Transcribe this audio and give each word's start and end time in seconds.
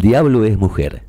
Diablo 0.00 0.46
es 0.46 0.56
mujer. 0.56 1.02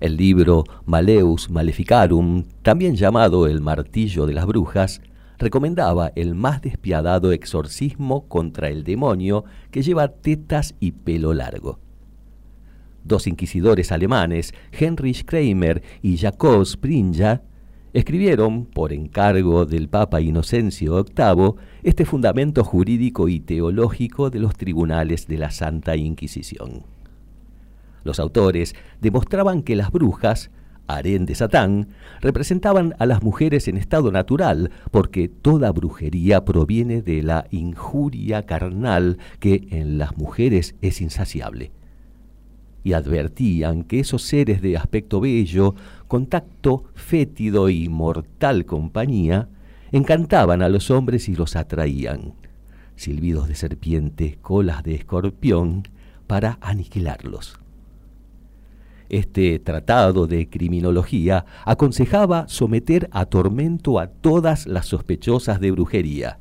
El 0.00 0.16
libro 0.16 0.64
Maleus 0.86 1.50
Maleficarum, 1.50 2.44
también 2.62 2.96
llamado 2.96 3.46
El 3.46 3.60
martillo 3.60 4.24
de 4.24 4.32
las 4.32 4.46
brujas, 4.46 5.02
recomendaba 5.36 6.10
el 6.16 6.34
más 6.34 6.62
despiadado 6.62 7.30
exorcismo 7.30 8.26
contra 8.26 8.70
el 8.70 8.84
demonio 8.84 9.44
que 9.70 9.82
lleva 9.82 10.08
tetas 10.08 10.76
y 10.80 10.92
pelo 10.92 11.34
largo. 11.34 11.78
Dos 13.04 13.26
inquisidores 13.26 13.92
alemanes, 13.92 14.54
Heinrich 14.72 15.26
Kramer 15.26 15.82
y 16.00 16.16
Jacob 16.16 16.64
Springer, 16.64 17.42
escribieron, 17.92 18.64
por 18.64 18.94
encargo 18.94 19.66
del 19.66 19.90
Papa 19.90 20.22
Inocencio 20.22 21.04
VIII, 21.04 21.56
este 21.82 22.06
fundamento 22.06 22.64
jurídico 22.64 23.28
y 23.28 23.40
teológico 23.40 24.30
de 24.30 24.38
los 24.38 24.56
tribunales 24.56 25.26
de 25.26 25.36
la 25.36 25.50
Santa 25.50 25.96
Inquisición. 25.96 26.97
Los 28.08 28.20
autores 28.20 28.74
demostraban 29.02 29.62
que 29.62 29.76
las 29.76 29.92
brujas, 29.92 30.50
harén 30.86 31.26
de 31.26 31.34
Satán, 31.34 31.88
representaban 32.22 32.94
a 32.98 33.04
las 33.04 33.22
mujeres 33.22 33.68
en 33.68 33.76
estado 33.76 34.10
natural, 34.10 34.70
porque 34.90 35.28
toda 35.28 35.70
brujería 35.72 36.46
proviene 36.46 37.02
de 37.02 37.22
la 37.22 37.46
injuria 37.50 38.46
carnal 38.46 39.18
que 39.40 39.68
en 39.72 39.98
las 39.98 40.16
mujeres 40.16 40.74
es 40.80 41.02
insaciable. 41.02 41.70
Y 42.82 42.94
advertían 42.94 43.82
que 43.82 44.00
esos 44.00 44.22
seres 44.22 44.62
de 44.62 44.78
aspecto 44.78 45.20
bello, 45.20 45.74
contacto 46.06 46.84
fétido 46.94 47.68
y 47.68 47.90
mortal 47.90 48.64
compañía, 48.64 49.50
encantaban 49.92 50.62
a 50.62 50.70
los 50.70 50.90
hombres 50.90 51.28
y 51.28 51.34
los 51.34 51.56
atraían. 51.56 52.32
Silbidos 52.96 53.48
de 53.48 53.54
serpiente, 53.54 54.38
colas 54.40 54.82
de 54.82 54.94
escorpión, 54.94 55.82
para 56.26 56.58
aniquilarlos. 56.62 57.58
Este 59.08 59.58
tratado 59.58 60.26
de 60.26 60.50
criminología 60.50 61.46
aconsejaba 61.64 62.46
someter 62.48 63.08
a 63.12 63.24
tormento 63.24 63.98
a 63.98 64.08
todas 64.08 64.66
las 64.66 64.86
sospechosas 64.86 65.60
de 65.60 65.70
brujería. 65.70 66.38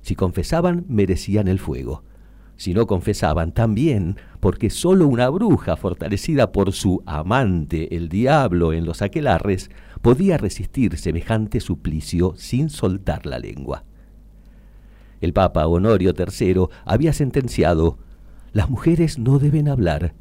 Si 0.00 0.14
confesaban, 0.14 0.84
merecían 0.88 1.48
el 1.48 1.58
fuego. 1.58 2.04
Si 2.56 2.72
no 2.72 2.86
confesaban, 2.86 3.52
también, 3.52 4.16
porque 4.38 4.70
sólo 4.70 5.08
una 5.08 5.28
bruja 5.28 5.76
fortalecida 5.76 6.52
por 6.52 6.72
su 6.72 7.02
amante, 7.06 7.96
el 7.96 8.08
diablo, 8.08 8.72
en 8.72 8.84
los 8.84 9.02
aquelarres, 9.02 9.70
podía 10.02 10.38
resistir 10.38 10.96
semejante 10.96 11.58
suplicio 11.58 12.34
sin 12.36 12.70
soltar 12.70 13.26
la 13.26 13.40
lengua. 13.40 13.84
El 15.20 15.32
Papa 15.32 15.66
Honorio 15.66 16.12
III 16.16 16.66
había 16.84 17.12
sentenciado, 17.12 17.98
las 18.52 18.70
mujeres 18.70 19.18
no 19.18 19.40
deben 19.40 19.68
hablar, 19.68 20.14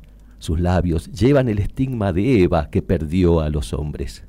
sus 0.43 0.59
labios 0.59 1.09
llevan 1.09 1.47
el 1.47 1.59
estigma 1.59 2.11
de 2.11 2.41
Eva 2.43 2.69
que 2.69 2.81
perdió 2.81 3.39
a 3.39 3.49
los 3.49 3.71
hombres. 3.71 4.25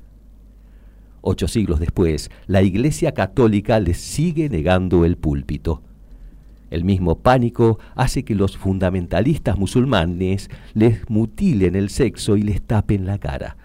Ocho 1.19 1.49
siglos 1.49 1.81
después, 1.81 2.31
la 2.47 2.61
Iglesia 2.61 3.11
Católica 3.11 3.81
les 3.81 3.97
sigue 3.97 4.47
negando 4.47 5.03
el 5.03 5.17
púlpito. 5.17 5.81
El 6.71 6.85
mismo 6.85 7.19
pánico 7.19 7.79
hace 7.95 8.23
que 8.23 8.33
los 8.33 8.55
fundamentalistas 8.55 9.57
musulmanes 9.57 10.49
les 10.73 11.09
mutilen 11.09 11.75
el 11.75 11.89
sexo 11.89 12.37
y 12.37 12.43
les 12.43 12.61
tapen 12.61 13.05
la 13.05 13.17
cara. 13.17 13.57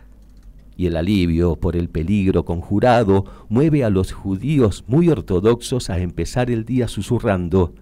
Y 0.76 0.86
el 0.86 0.96
alivio 0.96 1.54
por 1.54 1.76
el 1.76 1.88
peligro 1.88 2.44
conjurado 2.44 3.26
mueve 3.48 3.84
a 3.84 3.90
los 3.90 4.10
judíos 4.10 4.82
muy 4.88 5.08
ortodoxos 5.08 5.88
a 5.88 6.00
empezar 6.00 6.50
el 6.50 6.64
día 6.64 6.88
susurrando, 6.88 7.74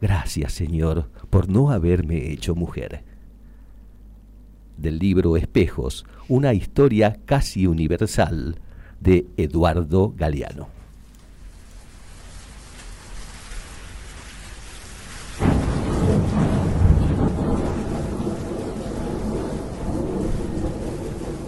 Gracias 0.00 0.52
Señor 0.52 1.10
por 1.30 1.48
no 1.48 1.70
haberme 1.70 2.30
hecho 2.30 2.54
mujer 2.54 3.13
del 4.76 4.98
libro 4.98 5.36
Espejos, 5.36 6.04
una 6.28 6.52
historia 6.54 7.18
casi 7.24 7.66
universal 7.66 8.56
de 9.00 9.26
Eduardo 9.36 10.14
Galeano. 10.16 10.68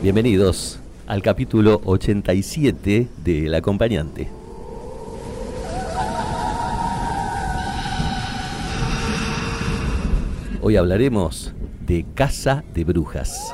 Bienvenidos 0.02 0.78
al 1.06 1.22
capítulo 1.22 1.80
87 1.84 3.08
de 3.24 3.46
El 3.46 3.54
acompañante. 3.54 4.28
Hoy 10.62 10.76
hablaremos 10.76 11.55
de 11.86 12.04
Casa 12.14 12.64
de 12.74 12.82
Brujas. 12.82 13.52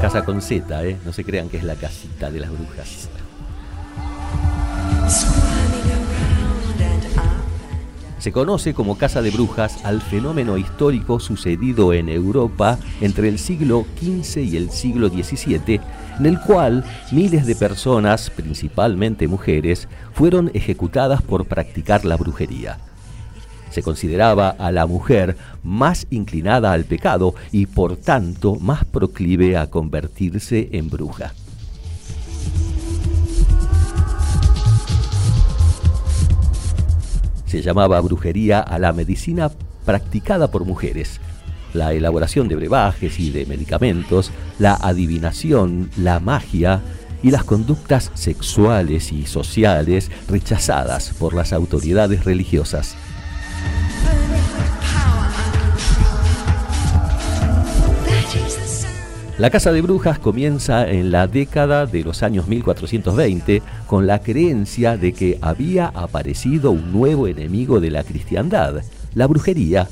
Casa 0.00 0.24
con 0.24 0.40
Z, 0.40 0.84
¿eh? 0.84 0.96
No 1.04 1.12
se 1.12 1.24
crean 1.24 1.48
que 1.48 1.56
es 1.56 1.64
la 1.64 1.74
casita 1.74 2.30
de 2.30 2.40
las 2.40 2.50
brujas. 2.50 3.08
Se 8.18 8.32
conoce 8.32 8.72
como 8.72 8.98
Casa 8.98 9.20
de 9.20 9.30
Brujas 9.30 9.84
al 9.84 10.00
fenómeno 10.00 10.58
histórico 10.58 11.18
sucedido 11.18 11.92
en 11.92 12.08
Europa 12.08 12.78
entre 13.00 13.28
el 13.28 13.38
siglo 13.38 13.84
XV 14.00 14.42
y 14.42 14.56
el 14.56 14.70
siglo 14.70 15.08
XVII, 15.08 15.80
en 16.18 16.26
el 16.26 16.40
cual 16.40 16.84
miles 17.10 17.46
de 17.46 17.56
personas, 17.56 18.30
principalmente 18.30 19.26
mujeres, 19.28 19.88
fueron 20.12 20.50
ejecutadas 20.54 21.22
por 21.22 21.46
practicar 21.46 22.04
la 22.04 22.16
brujería. 22.16 22.78
Se 23.70 23.82
consideraba 23.82 24.50
a 24.50 24.72
la 24.72 24.86
mujer 24.86 25.36
más 25.62 26.06
inclinada 26.10 26.72
al 26.72 26.84
pecado 26.84 27.34
y 27.52 27.66
por 27.66 27.96
tanto 27.96 28.56
más 28.56 28.84
proclive 28.84 29.56
a 29.56 29.68
convertirse 29.68 30.68
en 30.72 30.88
bruja. 30.88 31.32
Se 37.46 37.62
llamaba 37.62 38.00
brujería 38.00 38.60
a 38.60 38.78
la 38.78 38.92
medicina 38.92 39.50
practicada 39.84 40.50
por 40.50 40.64
mujeres, 40.64 41.20
la 41.72 41.92
elaboración 41.92 42.48
de 42.48 42.56
brebajes 42.56 43.20
y 43.20 43.30
de 43.30 43.46
medicamentos, 43.46 44.32
la 44.58 44.74
adivinación, 44.74 45.90
la 45.96 46.18
magia 46.18 46.82
y 47.22 47.30
las 47.30 47.44
conductas 47.44 48.10
sexuales 48.14 49.12
y 49.12 49.26
sociales 49.26 50.10
rechazadas 50.28 51.14
por 51.18 51.34
las 51.34 51.52
autoridades 51.52 52.24
religiosas. 52.24 52.96
La 59.38 59.50
Casa 59.50 59.70
de 59.70 59.82
Brujas 59.82 60.18
comienza 60.18 60.90
en 60.90 61.12
la 61.12 61.26
década 61.26 61.84
de 61.84 62.02
los 62.02 62.22
años 62.22 62.48
1420 62.48 63.60
con 63.86 64.06
la 64.06 64.20
creencia 64.20 64.96
de 64.96 65.12
que 65.12 65.38
había 65.42 65.88
aparecido 65.88 66.70
un 66.70 66.90
nuevo 66.90 67.26
enemigo 67.26 67.78
de 67.78 67.90
la 67.90 68.02
cristiandad, 68.02 68.82
la 69.14 69.26
brujería, 69.26 69.88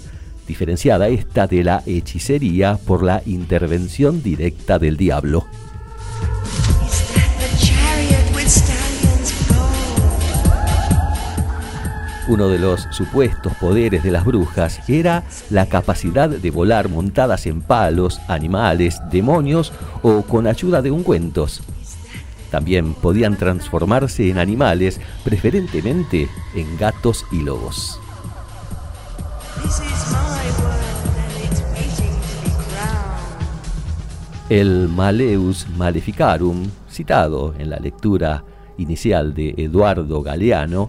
diferenciada 0.48 1.08
esta 1.08 1.46
de 1.46 1.62
la 1.62 1.82
hechicería 1.84 2.78
por 2.86 3.02
la 3.02 3.22
intervención 3.26 4.22
directa 4.22 4.78
del 4.78 4.96
diablo. 4.96 5.44
Uno 12.26 12.48
de 12.48 12.58
los 12.58 12.88
supuestos 12.90 13.52
poderes 13.56 14.02
de 14.02 14.10
las 14.10 14.24
brujas 14.24 14.80
era 14.88 15.24
la 15.50 15.66
capacidad 15.66 16.30
de 16.30 16.50
volar 16.50 16.88
montadas 16.88 17.44
en 17.46 17.60
palos, 17.60 18.18
animales, 18.28 18.98
demonios 19.10 19.72
o 20.02 20.22
con 20.22 20.46
ayuda 20.46 20.80
de 20.80 20.90
ungüentos. 20.90 21.60
También 22.50 22.94
podían 22.94 23.36
transformarse 23.36 24.30
en 24.30 24.38
animales, 24.38 25.00
preferentemente 25.22 26.28
en 26.54 26.78
gatos 26.78 27.26
y 27.30 27.42
lobos. 27.42 28.00
El 34.48 34.88
Maleus 34.88 35.66
Maleficarum, 35.76 36.70
citado 36.88 37.54
en 37.58 37.68
la 37.68 37.76
lectura 37.76 38.44
inicial 38.78 39.34
de 39.34 39.54
Eduardo 39.58 40.22
Galeano, 40.22 40.88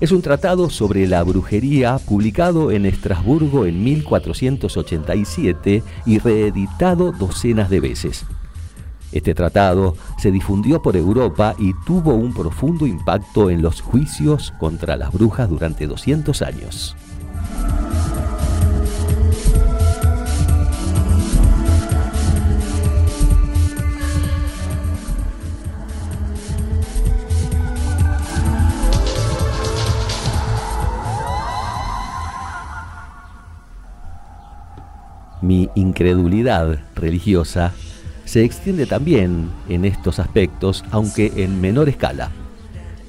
es 0.00 0.12
un 0.12 0.22
tratado 0.22 0.70
sobre 0.70 1.06
la 1.06 1.22
brujería 1.22 1.98
publicado 1.98 2.70
en 2.70 2.86
Estrasburgo 2.86 3.66
en 3.66 3.82
1487 3.84 5.82
y 6.06 6.18
reeditado 6.18 7.12
docenas 7.12 7.70
de 7.70 7.80
veces. 7.80 8.24
Este 9.12 9.34
tratado 9.34 9.96
se 10.18 10.32
difundió 10.32 10.82
por 10.82 10.96
Europa 10.96 11.54
y 11.58 11.72
tuvo 11.86 12.14
un 12.14 12.34
profundo 12.34 12.86
impacto 12.86 13.48
en 13.48 13.62
los 13.62 13.80
juicios 13.80 14.52
contra 14.58 14.96
las 14.96 15.12
brujas 15.12 15.48
durante 15.48 15.86
200 15.86 16.42
años. 16.42 16.96
Incredulidad 35.74 36.80
religiosa 36.94 37.72
se 38.24 38.44
extiende 38.44 38.86
también 38.86 39.50
en 39.68 39.84
estos 39.84 40.18
aspectos, 40.18 40.84
aunque 40.90 41.32
en 41.36 41.60
menor 41.60 41.88
escala. 41.88 42.30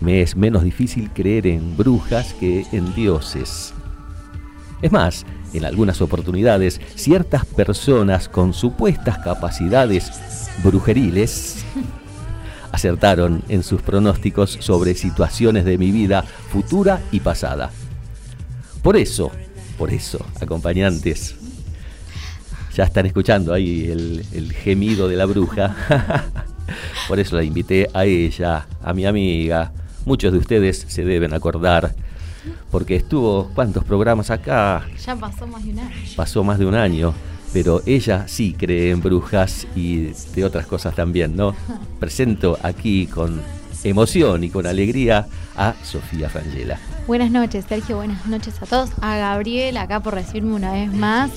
Me 0.01 0.21
es 0.21 0.35
menos 0.35 0.63
difícil 0.63 1.09
creer 1.11 1.47
en 1.47 1.77
brujas 1.77 2.33
que 2.33 2.65
en 2.71 2.93
dioses. 2.93 3.73
Es 4.81 4.91
más, 4.91 5.25
en 5.53 5.65
algunas 5.65 6.01
oportunidades, 6.01 6.81
ciertas 6.95 7.45
personas 7.45 8.27
con 8.27 8.53
supuestas 8.53 9.19
capacidades 9.19 10.11
brujeriles 10.63 11.65
acertaron 12.71 13.41
en 13.47 13.63
sus 13.63 13.81
pronósticos 13.81 14.57
sobre 14.59 14.95
situaciones 14.95 15.63
de 15.63 15.77
mi 15.77 15.91
vida 15.91 16.23
futura 16.23 17.01
y 17.11 17.21
pasada. 17.21 17.71
Por 18.83 18.97
eso, 18.97 19.31
por 19.77 19.91
eso, 19.91 20.23
acompañantes, 20.41 21.35
ya 22.75 22.83
están 22.83 23.05
escuchando 23.05 23.53
ahí 23.53 23.89
el, 23.89 24.51
gemido 24.53 25.07
de 25.07 25.15
la 25.15 25.25
bruja. 25.25 25.75
Por 27.07 27.19
eso 27.19 27.35
la 27.37 27.43
invité 27.43 27.87
a 27.93 28.05
ella, 28.05 28.67
a 28.83 28.93
mi 28.93 29.05
amiga. 29.05 29.71
Muchos 30.05 30.33
de 30.33 30.39
ustedes 30.39 30.85
se 30.87 31.03
deben 31.05 31.33
acordar, 31.33 31.95
porque 32.69 32.95
estuvo, 32.95 33.49
¿cuántos 33.55 33.83
programas 33.83 34.29
acá? 34.29 34.85
Ya 35.03 35.15
pasó 35.15 35.47
más 35.47 35.63
de 35.63 35.71
un 35.71 35.79
año. 35.79 35.95
Pasó 36.15 36.43
más 36.43 36.59
de 36.59 36.65
un 36.65 36.75
año, 36.75 37.13
pero 37.53 37.81
ella 37.85 38.27
sí 38.27 38.53
cree 38.53 38.91
en 38.91 39.01
brujas 39.01 39.65
y 39.75 40.11
de 40.35 40.45
otras 40.45 40.67
cosas 40.67 40.93
también, 40.93 41.35
¿no? 41.35 41.55
Presento 41.99 42.59
aquí 42.61 43.07
con 43.07 43.41
emoción 43.83 44.43
y 44.43 44.49
con 44.49 44.67
alegría 44.67 45.27
a 45.55 45.73
Sofía 45.83 46.29
Frangela. 46.29 46.77
Buenas 47.07 47.31
noches, 47.31 47.65
Sergio, 47.67 47.97
buenas 47.97 48.25
noches 48.27 48.61
a 48.61 48.65
todos. 48.65 48.91
A 49.01 49.17
Gabriel, 49.17 49.77
acá 49.77 50.01
por 50.01 50.13
recibirme 50.13 50.53
una 50.53 50.73
vez 50.73 50.91
más. 50.91 51.31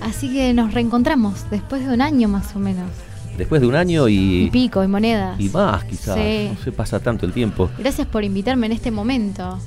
Así 0.00 0.32
que 0.32 0.52
nos 0.52 0.74
reencontramos 0.74 1.48
después 1.50 1.86
de 1.86 1.92
un 1.92 2.00
año 2.00 2.28
más 2.28 2.54
o 2.54 2.58
menos. 2.58 2.90
Después 3.36 3.60
de 3.60 3.66
un 3.66 3.74
año 3.74 4.08
y... 4.08 4.44
Y 4.44 4.50
pico, 4.50 4.82
y 4.82 4.88
monedas. 4.88 5.38
Y 5.38 5.50
más 5.50 5.84
quizás. 5.84 6.16
No 6.16 6.64
se 6.64 6.72
pasa 6.72 7.00
tanto 7.00 7.26
el 7.26 7.32
tiempo. 7.32 7.70
Gracias 7.78 8.06
por 8.06 8.24
invitarme 8.24 8.66
en 8.66 8.72
este 8.72 8.90
momento. 8.90 9.58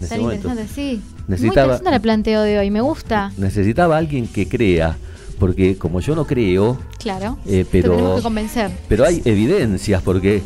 En 0.00 0.04
este 0.04 0.20
interesante, 0.20 0.68
sí. 0.68 1.02
Necesitaba, 1.26 1.66
Muy 1.66 1.74
interesante 1.76 1.96
el 1.96 2.00
planteo 2.02 2.42
de 2.42 2.58
hoy, 2.58 2.70
me 2.70 2.80
gusta. 2.82 3.32
Necesitaba 3.38 3.96
alguien 3.96 4.26
que 4.26 4.46
crea, 4.46 4.96
porque 5.38 5.78
como 5.78 6.00
yo 6.00 6.14
no 6.14 6.26
creo... 6.26 6.78
Claro, 6.98 7.38
eh, 7.46 7.64
pero, 7.70 8.16
que 8.16 8.22
convencer. 8.22 8.70
Pero 8.88 9.06
hay 9.06 9.22
evidencias, 9.24 10.02
porque, 10.02 10.42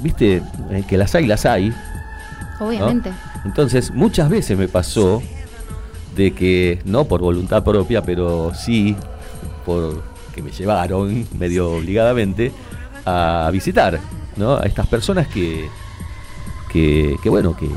viste, 0.00 0.42
eh, 0.70 0.84
que 0.88 0.96
las 0.96 1.14
hay, 1.14 1.26
las 1.26 1.46
hay. 1.46 1.72
Obviamente. 2.60 3.10
Entonces, 3.44 3.92
muchas 3.92 4.28
veces 4.28 4.56
me 4.56 4.68
pasó 4.68 5.22
de 6.14 6.32
que, 6.32 6.80
no 6.84 7.04
por 7.04 7.20
voluntad 7.20 7.62
propia, 7.62 8.02
pero 8.02 8.52
sí 8.54 8.96
por 9.64 10.02
que 10.34 10.42
me 10.42 10.50
llevaron 10.50 11.26
medio 11.38 11.70
obligadamente 11.72 12.52
a 13.04 13.48
visitar 13.52 14.00
¿no? 14.36 14.56
a 14.56 14.62
estas 14.62 14.86
personas 14.86 15.28
que, 15.28 15.68
que, 16.72 17.18
bueno, 17.26 17.56
que, 17.56 17.68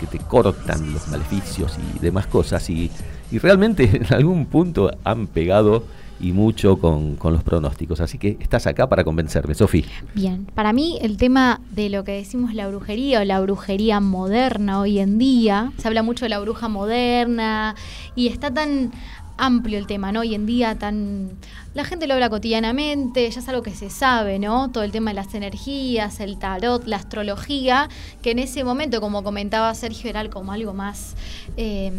que 0.00 0.06
te 0.06 0.18
cortan 0.24 0.92
los 0.92 1.08
maleficios 1.08 1.76
y 1.94 1.98
demás 1.98 2.26
cosas 2.26 2.68
y, 2.70 2.90
y 3.30 3.38
realmente 3.38 3.84
en 3.92 4.12
algún 4.12 4.46
punto 4.46 4.90
han 5.04 5.26
pegado 5.26 5.84
y 6.20 6.32
mucho 6.32 6.78
con, 6.78 7.18
los 7.22 7.42
pronósticos. 7.42 8.00
Así 8.00 8.18
que 8.18 8.36
estás 8.40 8.66
acá 8.66 8.88
para 8.88 9.04
convencerme, 9.04 9.54
Sofía. 9.54 9.84
Bien, 10.14 10.46
para 10.54 10.72
mí 10.72 10.98
el 11.02 11.16
tema 11.16 11.60
de 11.70 11.90
lo 11.90 12.04
que 12.04 12.12
decimos 12.12 12.54
la 12.54 12.68
brujería 12.68 13.20
o 13.20 13.24
la 13.24 13.40
brujería 13.40 14.00
moderna 14.00 14.80
hoy 14.80 14.98
en 14.98 15.18
día, 15.18 15.72
se 15.78 15.88
habla 15.88 16.02
mucho 16.02 16.24
de 16.24 16.30
la 16.30 16.38
bruja 16.38 16.68
moderna 16.68 17.74
y 18.14 18.28
está 18.28 18.52
tan 18.52 18.92
amplio 19.36 19.78
el 19.78 19.86
tema, 19.86 20.10
¿no? 20.10 20.20
Hoy 20.20 20.34
en 20.34 20.46
día 20.46 20.76
tan 20.76 21.30
la 21.74 21.84
gente 21.84 22.08
lo 22.08 22.14
habla 22.14 22.28
cotidianamente, 22.28 23.30
ya 23.30 23.38
es 23.38 23.48
algo 23.48 23.62
que 23.62 23.70
se 23.70 23.88
sabe, 23.88 24.40
¿no? 24.40 24.70
Todo 24.70 24.82
el 24.82 24.90
tema 24.90 25.10
de 25.10 25.14
las 25.14 25.32
energías, 25.34 26.18
el 26.18 26.36
tarot, 26.38 26.84
la 26.86 26.96
astrología, 26.96 27.88
que 28.20 28.32
en 28.32 28.40
ese 28.40 28.64
momento, 28.64 29.00
como 29.00 29.22
comentaba 29.22 29.72
Sergio, 29.76 30.10
era 30.10 30.28
como 30.28 30.50
algo 30.50 30.74
más 30.74 31.14
eh, 31.56 31.92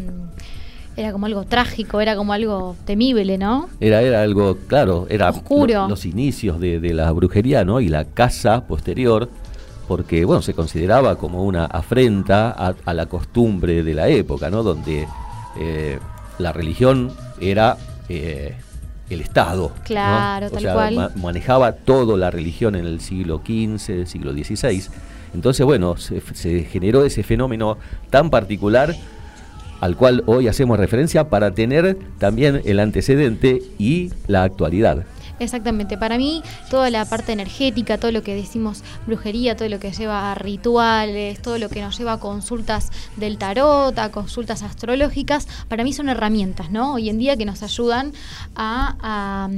era 0.99 1.13
como 1.13 1.25
algo 1.25 1.43
trágico, 1.45 2.01
era 2.01 2.15
como 2.15 2.33
algo 2.33 2.75
temible, 2.85 3.37
¿no? 3.37 3.69
Era, 3.79 4.01
era 4.01 4.21
algo, 4.21 4.57
claro, 4.67 5.07
era 5.09 5.29
Oscuro. 5.29 5.87
los 5.87 6.05
inicios 6.05 6.59
de, 6.59 6.79
la 6.93 7.11
brujería, 7.11 7.63
¿no? 7.63 7.79
Y 7.79 7.87
la 7.87 8.05
casa 8.05 8.67
posterior, 8.67 9.29
porque, 9.87 10.25
bueno, 10.25 10.41
se 10.41 10.53
consideraba 10.53 11.15
como 11.15 11.45
una 11.45 11.65
afrenta 11.65 12.51
a, 12.51 12.93
la 12.93 13.05
costumbre 13.05 13.81
de 13.83 13.93
la 13.93 14.09
época, 14.09 14.49
¿no? 14.49 14.61
Donde 14.61 15.07
eh, 15.57 15.99
la 16.37 16.51
religión 16.51 17.11
era 17.39 17.77
eh, 18.09 18.55
el 19.09 19.21
Estado. 19.21 19.71
Claro, 19.85 20.49
tal 20.49 20.63
cual. 20.63 21.11
manejaba 21.15 21.71
toda 21.71 22.17
la 22.17 22.29
religión 22.29 22.75
en 22.75 22.85
el 22.85 22.99
siglo 22.99 23.41
XV, 23.45 24.05
siglo 24.05 24.33
XVI. 24.33 24.83
Entonces, 25.33 25.65
bueno, 25.65 25.95
se 25.95 26.63
generó 26.63 27.05
ese 27.05 27.23
fenómeno 27.23 27.77
tan 28.09 28.29
particular 28.29 28.95
al 29.79 29.95
cual 29.95 30.23
hoy 30.25 30.47
hacemos 30.47 30.77
referencia 30.77 31.29
para 31.29 31.51
tener 31.51 31.97
también 32.17 32.61
el 32.65 32.79
antecedente 32.79 33.61
y 33.77 34.11
la 34.27 34.43
actualidad. 34.43 35.05
Exactamente, 35.39 35.97
para 35.97 36.17
mí 36.17 36.43
toda 36.69 36.89
la 36.89 37.05
parte 37.05 37.31
energética, 37.31 37.97
todo 37.97 38.11
lo 38.11 38.23
que 38.23 38.35
decimos 38.35 38.83
brujería, 39.07 39.55
todo 39.55 39.69
lo 39.69 39.79
que 39.79 39.91
lleva 39.91 40.31
a 40.31 40.35
rituales, 40.35 41.41
todo 41.41 41.57
lo 41.57 41.69
que 41.69 41.81
nos 41.81 41.97
lleva 41.97 42.13
a 42.13 42.19
consultas 42.19 42.91
del 43.15 43.37
tarot, 43.37 43.97
a 43.97 44.11
consultas 44.11 44.63
astrológicas, 44.63 45.47
para 45.67 45.83
mí 45.83 45.93
son 45.93 46.09
herramientas, 46.09 46.71
¿no? 46.71 46.95
Hoy 46.95 47.09
en 47.09 47.17
día 47.17 47.37
que 47.37 47.45
nos 47.45 47.63
ayudan 47.63 48.13
a, 48.55 49.49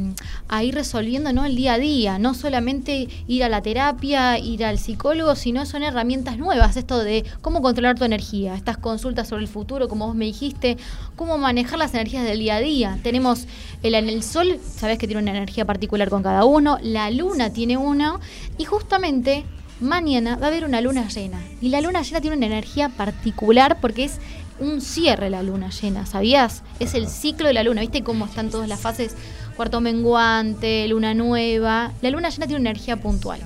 ir 0.61 0.75
resolviendo 0.75 1.33
¿no? 1.33 1.45
el 1.45 1.55
día 1.55 1.73
a 1.73 1.77
día, 1.79 2.19
no 2.19 2.33
solamente 2.33 3.07
ir 3.27 3.43
a 3.43 3.49
la 3.49 3.61
terapia, 3.61 4.37
ir 4.37 4.63
al 4.63 4.77
psicólogo, 4.77 5.35
sino 5.35 5.65
son 5.65 5.81
herramientas 5.81 6.37
nuevas, 6.37 6.77
esto 6.77 6.99
de 6.99 7.25
cómo 7.41 7.61
controlar 7.61 7.97
tu 7.97 8.05
energía, 8.05 8.55
estas 8.55 8.77
consultas 8.77 9.27
sobre 9.27 9.43
el 9.43 9.47
futuro, 9.47 9.87
como 9.87 10.07
vos 10.07 10.15
me 10.15 10.25
dijiste, 10.25 10.77
cómo 11.15 11.37
manejar 11.37 11.79
las 11.79 11.93
energías 11.93 12.23
del 12.23 12.39
día 12.39 12.55
a 12.57 12.59
día. 12.59 12.99
Tenemos 13.01 13.47
el, 13.81 13.95
el 13.95 14.23
sol, 14.23 14.59
sabes 14.63 14.99
que 14.99 15.07
tiene 15.07 15.21
una 15.21 15.31
energía 15.31 15.65
particular 15.71 16.09
con 16.09 16.21
cada 16.21 16.43
uno, 16.43 16.77
la 16.81 17.09
luna 17.11 17.53
tiene 17.53 17.77
uno 17.77 18.19
y 18.57 18.65
justamente 18.65 19.45
mañana 19.79 20.35
va 20.35 20.47
a 20.47 20.49
haber 20.49 20.65
una 20.65 20.81
luna 20.81 21.07
llena. 21.07 21.41
Y 21.61 21.69
la 21.69 21.79
luna 21.79 22.01
llena 22.01 22.19
tiene 22.19 22.35
una 22.35 22.45
energía 22.45 22.89
particular 22.89 23.79
porque 23.79 24.03
es 24.03 24.19
un 24.59 24.81
cierre 24.81 25.29
la 25.29 25.43
luna 25.43 25.69
llena, 25.69 26.05
¿sabías? 26.05 26.63
Es 26.79 26.93
el 26.93 27.07
ciclo 27.07 27.47
de 27.47 27.53
la 27.53 27.63
luna, 27.63 27.81
¿viste 27.81 28.03
cómo 28.03 28.25
están 28.25 28.49
todas 28.49 28.67
las 28.67 28.81
fases? 28.81 29.15
Cuarto 29.55 29.79
menguante, 29.79 30.87
luna 30.89 31.13
nueva. 31.13 31.93
La 32.01 32.09
luna 32.09 32.29
llena 32.29 32.47
tiene 32.47 32.59
una 32.59 32.71
energía 32.71 32.97
puntual. 32.97 33.39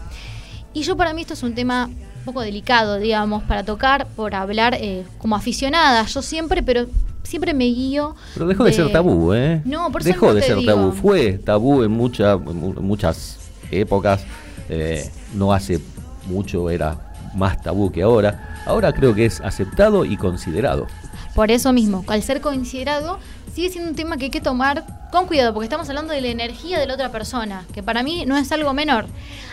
Y 0.73 0.81
yo 0.81 0.97
para 0.97 1.13
mí 1.13 1.21
esto 1.21 1.35
es 1.35 1.43
un 1.43 1.53
tema 1.53 1.85
un 1.85 2.25
poco 2.25 2.41
delicado, 2.41 2.97
digamos, 2.97 3.43
para 3.43 3.63
tocar, 3.63 4.07
por 4.15 4.33
hablar 4.33 4.73
eh, 4.73 5.05
como 5.19 5.35
aficionada, 5.35 6.03
yo 6.07 6.23
siempre, 6.23 6.63
pero 6.63 6.87
siempre 7.25 7.53
me 7.53 7.65
guío. 7.65 8.15
Pero 8.33 8.47
dejó 8.47 8.63
de, 8.63 8.73
ser 8.73 8.91
tabú, 8.91 9.33
¿eh? 9.33 9.61
No, 9.65 9.91
por 9.91 10.03
Dejó 10.03 10.33
de 10.33 10.41
ser 10.41 10.65
tabú. 10.65 10.91
Fue 10.91 11.33
tabú 11.33 11.83
en, 11.83 11.91
muchas 11.91 12.39
muchas 12.39 13.37
épocas. 13.71 14.23
Eh, 14.69 15.09
no 15.33 15.53
hace 15.53 15.79
mucho 16.27 16.69
era 16.69 17.13
más 17.35 17.61
tabú 17.61 17.91
que 17.91 18.01
ahora. 18.01 18.63
Ahora 18.65 18.93
creo 18.93 19.13
que 19.13 19.25
es 19.25 19.41
aceptado 19.41 20.05
y 20.05 20.17
considerado. 20.17 20.87
Por 21.35 21.51
eso 21.51 21.73
mismo, 21.73 22.03
al 22.07 22.23
ser 22.23 22.39
considerado, 22.41 23.19
sigue 23.55 23.69
siendo 23.69 23.89
un 23.89 23.95
tema 23.95 24.17
que 24.17 24.25
hay 24.25 24.31
que 24.31 24.41
tomar 24.41 24.85
con 25.11 25.27
cuidado, 25.27 25.53
porque 25.53 25.63
estamos 25.63 25.87
hablando 25.87 26.11
de 26.11 26.19
la 26.19 26.27
energía 26.27 26.77
de 26.77 26.87
la 26.87 26.95
otra 26.95 27.09
persona, 27.09 27.63
que 27.73 27.81
para 27.81 28.03
mí 28.03 28.25
no 28.25 28.35
es 28.35 28.51
algo 28.51 28.73
menor. 28.73 29.05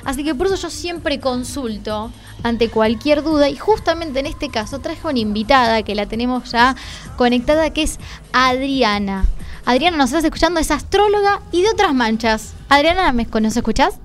Así 0.05 0.25
que 0.25 0.35
por 0.35 0.49
eso 0.49 0.57
yo 0.57 0.71
siempre 0.71 1.21
consulto 1.21 2.11
ante 2.43 2.69
cualquier 2.69 3.23
duda 3.23 3.49
y 3.49 3.57
justamente 3.57 4.19
en 4.19 4.27
este 4.27 4.49
caso 4.49 4.81
traje 4.81 5.07
una 5.07 5.21
invitada 5.21 5.85
que 5.85 5.95
la 5.95 6.07
tenemos 6.07 6.51
ya 6.51 6.75
conectada, 7.17 7.71
que 7.71 7.85
es 7.85 8.01
Adriana. 8.33 9.25
Adriana, 9.65 9.99
nos 9.99 10.11
estás 10.11 10.25
escuchando, 10.25 10.59
es 10.59 10.73
astróloga 10.73 11.41
y 11.53 11.63
de 11.63 11.71
otras 11.71 11.95
manchas. 11.95 12.55
Adriana, 12.69 13.13
¿me, 13.13 13.29
¿nos 13.41 13.57
escuchás? 13.57 14.01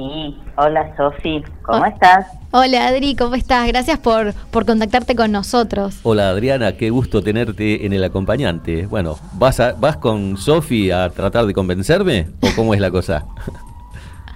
Sí, 0.00 0.34
hola 0.56 0.96
Sofi, 0.96 1.44
¿cómo 1.60 1.84
estás? 1.84 2.26
Hola 2.52 2.86
Adri, 2.86 3.14
¿cómo 3.14 3.34
estás? 3.34 3.68
Gracias 3.68 3.98
por, 3.98 4.32
por 4.50 4.64
contactarte 4.64 5.14
con 5.14 5.30
nosotros. 5.30 6.00
Hola 6.04 6.30
Adriana, 6.30 6.74
qué 6.78 6.88
gusto 6.88 7.22
tenerte 7.22 7.84
en 7.84 7.92
el 7.92 8.02
acompañante. 8.02 8.86
Bueno, 8.86 9.16
¿vas, 9.34 9.60
a, 9.60 9.72
vas 9.72 9.98
con 9.98 10.38
Sofi 10.38 10.90
a 10.90 11.10
tratar 11.10 11.44
de 11.44 11.52
convencerme 11.52 12.28
o 12.40 12.46
cómo 12.56 12.72
es 12.72 12.80
la 12.80 12.90
cosa? 12.90 13.26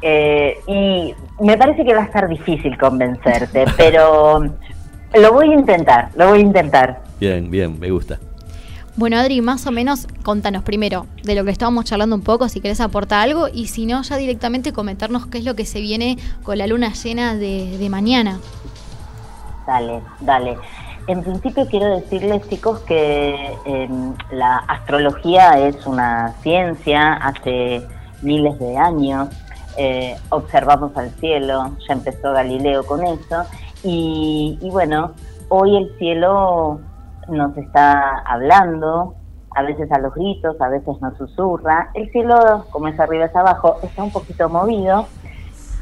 Eh, 0.06 0.58
y 0.66 1.14
me 1.42 1.56
parece 1.56 1.82
que 1.82 1.94
va 1.94 2.02
a 2.02 2.04
estar 2.04 2.28
difícil 2.28 2.76
convencerte, 2.76 3.64
pero 3.78 4.38
lo 5.14 5.32
voy 5.32 5.50
a 5.50 5.54
intentar, 5.54 6.10
lo 6.14 6.28
voy 6.28 6.40
a 6.40 6.42
intentar. 6.42 7.00
Bien, 7.18 7.50
bien, 7.50 7.80
me 7.80 7.90
gusta. 7.90 8.18
Bueno, 8.96 9.16
Adri, 9.16 9.40
más 9.40 9.66
o 9.66 9.72
menos 9.72 10.06
contanos 10.22 10.62
primero 10.62 11.06
de 11.24 11.34
lo 11.34 11.44
que 11.44 11.50
estábamos 11.50 11.84
charlando 11.84 12.14
un 12.14 12.22
poco, 12.22 12.48
si 12.48 12.60
querés 12.60 12.80
aportar 12.80 13.22
algo, 13.22 13.48
y 13.52 13.66
si 13.66 13.86
no, 13.86 14.02
ya 14.02 14.16
directamente 14.16 14.72
comentarnos 14.72 15.26
qué 15.26 15.38
es 15.38 15.44
lo 15.44 15.56
que 15.56 15.66
se 15.66 15.80
viene 15.80 16.16
con 16.44 16.58
la 16.58 16.68
luna 16.68 16.92
llena 16.92 17.34
de, 17.34 17.88
mañana. 17.90 18.38
Dale, 19.66 20.00
dale. 20.20 20.56
En 21.08 21.24
principio 21.24 21.66
quiero 21.66 21.86
decirles, 21.96 22.48
chicos, 22.48 22.80
que 22.80 23.34
em, 23.66 24.14
la 24.30 24.58
astrología 24.58 25.58
es 25.58 25.84
una 25.86 26.32
ciencia, 26.42 27.14
hace 27.14 27.82
miles 28.22 28.56
de 28.60 28.78
años 28.78 29.28
eh, 29.76 30.16
observamos 30.28 30.96
al 30.96 31.10
cielo, 31.18 31.76
ya 31.88 31.94
empezó 31.94 32.32
Galileo 32.32 32.86
con 32.86 33.02
eso, 33.02 33.42
y 33.82 34.56
bueno, 34.70 35.12
hoy 35.48 35.76
el 35.76 35.98
cielo 35.98 36.80
nos 37.28 37.56
está 37.56 38.18
hablando, 38.26 39.14
a 39.54 39.62
veces 39.62 39.90
a 39.92 39.98
los 39.98 40.14
gritos, 40.14 40.60
a 40.60 40.68
veces 40.68 41.00
nos 41.00 41.16
susurra. 41.16 41.90
El 41.94 42.10
cielo, 42.10 42.66
como 42.70 42.88
es 42.88 42.98
arriba 42.98 43.26
es 43.26 43.36
abajo, 43.36 43.78
está 43.82 44.02
un 44.02 44.10
poquito 44.10 44.48
movido. 44.48 45.06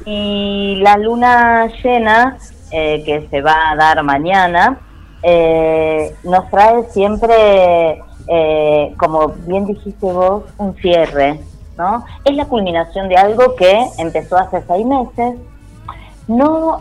Y 0.05 0.77
la 0.83 0.97
luna 0.97 1.67
llena, 1.83 2.37
eh, 2.71 3.03
que 3.05 3.29
se 3.29 3.41
va 3.41 3.71
a 3.71 3.77
dar 3.77 4.03
mañana, 4.03 4.81
eh, 5.23 6.15
nos 6.25 6.51
trae 6.51 6.85
siempre, 6.91 8.03
eh, 8.29 8.95
como 8.99 9.29
bien 9.29 9.67
dijiste 9.67 10.07
vos, 10.07 10.45
un 10.59 10.75
cierre. 10.77 11.41
¿no? 11.79 12.05
Es 12.25 12.37
la 12.37 12.45
culminación 12.45 13.09
de 13.09 13.17
algo 13.17 13.57
que 13.57 13.87
empezó 13.99 14.37
hace 14.37 14.63
seis 14.67 14.85
meses. 14.87 15.37
No, 16.29 16.81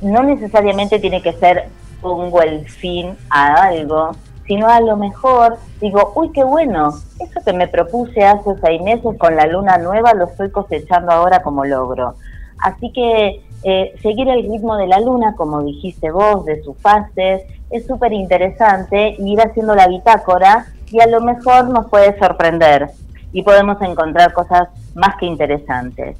no 0.00 0.22
necesariamente 0.22 0.98
tiene 0.98 1.20
que 1.20 1.34
ser 1.34 1.68
pongo 2.04 2.42
el 2.42 2.68
fin 2.68 3.16
a 3.30 3.64
algo, 3.64 4.10
sino 4.46 4.68
a 4.68 4.78
lo 4.80 4.98
mejor 4.98 5.56
digo, 5.80 6.12
uy, 6.14 6.30
qué 6.32 6.44
bueno, 6.44 6.90
eso 7.18 7.40
que 7.42 7.54
me 7.54 7.66
propuse 7.66 8.22
hace 8.22 8.50
seis 8.62 8.82
meses 8.82 9.16
con 9.18 9.34
la 9.34 9.46
luna 9.46 9.78
nueva 9.78 10.12
lo 10.12 10.26
estoy 10.26 10.50
cosechando 10.50 11.10
ahora 11.12 11.42
como 11.42 11.64
logro. 11.64 12.16
Así 12.58 12.92
que 12.92 13.42
eh, 13.62 13.94
seguir 14.02 14.28
el 14.28 14.42
ritmo 14.42 14.76
de 14.76 14.86
la 14.86 15.00
luna, 15.00 15.34
como 15.34 15.62
dijiste 15.62 16.10
vos, 16.10 16.44
de 16.44 16.62
sus 16.62 16.76
fases, 16.76 17.42
es 17.70 17.86
súper 17.86 18.12
interesante, 18.12 19.16
ir 19.18 19.40
haciendo 19.40 19.74
la 19.74 19.88
bitácora 19.88 20.66
y 20.90 21.00
a 21.00 21.06
lo 21.06 21.22
mejor 21.22 21.70
nos 21.70 21.86
puede 21.86 22.18
sorprender 22.18 22.90
y 23.32 23.42
podemos 23.42 23.80
encontrar 23.80 24.34
cosas 24.34 24.68
más 24.94 25.16
que 25.16 25.24
interesantes. 25.24 26.18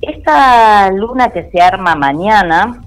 Esta 0.00 0.90
luna 0.90 1.28
que 1.28 1.50
se 1.50 1.60
arma 1.60 1.94
mañana, 1.94 2.82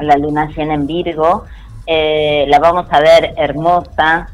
la 0.00 0.16
luna 0.16 0.48
llena 0.54 0.74
en 0.74 0.86
Virgo, 0.86 1.44
eh, 1.86 2.44
la 2.48 2.58
vamos 2.58 2.86
a 2.90 3.00
ver 3.00 3.34
hermosa, 3.36 4.28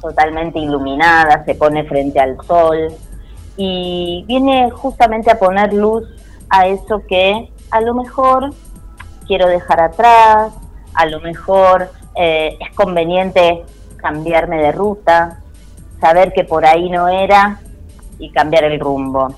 totalmente 0.00 0.58
iluminada, 0.58 1.44
se 1.44 1.54
pone 1.54 1.84
frente 1.84 2.20
al 2.20 2.36
sol 2.46 2.88
y 3.56 4.24
viene 4.26 4.70
justamente 4.70 5.30
a 5.30 5.38
poner 5.38 5.72
luz 5.72 6.04
a 6.48 6.66
eso 6.66 7.02
que 7.06 7.52
a 7.70 7.80
lo 7.80 7.94
mejor 7.94 8.50
quiero 9.26 9.46
dejar 9.46 9.80
atrás, 9.80 10.52
a 10.94 11.06
lo 11.06 11.20
mejor 11.20 11.90
eh, 12.16 12.56
es 12.60 12.74
conveniente 12.74 13.64
cambiarme 13.96 14.58
de 14.58 14.72
ruta, 14.72 15.40
saber 16.00 16.32
que 16.32 16.44
por 16.44 16.64
ahí 16.64 16.90
no 16.90 17.08
era 17.08 17.60
y 18.18 18.30
cambiar 18.30 18.64
el 18.64 18.80
rumbo. 18.80 19.34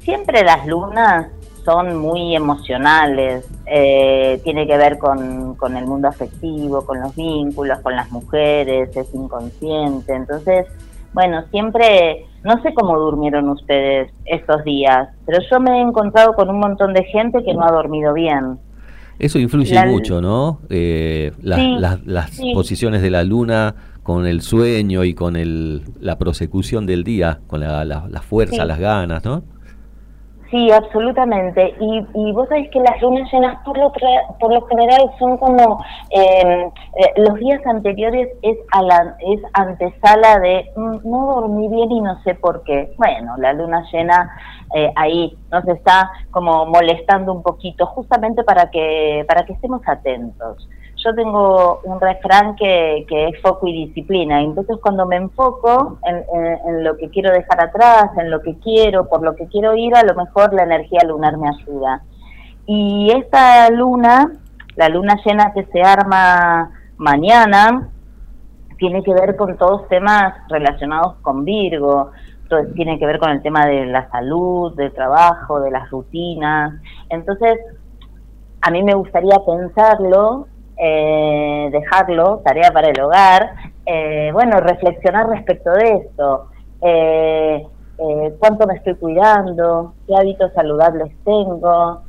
Siempre 0.00 0.44
las 0.44 0.66
lunas 0.66 1.28
son 1.68 1.98
muy 1.98 2.34
emocionales, 2.34 3.46
eh, 3.66 4.40
tiene 4.42 4.66
que 4.66 4.78
ver 4.78 4.96
con, 4.96 5.54
con, 5.56 5.76
el 5.76 5.86
mundo 5.86 6.08
afectivo, 6.08 6.86
con 6.86 6.98
los 6.98 7.14
vínculos, 7.14 7.78
con 7.80 7.94
las 7.94 8.10
mujeres, 8.10 8.96
es 8.96 9.14
inconsciente. 9.14 10.14
Entonces, 10.14 10.64
bueno, 11.12 11.44
siempre, 11.50 12.24
no 12.42 12.62
sé 12.62 12.72
cómo 12.72 12.98
durmieron 12.98 13.50
ustedes 13.50 14.10
estos 14.24 14.64
días, 14.64 15.10
pero 15.26 15.40
yo 15.50 15.60
me 15.60 15.76
he 15.76 15.82
encontrado 15.82 16.32
con 16.32 16.48
un 16.48 16.58
montón 16.58 16.94
de 16.94 17.04
gente 17.04 17.44
que 17.44 17.52
no 17.52 17.64
ha 17.64 17.70
dormido 17.70 18.14
bien. 18.14 18.58
Eso 19.18 19.38
influye 19.38 19.84
mucho, 19.84 20.22
¿no? 20.22 20.60
Eh, 20.70 21.32
las, 21.42 22.06
las 22.06 22.40
posiciones 22.54 23.02
de 23.02 23.10
la 23.10 23.24
luna 23.24 23.74
con 24.02 24.26
el 24.26 24.40
sueño 24.40 25.04
y 25.04 25.12
con 25.12 25.36
el, 25.36 25.82
la 26.00 26.16
prosecución 26.16 26.86
del 26.86 27.04
día, 27.04 27.40
con 27.46 27.60
la, 27.60 27.84
la, 27.84 28.22
fuerza, 28.22 28.64
las 28.64 28.78
ganas, 28.78 29.22
¿no? 29.22 29.42
Sí, 30.50 30.70
absolutamente. 30.70 31.74
Y, 31.78 32.06
y 32.14 32.32
vos 32.32 32.48
sabés 32.48 32.70
que 32.70 32.80
las 32.80 33.00
lunas 33.02 33.30
llenas 33.30 33.62
por 33.64 33.76
lo, 33.76 33.92
por 34.40 34.52
lo 34.52 34.66
general 34.66 35.10
son 35.18 35.36
como 35.36 35.84
em, 36.08 36.70
eh, 36.96 37.12
los 37.16 37.34
días 37.34 37.60
anteriores 37.66 38.30
es, 38.40 38.56
a 38.72 38.82
la, 38.82 39.16
es 39.20 39.40
antesala 39.52 40.38
de 40.38 40.70
mm, 40.74 40.98
no 41.04 41.26
dormí 41.34 41.68
bien 41.68 41.92
y 41.92 42.00
no 42.00 42.22
sé 42.22 42.34
por 42.34 42.62
qué. 42.62 42.90
Bueno, 42.96 43.36
la 43.36 43.52
luna 43.52 43.84
llena 43.92 44.30
eh, 44.74 44.90
ahí 44.96 45.36
nos 45.52 45.68
está 45.68 46.10
como 46.30 46.64
molestando 46.64 47.32
un 47.34 47.42
poquito 47.42 47.84
justamente 47.84 48.42
para 48.42 48.70
que, 48.70 49.24
para 49.28 49.44
que 49.44 49.52
estemos 49.52 49.82
atentos 49.86 50.66
yo 51.04 51.14
tengo 51.14 51.80
un 51.84 52.00
refrán 52.00 52.56
que, 52.56 53.06
es 53.08 53.40
foco 53.40 53.66
y 53.68 53.86
disciplina. 53.86 54.40
Entonces 54.40 54.76
cuando 54.82 55.06
me 55.06 55.16
enfoco 55.16 55.98
en, 56.04 56.84
lo 56.84 56.96
que 56.96 57.08
quiero 57.08 57.32
dejar 57.32 57.62
atrás, 57.62 58.10
en 58.16 58.30
lo 58.30 58.42
que 58.42 58.58
quiero, 58.58 59.08
por 59.08 59.22
lo 59.22 59.34
que 59.34 59.46
quiero 59.46 59.74
ir, 59.76 59.94
a 59.94 60.02
lo 60.02 60.14
mejor 60.14 60.52
la 60.54 60.64
energía 60.64 61.00
lunar 61.06 61.36
me 61.36 61.48
ayuda. 61.48 62.02
Y 62.66 63.10
esta 63.16 63.70
luna, 63.70 64.32
la 64.76 64.88
luna 64.88 65.16
llena 65.24 65.52
que 65.52 65.64
se 65.66 65.82
arma 65.82 66.70
mañana, 66.96 67.88
tiene 68.76 69.02
que 69.02 69.14
ver 69.14 69.36
con 69.36 69.56
todos 69.56 69.88
temas 69.88 70.34
relacionados 70.48 71.16
con 71.22 71.44
Virgo, 71.44 72.10
tiene 72.74 72.98
que 72.98 73.06
ver 73.06 73.18
con 73.18 73.30
el 73.30 73.42
tema 73.42 73.66
de 73.66 73.86
la 73.86 74.08
salud, 74.10 74.74
del 74.74 74.92
trabajo, 74.92 75.60
de 75.60 75.70
las 75.70 75.90
rutinas. 75.90 76.74
Entonces, 77.08 77.58
a 78.60 78.70
mí 78.70 78.82
me 78.82 78.94
gustaría 78.94 79.36
pensarlo 79.44 80.46
eh, 80.80 81.68
dejarlo, 81.72 82.40
tarea 82.44 82.70
para 82.70 82.88
el 82.88 83.00
hogar, 83.00 83.50
eh, 83.84 84.30
bueno, 84.32 84.60
reflexionar 84.60 85.28
respecto 85.28 85.72
de 85.72 85.92
esto. 85.94 86.46
Eh, 86.80 87.66
cuánto 88.38 88.66
me 88.66 88.74
estoy 88.74 88.94
cuidando, 88.94 89.94
qué 90.06 90.14
hábitos 90.14 90.52
saludables 90.52 91.12
tengo, 91.24 92.02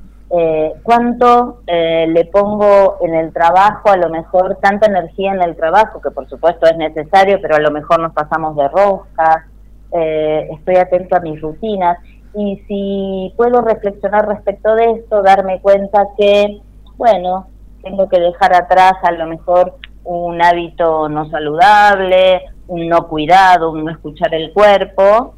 cuánto 0.83 1.61
le 1.65 2.25
pongo 2.25 2.97
en 3.01 3.15
el 3.15 3.33
trabajo, 3.33 3.89
a 3.89 3.97
lo 3.97 4.09
mejor 4.09 4.59
tanta 4.61 4.85
energía 4.85 5.33
en 5.33 5.41
el 5.41 5.55
trabajo, 5.55 5.99
que 5.99 6.11
por 6.11 6.29
supuesto 6.29 6.67
es 6.67 6.77
necesario, 6.77 7.39
pero 7.41 7.55
a 7.55 7.59
lo 7.59 7.71
mejor 7.71 7.99
nos 7.99 8.13
pasamos 8.13 8.55
de 8.55 8.67
rosca, 8.67 9.47
estoy 9.91 10.75
atento 10.75 11.15
a 11.15 11.21
mis 11.21 11.41
rutinas, 11.41 11.97
y 12.35 12.63
si 12.67 13.33
puedo 13.35 13.61
reflexionar 13.61 14.27
respecto 14.27 14.75
de 14.75 14.91
esto, 14.91 15.23
darme 15.23 15.59
cuenta 15.59 16.05
que, 16.15 16.61
bueno, 16.97 17.47
tengo 17.81 18.09
que 18.09 18.19
dejar 18.19 18.55
atrás 18.55 18.93
a 19.03 19.11
lo 19.11 19.27
mejor 19.27 19.75
un 20.03 20.41
hábito 20.41 21.09
no 21.09 21.29
saludable, 21.29 22.41
un 22.67 22.87
no 22.87 23.07
cuidado, 23.07 23.71
un 23.71 23.85
no 23.85 23.91
escuchar 23.91 24.33
el 24.33 24.51
cuerpo. 24.53 25.35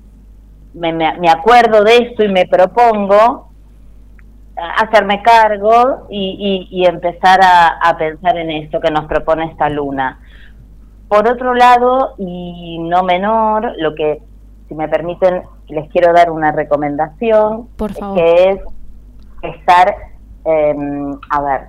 Me, 0.74 0.93
me, 0.93 1.29
acuerdo 1.29 1.83
de 1.83 1.98
esto 1.98 2.24
y 2.24 2.29
me 2.29 2.48
propongo 2.48 3.50
hacerme 4.77 5.21
cargo 5.21 6.07
y, 6.10 6.67
y, 6.71 6.86
empezar 6.86 7.39
a, 7.43 7.67
a, 7.67 7.98
pensar 7.98 8.38
en 8.38 8.51
esto 8.51 8.79
que 8.79 8.91
nos 8.91 9.05
propone 9.05 9.45
esta 9.45 9.69
luna. 9.69 10.19
Por 11.10 11.27
otro 11.27 11.53
lado, 11.53 12.15
y 12.17 12.77
no 12.79 13.03
menor, 13.03 13.74
lo 13.77 13.95
que, 13.95 14.21
si 14.69 14.75
me 14.75 14.88
permiten, 14.88 15.43
les 15.67 15.89
quiero 15.89 16.13
dar 16.13 16.31
una 16.31 16.51
recomendación, 16.51 17.67
que 18.15 18.50
es 18.50 18.62
estar, 19.41 19.93
em, 20.45 21.17
a 21.29 21.41
ver, 21.41 21.62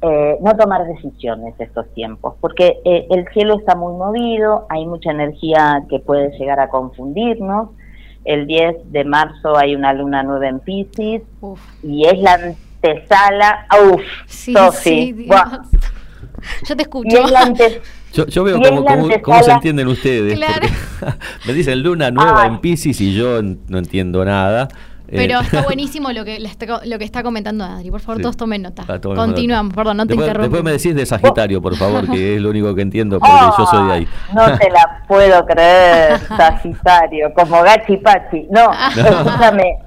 eh, 0.00 0.36
no 0.40 0.56
tomar 0.56 0.86
decisiones 0.86 1.54
estos 1.58 1.92
tiempos, 1.92 2.34
porque 2.40 2.78
eh, 2.84 3.06
el 3.10 3.26
cielo 3.32 3.58
está 3.58 3.74
muy 3.74 3.94
movido, 3.94 4.66
hay 4.68 4.86
mucha 4.86 5.10
energía 5.10 5.82
que 5.90 5.98
puede 5.98 6.30
llegar 6.38 6.60
a 6.60 6.68
confundirnos. 6.68 7.70
El 8.24 8.46
10 8.46 8.92
de 8.92 9.04
marzo 9.04 9.56
hay 9.56 9.74
una 9.74 9.92
luna 9.92 10.22
nueva 10.22 10.48
en 10.48 10.60
Pisces 10.60 11.22
y 11.82 12.06
es 12.06 12.18
la 12.20 12.34
antesala. 12.34 13.66
Uf, 13.92 14.02
sí, 14.26 14.52
Sophie, 14.52 15.26
Yo 16.68 16.76
te 16.76 16.82
escucho. 16.82 17.18
Yo, 18.12 18.44
veo 18.44 18.60
cómo, 19.22 19.42
se 19.42 19.50
entienden 19.50 19.88
ustedes. 19.88 20.38
me 21.46 21.52
dicen 21.52 21.82
luna 21.82 22.10
nueva 22.10 22.46
en 22.46 22.60
Pisces 22.60 23.00
y 23.00 23.14
yo 23.14 23.42
no 23.42 23.78
entiendo 23.78 24.24
nada. 24.24 24.68
Pero 25.10 25.40
eh, 25.40 25.42
está 25.42 25.62
buenísimo 25.66 26.12
lo 26.12 26.24
que, 26.24 26.38
lo 26.38 26.98
que 26.98 27.04
está 27.04 27.22
comentando 27.22 27.64
Adri. 27.64 27.90
Por 27.90 28.00
favor, 28.00 28.20
todos 28.20 28.36
tomen 28.36 28.62
nota. 28.62 28.84
Continuamos, 29.00 29.74
perdón, 29.74 29.96
no 29.98 30.06
te 30.06 30.14
interrumpo. 30.14 30.42
Después 30.42 30.62
me 30.62 30.72
decís 30.72 30.94
de 30.94 31.06
Sagitario, 31.06 31.62
por 31.62 31.76
favor, 31.76 32.10
que 32.10 32.36
es 32.36 32.40
lo 32.42 32.50
único 32.50 32.74
que 32.74 32.82
entiendo, 32.82 33.18
porque 33.18 33.34
yo 33.58 33.66
soy 33.66 33.86
de 33.86 33.92
ahí. 33.92 34.08
No 34.34 34.44
te 34.58 34.70
la 34.70 35.02
puedo 35.08 35.44
creer, 35.46 36.18
Sagitario, 36.36 37.32
como 37.34 37.62
Gachi 37.62 37.96
Pachi. 37.96 38.46
No, 38.50 38.70
escúchame. 38.72 39.78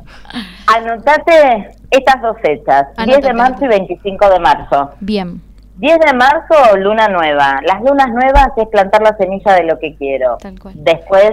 Anotate 0.68 1.70
estas 1.90 2.22
dos 2.22 2.38
fechas, 2.42 2.88
10 3.06 3.22
de 3.22 3.34
marzo 3.34 3.66
y 3.66 3.68
25 3.68 4.30
de 4.30 4.40
marzo. 4.40 4.92
Bien. 5.00 5.42
10 5.78 6.00
de 6.00 6.14
marzo, 6.14 6.78
luna 6.78 7.08
nueva. 7.08 7.60
Las 7.66 7.82
lunas 7.82 8.08
nuevas 8.10 8.50
es 8.56 8.68
plantar 8.68 9.02
la 9.02 9.16
semilla 9.18 9.54
de 9.56 9.64
lo 9.64 9.80
que 9.80 9.96
quiero. 9.96 10.38
Tal 10.38 10.60
cual. 10.60 10.76
Después, 10.78 11.32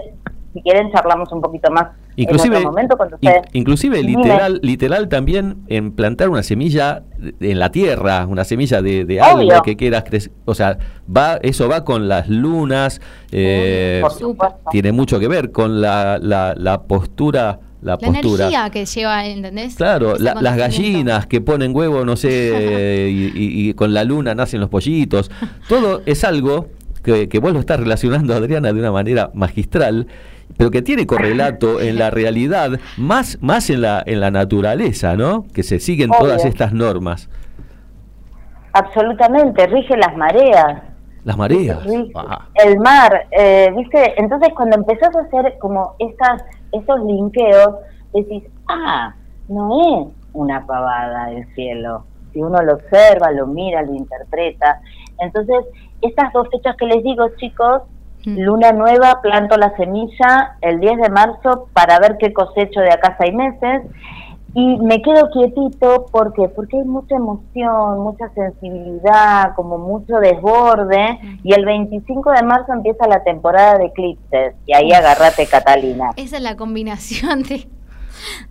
si 0.52 0.62
quieren, 0.62 0.90
charlamos 0.92 1.30
un 1.33 1.40
poquito 1.40 1.71
más 1.71 1.88
Inclusive, 2.18 2.60
momento 2.62 2.98
inclusive 3.52 4.02
literal, 4.02 4.58
literal 4.60 5.08
también 5.08 5.58
en 5.68 5.92
plantar 5.92 6.30
una 6.30 6.42
semilla 6.42 7.04
en 7.38 7.60
la 7.60 7.70
tierra, 7.70 8.26
una 8.26 8.42
semilla 8.42 8.82
de, 8.82 9.20
algo 9.20 9.62
que 9.62 9.76
quieras 9.76 10.02
crecer. 10.02 10.32
O 10.44 10.52
sea, 10.56 10.78
va, 11.08 11.37
eso 11.42 11.68
va 11.68 11.84
con 11.84 12.08
las 12.08 12.28
lunas, 12.28 13.00
eh, 13.30 14.02
tiene 14.72 14.90
mucho 14.90 15.20
que 15.20 15.28
ver 15.28 15.52
con 15.52 15.80
la, 15.80 16.18
la, 16.18 16.82
postura 16.88 17.60
la, 17.82 17.96
postura. 17.96 18.46
energía 18.48 18.68
que 18.70 18.84
lleva, 18.84 19.25
¿entendés? 19.25 19.76
Claro, 19.76 20.16
las 20.18 20.56
gallinas 20.56 21.28
que 21.28 21.40
ponen 21.40 21.72
huevo, 21.72 22.04
no 22.04 22.16
sé, 22.16 23.10
y, 23.12 23.72
con 23.75 23.94
la 23.94 24.02
luna 24.02 24.34
nacen 24.34 24.58
los 24.58 24.68
pollitos. 24.68 25.30
Todo 25.68 26.02
es 26.04 26.25
algo 26.25 26.66
que, 27.04 27.28
que 27.28 27.38
vos 27.38 27.52
lo 27.52 27.60
estás 27.60 27.78
relacionando, 27.78 28.34
Adriana, 28.34 28.72
de 28.72 28.80
una 28.80 28.90
manera 28.90 29.30
magistral 29.34 30.08
pero 30.56 30.70
que 30.70 30.82
tiene 30.82 31.06
correlato 31.06 31.80
en 31.80 31.98
la 31.98 32.10
realidad, 32.10 32.70
más, 32.96 33.38
más 33.40 33.70
en, 33.70 33.82
la, 33.82 34.02
en 34.04 34.20
la 34.20 34.30
naturaleza, 34.30 35.16
¿no? 35.16 35.46
Que 35.54 35.62
se 35.62 35.78
siguen 35.78 36.10
todas 36.10 36.44
estas 36.44 36.72
normas. 36.72 37.28
Absolutamente, 38.72 39.66
rige 39.66 39.96
las 39.96 40.16
mareas. 40.16 40.82
Las 41.24 41.36
mareas. 41.36 41.78
El 42.54 42.78
mar, 42.80 43.26
eh, 43.30 43.72
¿viste? 43.76 44.14
Entonces 44.16 44.50
cuando 44.54 44.76
empezás 44.76 45.14
a 45.14 45.20
hacer 45.20 45.58
como 45.58 45.94
estas, 45.98 46.42
esos 46.72 47.04
linkeos, 47.04 47.74
decís, 48.14 48.44
ah, 48.68 49.14
no 49.48 50.02
es 50.02 50.08
una 50.32 50.64
pavada 50.66 51.30
el 51.32 51.46
cielo. 51.54 52.04
Si 52.32 52.40
uno 52.40 52.62
lo 52.62 52.74
observa, 52.74 53.30
lo 53.32 53.46
mira, 53.46 53.82
lo 53.82 53.94
interpreta. 53.94 54.80
Entonces, 55.18 55.56
estas 56.02 56.32
dos 56.32 56.48
fechas 56.50 56.76
que 56.76 56.86
les 56.86 57.02
digo, 57.02 57.28
chicos, 57.36 57.82
Luna 58.37 58.73
nueva, 58.73 59.20
planto 59.23 59.56
la 59.56 59.75
semilla 59.76 60.56
el 60.61 60.80
10 60.80 60.99
de 60.99 61.08
marzo 61.11 61.68
para 61.73 61.99
ver 61.99 62.16
qué 62.18 62.32
cosecho 62.32 62.80
de 62.80 62.90
acá 62.90 63.16
seis 63.20 63.35
meses. 63.35 63.82
Y 64.54 64.78
me 64.78 65.02
quedo 65.02 65.30
quietito 65.30 66.06
porque 66.11 66.49
porque 66.49 66.78
hay 66.78 66.85
mucha 66.85 67.16
emoción, 67.16 68.00
mucha 68.00 68.28
sensibilidad, 68.30 69.54
como 69.54 69.78
mucho 69.78 70.16
desborde. 70.16 71.18
Y 71.44 71.52
el 71.52 71.64
25 71.64 72.32
de 72.32 72.42
marzo 72.42 72.73
empieza 72.73 73.06
la 73.06 73.23
temporada 73.23 73.78
de 73.78 73.87
eclipses. 73.87 74.54
Y 74.66 74.75
ahí 74.75 74.92
agarrate, 74.92 75.47
Catalina. 75.47 76.11
Esa 76.16 76.38
es 76.38 76.42
la 76.42 76.56
combinación 76.56 77.42
de, 77.42 77.68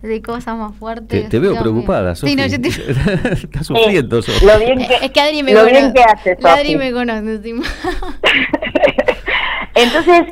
de 0.02 0.22
cosas 0.22 0.56
más 0.56 0.74
fuertes. 0.76 1.28
Te, 1.28 1.38
veo 1.38 1.60
preocupada, 1.60 2.14
Sí, 2.14 2.36
no, 2.36 2.46
yo 2.46 2.60
te... 2.60 2.68
Estás 3.32 3.66
sufriendo, 3.66 4.20
Lo 4.42 4.58
bien 4.58 4.78
que, 4.78 4.94
es 5.02 5.10
que 5.10 5.20
Adri 5.20 5.42
me 5.42 5.52
conoce. 5.52 5.92
Adri 6.44 6.76
me 6.76 6.92
conoce, 6.92 7.40
Entonces, 9.78 10.24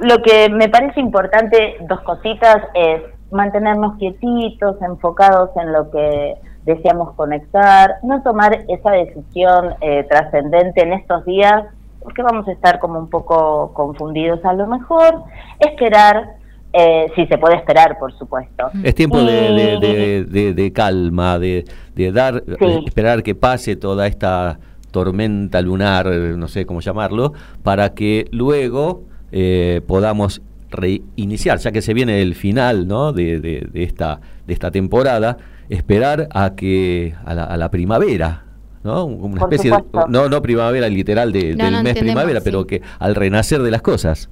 lo 0.00 0.22
que 0.22 0.48
me 0.50 0.68
parece 0.68 1.00
importante, 1.00 1.76
dos 1.88 2.00
cositas, 2.00 2.56
es 2.74 3.02
mantenernos 3.30 3.96
quietitos, 3.96 4.76
enfocados 4.82 5.50
en 5.56 5.72
lo 5.72 5.90
que 5.90 6.34
deseamos 6.64 7.14
conectar, 7.14 7.94
no 8.02 8.22
tomar 8.22 8.64
esa 8.68 8.90
decisión 8.90 9.74
eh, 9.80 10.04
trascendente 10.08 10.82
en 10.82 10.94
estos 10.94 11.24
días, 11.24 11.64
porque 12.02 12.22
vamos 12.22 12.46
a 12.48 12.52
estar 12.52 12.80
como 12.80 12.98
un 12.98 13.08
poco 13.08 13.72
confundidos 13.72 14.44
a 14.44 14.52
lo 14.52 14.66
mejor, 14.66 15.22
esperar, 15.60 16.30
eh, 16.72 17.06
si 17.14 17.26
se 17.26 17.38
puede 17.38 17.56
esperar, 17.56 17.98
por 18.00 18.12
supuesto. 18.18 18.68
Es 18.82 18.96
tiempo 18.96 19.18
de, 19.18 20.72
calma, 20.74 21.38
de, 21.38 21.64
dar, 22.12 22.42
esperar 22.84 23.22
que 23.22 23.36
pase 23.36 23.76
toda 23.76 24.08
esta 24.08 24.58
tormenta 24.92 25.60
lunar, 25.60 26.06
no 26.06 26.46
sé 26.46 26.64
cómo 26.66 26.80
llamarlo, 26.80 27.32
para 27.64 27.94
que 27.94 28.28
luego 28.30 29.02
eh, 29.32 29.80
podamos 29.86 30.42
reiniciar, 30.70 31.58
ya 31.58 31.72
que 31.72 31.82
se 31.82 31.94
viene 31.94 32.22
el 32.22 32.34
final 32.34 32.86
¿no? 32.86 33.12
de, 33.12 33.40
de, 33.40 33.68
esta, 33.74 34.20
de 34.46 34.52
esta 34.52 34.70
temporada, 34.70 35.36
esperar 35.68 36.28
a 36.32 36.54
que 36.54 37.14
a 37.24 37.34
la, 37.34 37.70
primavera, 37.70 38.44
¿no? 38.82 39.04
Una 39.04 39.42
especie 39.42 39.70
de, 39.70 39.78
no, 40.08 40.28
no 40.28 40.42
primavera 40.42 40.88
literal 40.88 41.32
del 41.32 41.82
mes 41.82 41.98
primavera, 41.98 42.40
pero 42.42 42.66
que 42.66 42.82
al 42.98 43.14
renacer 43.14 43.62
de 43.62 43.70
las 43.70 43.82
cosas. 43.82 44.28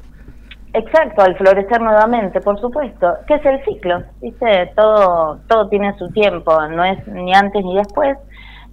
Exacto, 0.73 1.23
al 1.23 1.37
florecer 1.37 1.81
nuevamente, 1.81 2.41
por 2.41 2.61
supuesto, 2.61 3.15
que 3.27 3.35
es 3.35 3.45
el 3.45 3.65
ciclo, 3.65 4.05
¿viste? 4.21 4.71
Todo, 4.77 5.41
todo 5.49 5.69
tiene 5.69 5.97
su 5.99 6.09
tiempo, 6.11 6.57
no 6.69 6.85
es 6.85 7.05
ni 7.09 7.35
antes 7.35 7.65
ni 7.65 7.77
después, 7.77 8.17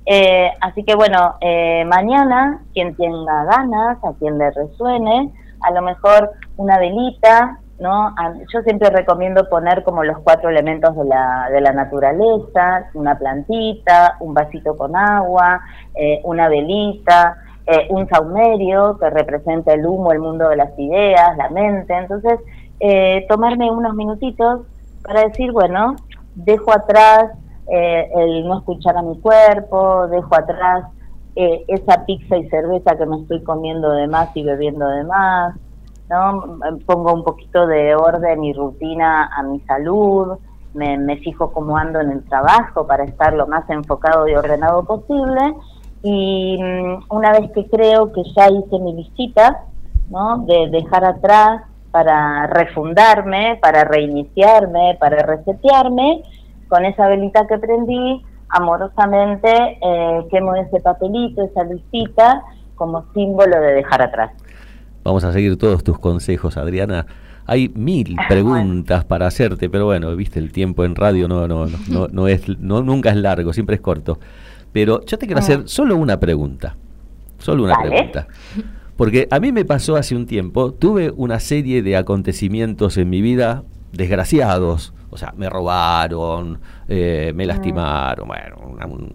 eh, 0.09 0.53
así 0.61 0.83
que 0.83 0.95
bueno, 0.95 1.35
eh, 1.41 1.83
mañana, 1.83 2.61
quien 2.73 2.95
tenga 2.95 3.43
ganas, 3.43 3.97
a 4.01 4.13
quien 4.17 4.37
le 4.37 4.51
resuene, 4.51 5.33
a 5.59 5.71
lo 5.71 5.81
mejor 5.81 6.31
una 6.55 6.79
velita, 6.79 7.59
¿no? 7.79 8.15
Yo 8.53 8.61
siempre 8.61 8.89
recomiendo 8.89 9.49
poner 9.49 9.83
como 9.83 10.05
los 10.05 10.17
cuatro 10.19 10.49
elementos 10.49 10.95
de 10.95 11.03
la, 11.03 11.49
de 11.51 11.59
la 11.59 11.73
naturaleza, 11.73 12.85
una 12.93 13.17
plantita, 13.17 14.15
un 14.21 14.33
vasito 14.33 14.77
con 14.77 14.95
agua, 14.95 15.59
eh, 15.93 16.21
una 16.23 16.47
velita, 16.47 17.35
un 17.89 18.07
saumerio 18.07 18.97
que 18.97 19.09
representa 19.09 19.73
el 19.73 19.85
humo, 19.85 20.13
el 20.13 20.19
mundo 20.19 20.47
de 20.47 20.55
las 20.55 20.79
ideas, 20.79 21.35
la 21.35 21.49
mente. 21.49 21.93
Entonces, 21.93 22.39
tomarme 23.27 23.69
unos 23.69 23.93
minutitos 23.93 24.61
para 25.03 25.23
decir, 25.23 25.51
bueno, 25.51 25.97
dejo 26.33 26.71
atrás 26.71 27.33
eh, 27.71 28.09
el 28.15 28.47
no 28.47 28.59
escuchar 28.59 28.97
a 28.97 29.01
mi 29.01 29.19
cuerpo, 29.19 30.07
dejo 30.07 30.35
atrás 30.35 30.85
eh, 31.35 31.65
esa 31.67 32.05
pizza 32.05 32.37
y 32.37 32.49
cerveza 32.49 32.97
que 32.97 33.05
me 33.05 33.17
estoy 33.17 33.43
comiendo 33.43 33.91
de 33.91 34.07
más 34.07 34.29
y 34.35 34.43
bebiendo 34.43 34.87
de 34.87 35.03
más, 35.03 35.55
¿no? 36.09 36.59
Pongo 36.85 37.13
un 37.13 37.23
poquito 37.23 37.67
de 37.67 37.95
orden 37.95 38.43
y 38.43 38.53
rutina 38.53 39.29
a 39.35 39.43
mi 39.43 39.59
salud, 39.61 40.37
me, 40.73 40.97
me 40.97 41.17
fijo 41.17 41.51
cómo 41.51 41.77
ando 41.77 41.99
en 41.99 42.11
el 42.11 42.23
trabajo 42.23 42.87
para 42.87 43.03
estar 43.03 43.33
lo 43.33 43.47
más 43.47 43.69
enfocado 43.69 44.27
y 44.27 44.35
ordenado 44.35 44.83
posible. 44.83 45.55
Y 46.03 46.57
mm, 46.61 47.03
una 47.09 47.31
vez 47.33 47.51
que 47.51 47.67
creo 47.67 48.11
que 48.13 48.23
ya 48.35 48.49
hice 48.49 48.79
mi 48.79 48.95
visita, 48.95 49.63
¿no? 50.09 50.39
De 50.39 50.69
dejar 50.69 51.03
atrás 51.03 51.63
para 51.91 52.47
refundarme, 52.47 53.57
para 53.61 53.83
reiniciarme, 53.83 54.97
para 54.99 55.17
resetearme, 55.23 56.23
con 56.67 56.85
esa 56.85 57.07
velita 57.07 57.47
que 57.47 57.57
prendí, 57.57 58.23
amorosamente 58.49 59.77
eh, 59.81 60.27
quemo 60.31 60.55
ese 60.55 60.79
papelito, 60.79 61.43
esa 61.43 61.63
listita, 61.63 62.43
como 62.75 63.05
símbolo 63.13 63.59
de 63.59 63.73
dejar 63.73 64.01
atrás. 64.01 64.31
Vamos 65.03 65.23
a 65.23 65.31
seguir 65.31 65.57
todos 65.57 65.83
tus 65.83 65.99
consejos, 65.99 66.57
Adriana. 66.57 67.05
Hay 67.45 67.69
mil 67.69 68.15
preguntas 68.27 69.05
para 69.05 69.27
hacerte, 69.27 69.69
pero 69.69 69.85
bueno, 69.85 70.15
viste, 70.15 70.39
el 70.39 70.51
tiempo 70.51 70.85
en 70.85 70.95
radio 70.95 71.27
no, 71.27 71.47
no, 71.47 71.65
no, 71.89 72.07
no, 72.11 72.27
es, 72.27 72.47
no, 72.59 72.81
nunca 72.81 73.09
es 73.09 73.15
largo, 73.15 73.53
siempre 73.53 73.75
es 73.75 73.81
corto. 73.81 74.19
Pero 74.71 75.03
yo 75.05 75.17
te 75.17 75.25
quiero 75.25 75.39
hacer 75.39 75.63
solo 75.65 75.95
una 75.95 76.19
pregunta. 76.19 76.75
Solo 77.39 77.63
una 77.63 77.79
pregunta. 77.79 78.27
Porque 78.95 79.27
a 79.31 79.39
mí 79.39 79.51
me 79.51 79.63
pasó 79.63 79.95
hace 79.95 80.15
un 80.15 80.25
tiempo, 80.25 80.73
tuve 80.73 81.11
una 81.15 81.39
serie 81.39 81.83
de 81.83 81.95
acontecimientos 81.95 82.97
en 82.97 83.09
mi 83.09 83.21
vida 83.21 83.63
desgraciados, 83.93 84.93
o 85.09 85.17
sea, 85.17 85.33
me 85.37 85.49
robaron, 85.49 86.59
eh, 86.87 87.31
me 87.35 87.45
lastimaron, 87.45 88.27
bueno, 88.27 88.57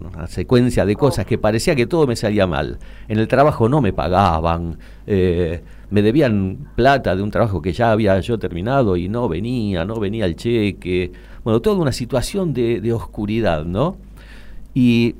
una, 0.03 0.27
secuencia 0.27 0.85
de 0.85 0.95
cosas 0.95 1.25
que 1.25 1.37
parecía 1.37 1.75
que 1.75 1.85
todo 1.85 2.07
me 2.07 2.15
salía 2.15 2.47
mal. 2.47 2.79
En 3.07 3.19
el 3.19 3.27
trabajo 3.27 3.69
no 3.69 3.81
me 3.81 3.93
pagaban, 3.93 4.77
eh, 5.05 5.63
me 5.89 6.01
debían 6.01 6.71
plata 6.75 7.15
de 7.15 7.21
un 7.21 7.29
trabajo 7.29 7.61
que 7.61 7.73
ya 7.73 7.91
había 7.91 8.19
yo 8.19 8.39
terminado 8.39 8.97
y 8.97 9.09
no 9.09 9.27
venía, 9.27 9.85
no 9.85 9.95
venía 9.95 10.25
el 10.25 10.35
cheque. 10.35 11.11
Bueno, 11.43 11.61
toda 11.61 11.77
una 11.77 11.91
situación 11.91 12.53
de, 12.53 12.81
de 12.81 12.93
oscuridad, 12.93 13.63
¿no? 13.65 13.97
Y 14.73 15.15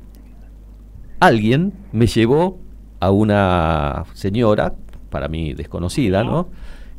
alguien 1.20 1.72
me 1.92 2.06
llevó 2.06 2.58
a 3.00 3.10
una 3.10 4.04
señora, 4.14 4.74
para 5.10 5.28
mí 5.28 5.54
desconocida, 5.54 6.24
¿no? 6.24 6.48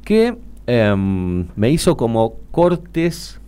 Que 0.03 0.37
em, 0.67 1.47
me 1.55 1.69
hizo 1.69 1.97
como 1.97 2.35
cortes 2.51 3.41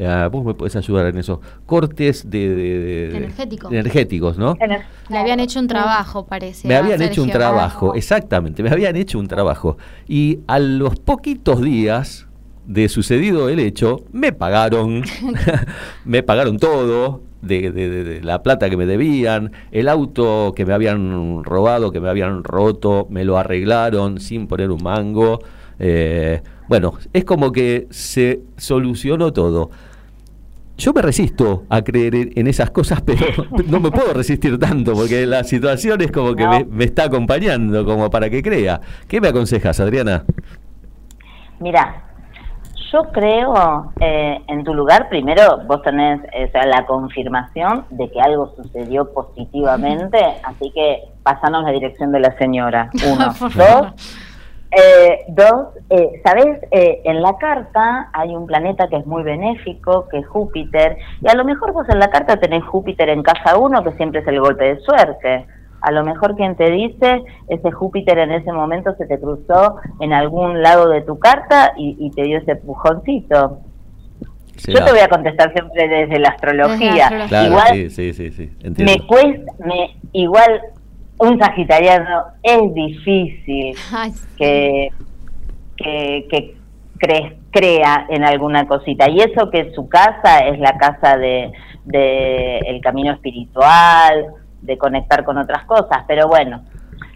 Ah, 0.00 0.28
vos 0.30 0.44
me 0.44 0.54
podés 0.54 0.76
ayudar 0.76 1.06
en 1.06 1.18
eso. 1.18 1.40
Cortes 1.66 2.28
de, 2.28 3.14
energéticos, 3.70 4.38
¿no? 4.38 4.56
Le 5.08 5.18
habían 5.18 5.40
hecho 5.40 5.58
un 5.60 5.66
trabajo, 5.66 6.26
parece. 6.26 6.68
Me 6.68 6.76
habían 6.76 7.02
hecho 7.02 7.22
un 7.22 7.30
trabajo, 7.30 7.94
exactamente, 7.94 8.62
me 8.62 8.70
habían 8.70 8.96
hecho 8.96 9.18
un 9.18 9.26
trabajo. 9.26 9.78
Y 10.06 10.40
a 10.46 10.58
los 10.58 10.96
poquitos 11.00 11.60
días 11.60 12.26
de 12.66 12.88
sucedido 12.88 13.48
el 13.48 13.58
hecho, 13.58 14.04
me 14.12 14.32
pagaron, 14.32 15.02
me 16.04 16.22
pagaron 16.22 16.58
todo, 16.58 17.22
de, 17.42 18.20
la 18.22 18.42
plata 18.42 18.68
que 18.68 18.76
me 18.76 18.86
debían, 18.86 19.52
el 19.70 19.88
auto 19.88 20.52
que 20.54 20.66
me 20.66 20.74
habían 20.74 21.44
robado, 21.44 21.90
que 21.92 22.00
me 22.00 22.08
habían 22.08 22.44
roto, 22.44 23.06
me 23.10 23.24
lo 23.24 23.38
arreglaron 23.38 24.20
sin 24.20 24.46
poner 24.46 24.70
un 24.70 24.82
mango. 24.82 25.40
Eh, 25.78 26.42
bueno, 26.68 26.94
es 27.12 27.24
como 27.24 27.52
que 27.52 27.86
se 27.90 28.42
solucionó 28.56 29.32
todo. 29.32 29.70
Yo 30.78 30.92
me 30.92 31.02
resisto 31.02 31.64
a 31.68 31.82
creer 31.82 32.14
en 32.36 32.46
esas 32.46 32.70
cosas, 32.70 33.02
pero 33.02 33.26
no 33.68 33.80
me 33.80 33.90
puedo 33.90 34.14
resistir 34.14 34.58
tanto 34.60 34.94
porque 34.94 35.26
la 35.26 35.42
situación 35.42 36.00
es 36.00 36.12
como 36.12 36.36
que 36.36 36.46
me, 36.46 36.84
está 36.84 37.04
acompañando, 37.04 37.84
como 37.84 38.08
para 38.08 38.30
que 38.30 38.42
crea. 38.42 38.80
¿Qué 39.08 39.20
me 39.20 39.28
aconsejas, 39.28 39.80
Adriana? 39.80 40.24
Mira, 41.58 42.04
yo 42.92 43.02
creo 43.12 43.92
eh, 44.00 44.40
en 44.46 44.62
tu 44.62 44.72
lugar, 44.72 45.08
primero 45.08 45.64
vos 45.66 45.82
tenés 45.82 46.20
la 46.54 46.86
confirmación 46.86 47.84
de 47.90 48.08
que 48.08 48.20
algo 48.20 48.54
sucedió 48.54 49.12
positivamente, 49.12 50.18
así 50.44 50.70
que 50.72 51.08
pasanos 51.24 51.64
la 51.64 51.72
dirección 51.72 52.12
de 52.12 52.20
la 52.20 52.38
señora. 52.38 52.90
Uno. 53.12 53.34
Dos. 53.40 54.16
Eh, 54.70 55.24
dos, 55.28 55.68
eh, 55.88 56.20
sabes, 56.22 56.60
eh, 56.70 57.00
en 57.04 57.22
la 57.22 57.38
carta 57.38 58.10
hay 58.12 58.36
un 58.36 58.46
planeta 58.46 58.86
que 58.88 58.96
es 58.96 59.06
muy 59.06 59.22
benéfico, 59.22 60.06
que 60.08 60.18
es 60.18 60.26
Júpiter, 60.26 60.98
y 61.22 61.28
a 61.28 61.34
lo 61.34 61.44
mejor 61.44 61.72
vos 61.72 61.88
en 61.88 61.98
la 61.98 62.10
carta 62.10 62.36
tenés 62.36 62.62
Júpiter 62.64 63.08
en 63.08 63.22
casa 63.22 63.56
uno, 63.56 63.82
que 63.82 63.92
siempre 63.92 64.20
es 64.20 64.28
el 64.28 64.40
golpe 64.40 64.64
de 64.64 64.80
suerte. 64.80 65.46
A 65.80 65.90
lo 65.90 66.04
mejor 66.04 66.36
quien 66.36 66.54
te 66.56 66.70
dice, 66.70 67.22
ese 67.48 67.70
Júpiter 67.70 68.18
en 68.18 68.32
ese 68.32 68.52
momento 68.52 68.94
se 68.96 69.06
te 69.06 69.18
cruzó 69.18 69.76
en 70.00 70.12
algún 70.12 70.60
lado 70.60 70.88
de 70.88 71.00
tu 71.02 71.18
carta 71.18 71.72
y, 71.76 72.10
te 72.10 72.24
dio 72.24 72.38
ese 72.38 72.56
pujoncito. 72.56 73.60
Yo 74.66 74.84
te 74.84 74.90
voy 74.90 75.00
a 75.00 75.08
contestar 75.08 75.52
siempre 75.52 75.88
desde 75.88 76.18
la 76.18 76.30
astrología. 76.30 77.26
igual 77.46 77.90
sí, 77.90 78.12
sí, 78.12 78.30
sí, 78.32 78.50
me 78.60 79.06
cuesta, 79.06 79.52
me, 79.64 79.96
igual 80.12 80.60
un 81.18 81.38
sagitariano 81.38 82.24
es 82.42 82.74
difícil 82.74 83.76
que, 84.38 84.92
que, 85.76 86.54
crea 87.50 88.06
en 88.10 88.24
alguna 88.24 88.66
cosita. 88.66 89.08
Y 89.08 89.20
eso 89.20 89.50
que 89.50 89.72
su 89.74 89.88
casa 89.88 90.40
es 90.40 90.58
la 90.58 90.76
casa 90.76 91.16
de, 91.16 91.50
el 92.66 92.80
camino 92.82 93.12
espiritual, 93.12 94.26
de 94.60 94.76
conectar 94.76 95.24
con 95.24 95.38
otras 95.38 95.64
cosas, 95.64 96.04
pero 96.06 96.28
bueno, 96.28 96.62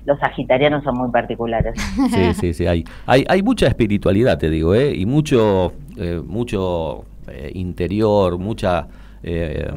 los 0.04 0.18
sagitarianos 0.18 0.84
son 0.84 0.96
muy 0.96 1.10
particulares. 1.10 1.74
Sí, 2.10 2.34
sí, 2.34 2.54
sí, 2.54 2.66
hay, 2.66 2.84
hay, 3.06 3.24
hay 3.28 3.42
mucha 3.42 3.66
espiritualidad, 3.66 4.38
te 4.38 4.48
digo, 4.48 4.74
¿eh? 4.74 4.94
y 4.94 5.04
mucho, 5.06 5.72
eh, 5.98 6.20
mucho 6.24 7.04
eh, 7.28 7.50
interior, 7.54 8.38
mucha, 8.38 8.88
eh, 9.22 9.70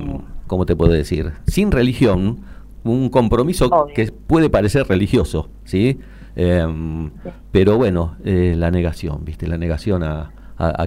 ¿cómo 0.48 0.66
te 0.66 0.76
puedo 0.76 0.92
decir? 0.92 1.32
Sin 1.48 1.72
religión, 1.72 2.40
un 2.86 3.10
compromiso 3.10 3.88
que 3.94 4.12
puede 4.12 4.50
parecer 4.50 4.88
religioso, 4.88 5.50
¿sí? 5.64 6.00
Em, 6.36 7.12
pero 7.52 7.78
bueno, 7.78 8.16
eh, 8.24 8.54
la 8.56 8.72
negación, 8.72 9.26
¿viste? 9.26 9.48
La 9.48 9.58
negación 9.58 10.04
a, 10.04 10.32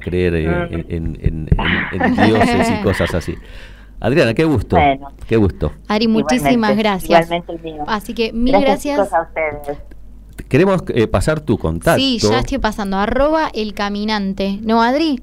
creer 0.01 0.35
eh, 0.35 0.87
en, 0.89 1.47
dioses 2.17 2.71
y 2.71 2.83
cosas 2.83 3.15
así. 3.15 3.35
Adriana, 4.01 4.33
qué 4.33 4.45
gusto. 4.45 4.77
Qué 5.27 5.37
gusto. 5.37 5.73
Ari, 5.89 6.07
muchísimas 6.07 6.77
gracias. 6.77 7.29
Así 7.87 8.15
que 8.15 8.33
mil 8.33 8.59
gracias. 8.61 9.13
a 9.13 9.23
ustedes. 9.23 9.79
Queremos 10.49 10.85
eh, 10.95 11.09
pasar 11.09 11.41
tu 11.41 11.59
contacto. 11.59 12.01
Sí, 12.01 12.19
ya 12.19 12.39
estoy 12.39 12.59
pasando. 12.59 12.97
Arroba 12.97 13.51
el 13.53 13.75
caminante. 13.75 14.61
¿No, 14.63 14.81
Adri? 14.81 15.21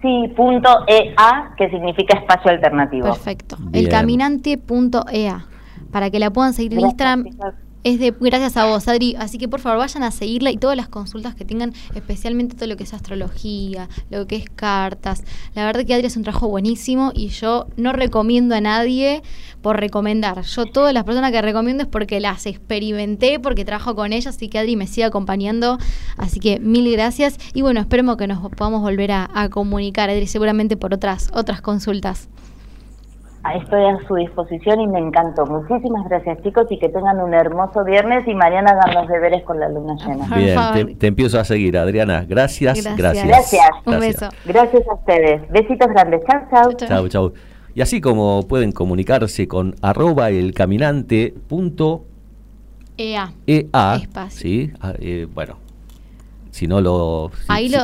Sí, 0.00 0.32
punto 0.34 0.68
EA, 0.88 1.52
que 1.58 1.68
significa 1.68 2.18
espacio 2.18 2.50
alternativo. 2.50 3.04
Perfecto. 3.04 3.58
Elcaminante.ea 3.72 5.46
para 5.90 6.10
que 6.10 6.18
la 6.18 6.32
puedan 6.32 6.54
seguir 6.54 6.74
en 6.74 6.80
Instagram. 6.80 7.24
Es 7.86 8.00
de 8.00 8.12
gracias 8.18 8.56
a 8.56 8.64
vos, 8.64 8.88
Adri. 8.88 9.14
Así 9.16 9.38
que 9.38 9.46
por 9.46 9.60
favor 9.60 9.78
vayan 9.78 10.02
a 10.02 10.10
seguirla 10.10 10.50
y 10.50 10.56
todas 10.56 10.76
las 10.76 10.88
consultas 10.88 11.36
que 11.36 11.44
tengan, 11.44 11.72
especialmente 11.94 12.56
todo 12.56 12.66
lo 12.66 12.76
que 12.76 12.82
es 12.82 12.92
astrología, 12.92 13.88
lo 14.10 14.26
que 14.26 14.34
es 14.34 14.50
cartas. 14.50 15.22
La 15.54 15.64
verdad 15.64 15.84
que 15.86 15.94
Adri 15.94 16.08
es 16.08 16.16
un 16.16 16.24
trabajo 16.24 16.48
buenísimo 16.48 17.12
y 17.14 17.28
yo 17.28 17.68
no 17.76 17.92
recomiendo 17.92 18.56
a 18.56 18.60
nadie 18.60 19.22
por 19.62 19.78
recomendar. 19.78 20.42
Yo 20.42 20.66
todas 20.66 20.92
las 20.92 21.04
personas 21.04 21.30
que 21.30 21.40
recomiendo 21.40 21.84
es 21.84 21.88
porque 21.88 22.18
las 22.18 22.46
experimenté, 22.46 23.38
porque 23.38 23.64
trabajo 23.64 23.94
con 23.94 24.12
ellas, 24.12 24.34
así 24.34 24.48
que 24.48 24.58
Adri 24.58 24.74
me 24.74 24.88
sigue 24.88 25.04
acompañando. 25.04 25.78
Así 26.16 26.40
que 26.40 26.58
mil 26.58 26.90
gracias 26.90 27.38
y 27.54 27.62
bueno, 27.62 27.78
esperemos 27.78 28.16
que 28.16 28.26
nos 28.26 28.50
podamos 28.50 28.82
volver 28.82 29.12
a, 29.12 29.30
a 29.32 29.48
comunicar, 29.48 30.10
Adri, 30.10 30.26
seguramente 30.26 30.76
por 30.76 30.92
otras, 30.92 31.30
otras 31.32 31.60
consultas. 31.60 32.28
Estoy 33.54 33.84
a 33.84 33.98
su 34.06 34.14
disposición 34.14 34.80
y 34.80 34.86
me 34.86 34.98
encantó. 34.98 35.46
Muchísimas 35.46 36.08
gracias 36.08 36.42
chicos 36.42 36.66
y 36.70 36.78
que 36.78 36.88
tengan 36.88 37.20
un 37.20 37.34
hermoso 37.34 37.84
viernes 37.84 38.26
y 38.26 38.34
mañana 38.34 38.72
hagan 38.72 38.94
los 38.94 39.08
deberes 39.08 39.44
con 39.44 39.60
la 39.60 39.68
luna 39.68 39.96
llena. 40.04 40.74
Bien, 40.74 40.98
te, 40.98 41.06
empiezo 41.06 41.38
a 41.38 41.44
seguir 41.44 41.78
Adriana. 41.78 42.24
Gracias, 42.28 42.84
gracias. 42.96 43.26
Gracias. 43.26 43.70
Un 43.84 44.00
beso. 44.00 44.28
Gracias 44.44 44.88
a 44.88 44.94
ustedes. 44.94 45.48
Besitos 45.50 45.88
grandes. 45.88 46.22
Chao, 46.26 46.46
chao. 46.50 46.88
Chao, 46.88 47.08
chao. 47.08 47.32
Y 47.74 47.82
así 47.82 48.00
como 48.00 48.42
pueden 48.48 48.72
comunicarse 48.72 49.46
con 49.46 49.74
arroba 49.82 50.30
EA. 52.98 53.32
EA. 53.46 54.00
Sí, 54.30 54.72
ah, 54.80 54.94
eh, 54.98 55.26
bueno, 55.32 55.58
si 56.56 56.66
no 56.66 56.80
lo, 56.80 57.30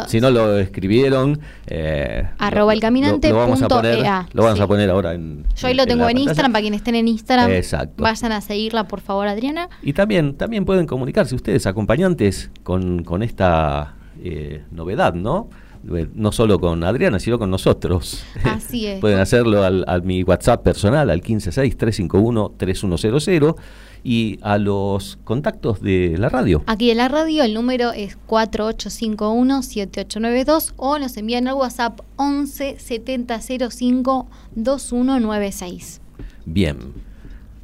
si, 0.08 0.18
no 0.18 0.30
lo 0.30 0.56
escribieron 0.56 1.38
eh, 1.66 2.26
arroba 2.38 2.72
el 2.72 2.80
caminante 2.80 3.28
lo, 3.28 3.36
vamos 3.36 3.60
a 3.60 3.68
poner 3.68 3.98
lo 4.32 4.42
vamos 4.42 4.60
a 4.60 4.66
poner 4.66 4.88
ahora 4.88 5.12
en 5.12 5.44
yo 5.54 5.68
ahí 5.68 5.74
lo 5.74 5.86
tengo 5.86 6.08
en, 6.08 6.16
Instagram 6.16 6.52
para 6.52 6.62
quienes 6.62 6.80
estén 6.80 6.94
en 6.94 7.06
Instagram. 7.06 7.50
Vayan 7.98 8.32
a 8.32 8.40
seguirla 8.40 8.88
por 8.88 9.02
favor 9.02 9.28
Adriana. 9.28 9.68
Y 9.82 9.92
también 9.92 10.38
también 10.38 10.64
pueden 10.64 10.86
comunicarse 10.86 11.34
ustedes 11.34 11.66
acompañantes 11.66 12.50
con, 12.62 13.04
con 13.04 13.22
esta 13.22 13.96
eh, 14.22 14.64
novedad 14.70 15.12
no 15.12 15.50
no 16.14 16.32
solo 16.32 16.60
con 16.60 16.84
Adriana, 16.84 17.18
sino 17.18 17.38
con 17.38 17.50
nosotros. 17.50 18.24
Así 18.44 18.86
es. 18.90 19.00
Pueden 19.00 19.18
hacerlo 19.18 19.64
al, 19.64 19.84
a 19.88 19.98
mi 19.98 20.22
WhatsApp 20.22 20.62
personal, 20.62 21.10
al 21.10 21.22
156-351-3100 21.22 23.56
y 24.04 24.38
a 24.42 24.58
los 24.58 25.18
contactos 25.24 25.80
de 25.80 26.16
la 26.18 26.28
radio. 26.28 26.62
Aquí 26.66 26.88
de 26.88 26.94
la 26.94 27.08
radio 27.08 27.42
el 27.44 27.54
número 27.54 27.92
es 27.92 28.18
4851-7892 28.28 30.74
o 30.76 30.98
nos 30.98 31.16
envían 31.16 31.48
al 31.48 31.54
WhatsApp 31.54 32.00
11 32.16 32.76
7005 32.78 34.28
2196. 34.54 36.02
Bien, 36.44 36.78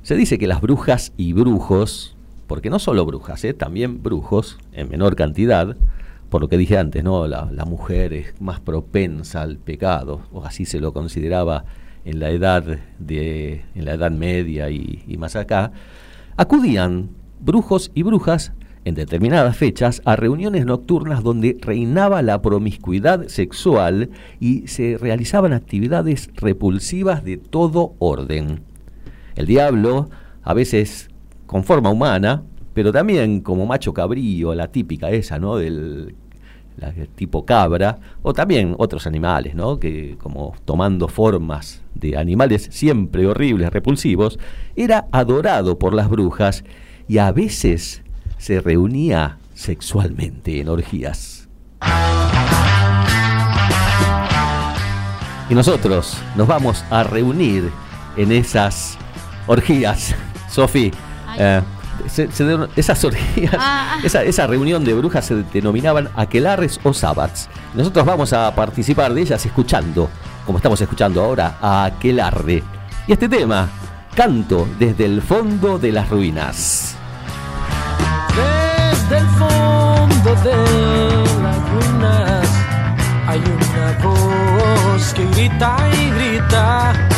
se 0.03 0.15
dice 0.15 0.39
que 0.39 0.47
las 0.47 0.61
brujas 0.61 1.13
y 1.17 1.33
brujos, 1.33 2.17
porque 2.47 2.71
no 2.71 2.79
solo 2.79 3.05
brujas, 3.05 3.45
¿eh? 3.45 3.55
también 3.55 4.03
brujos 4.03 4.59
en 4.73 4.89
menor 4.89 5.17
cantidad, 5.17 5.77
por 6.31 6.41
lo 6.41 6.49
que 6.49 6.57
dije 6.57 6.79
antes, 6.79 7.03
¿no? 7.03 7.27
La, 7.27 7.47
mujer 7.67 8.13
es 8.13 8.41
más 8.41 8.61
propensa 8.61 9.43
al 9.43 9.59
pecado, 9.59 10.21
o 10.33 10.45
así 10.45 10.65
se 10.65 10.81
lo 10.81 10.93
consideraba 10.93 11.65
en 12.05 12.21
la 12.21 12.31
edad 12.31 12.65
de, 12.99 13.65
en 13.75 13.85
la 13.85 13.95
edad 13.95 14.11
media 14.11 14.71
y, 14.71 15.03
y 15.07 15.17
más 15.17 15.37
acá, 15.37 15.73
acudían 16.39 17.11
brujos 17.41 17.91
y 17.95 18.05
brujas 18.05 18.53
en 18.85 18.95
determinadas 18.95 19.57
fechas 19.57 20.01
a 20.05 20.17
reuniones 20.17 20.65
nocturnas 20.65 21.23
donde 21.23 21.59
reinaba 21.61 22.23
la 22.23 22.41
promiscuidad 22.41 23.27
sexual 23.27 24.11
y 24.41 24.67
se 24.69 24.97
realizaban 24.97 25.53
actividades 25.53 26.31
repulsivas 26.37 27.25
de 27.25 27.37
todo 27.37 27.95
orden. 27.99 28.61
El 29.35 29.47
diablo, 29.47 30.09
a 30.43 30.55
veces 30.55 31.11
con 31.47 31.65
forma 31.65 31.91
humana, 31.91 32.45
pero 32.73 32.93
también 32.93 33.41
como 33.41 33.67
macho 33.67 33.93
cabrío, 33.93 34.55
la 34.55 34.69
típica 34.69 35.11
esa, 35.11 35.39
¿no? 35.39 35.57
Del 35.57 36.15
tipo 37.15 37.45
cabra, 37.45 37.99
o 38.23 38.33
también 38.33 38.75
otros 38.79 39.07
animales, 39.07 39.55
¿no? 39.55 39.79
Que 39.79 40.17
como 40.19 40.55
tomando 40.65 41.09
formas 41.09 41.83
de 41.95 42.17
animales 42.17 42.69
siempre 42.71 43.27
horribles, 43.27 43.73
repulsivos, 43.73 44.39
era 44.77 45.07
adorado 45.13 45.79
por 45.79 45.95
las 45.95 46.09
brujas 46.09 46.65
y 47.09 47.19
a 47.19 47.33
veces 47.33 48.03
se 48.37 48.61
reunía 48.61 49.39
sexualmente 49.55 50.61
en 50.61 50.69
orgías. 50.69 51.49
Y 55.51 55.55
nosotros 55.55 56.19
nos 56.37 56.47
vamos 56.47 56.85
a 56.91 57.05
reunir 57.05 57.71
en 58.17 58.33
esas 58.33 58.99
orgías. 59.47 60.15
Sofi, 60.51 60.93
esas 62.77 63.05
orgías, 63.05 63.55
ah, 63.59 63.97
ah. 63.97 64.01
esa, 64.03 64.23
esa, 64.23 64.47
reunión 64.47 64.85
de 64.85 64.95
brujas 64.95 65.25
se 65.25 65.43
denominaban 65.53 66.09
aquelares 66.17 66.81
o 66.83 66.93
sabbats. 66.93 67.49
Nosotros 67.75 68.05
vamos 68.05 68.33
a 68.33 68.55
participar 68.55 69.15
de 69.15 69.23
ellas 69.23 69.45
escuchando 69.45 70.09
como 70.49 70.57
estamos 70.57 70.81
escuchando 70.81 71.23
ahora, 71.23 71.59
a 71.61 71.85
Aquelarde. 71.85 72.65
Y 73.07 73.13
este 73.13 73.29
tema, 73.29 73.69
Canto 74.17 74.67
desde 74.79 75.05
el 75.05 75.21
fondo 75.21 75.79
de 75.79 75.93
las 75.93 76.09
ruinas. 76.09 76.97
Desde 78.35 79.19
el 79.19 79.27
fondo 79.27 80.35
de 80.43 80.57
las 81.43 81.71
ruinas 81.71 82.49
hay 83.27 83.41
una 83.41 83.99
voz 84.03 85.13
que 85.13 85.27
grita 85.27 85.77
y 85.93 86.11
grita. 86.13 87.18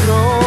Negro. 0.00 0.39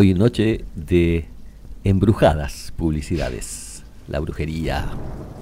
Hoy 0.00 0.14
noche 0.14 0.64
de 0.74 1.26
embrujadas 1.84 2.72
publicidades. 2.74 3.82
La 4.08 4.18
brujería 4.18 4.86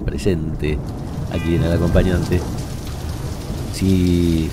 presente 0.03 0.77
aquí 1.31 1.55
en 1.55 1.63
el 1.63 1.71
acompañante. 1.71 2.41
Si 3.71 4.49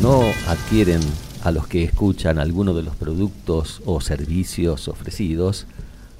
no 0.00 0.20
adquieren 0.46 1.00
a 1.42 1.50
los 1.50 1.66
que 1.66 1.82
escuchan 1.82 2.38
alguno 2.38 2.72
de 2.72 2.84
los 2.84 2.94
productos 2.94 3.82
o 3.84 4.00
servicios 4.00 4.86
ofrecidos, 4.86 5.66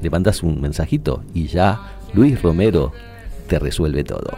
Le 0.02 0.10
mandas 0.10 0.42
un 0.44 0.62
mensajito 0.62 1.24
y 1.34 1.48
ya 1.48 1.82
Luis 2.14 2.42
Romero 2.42 2.94
te 3.48 3.60
resuelve 3.60 4.04
todo. 4.04 4.32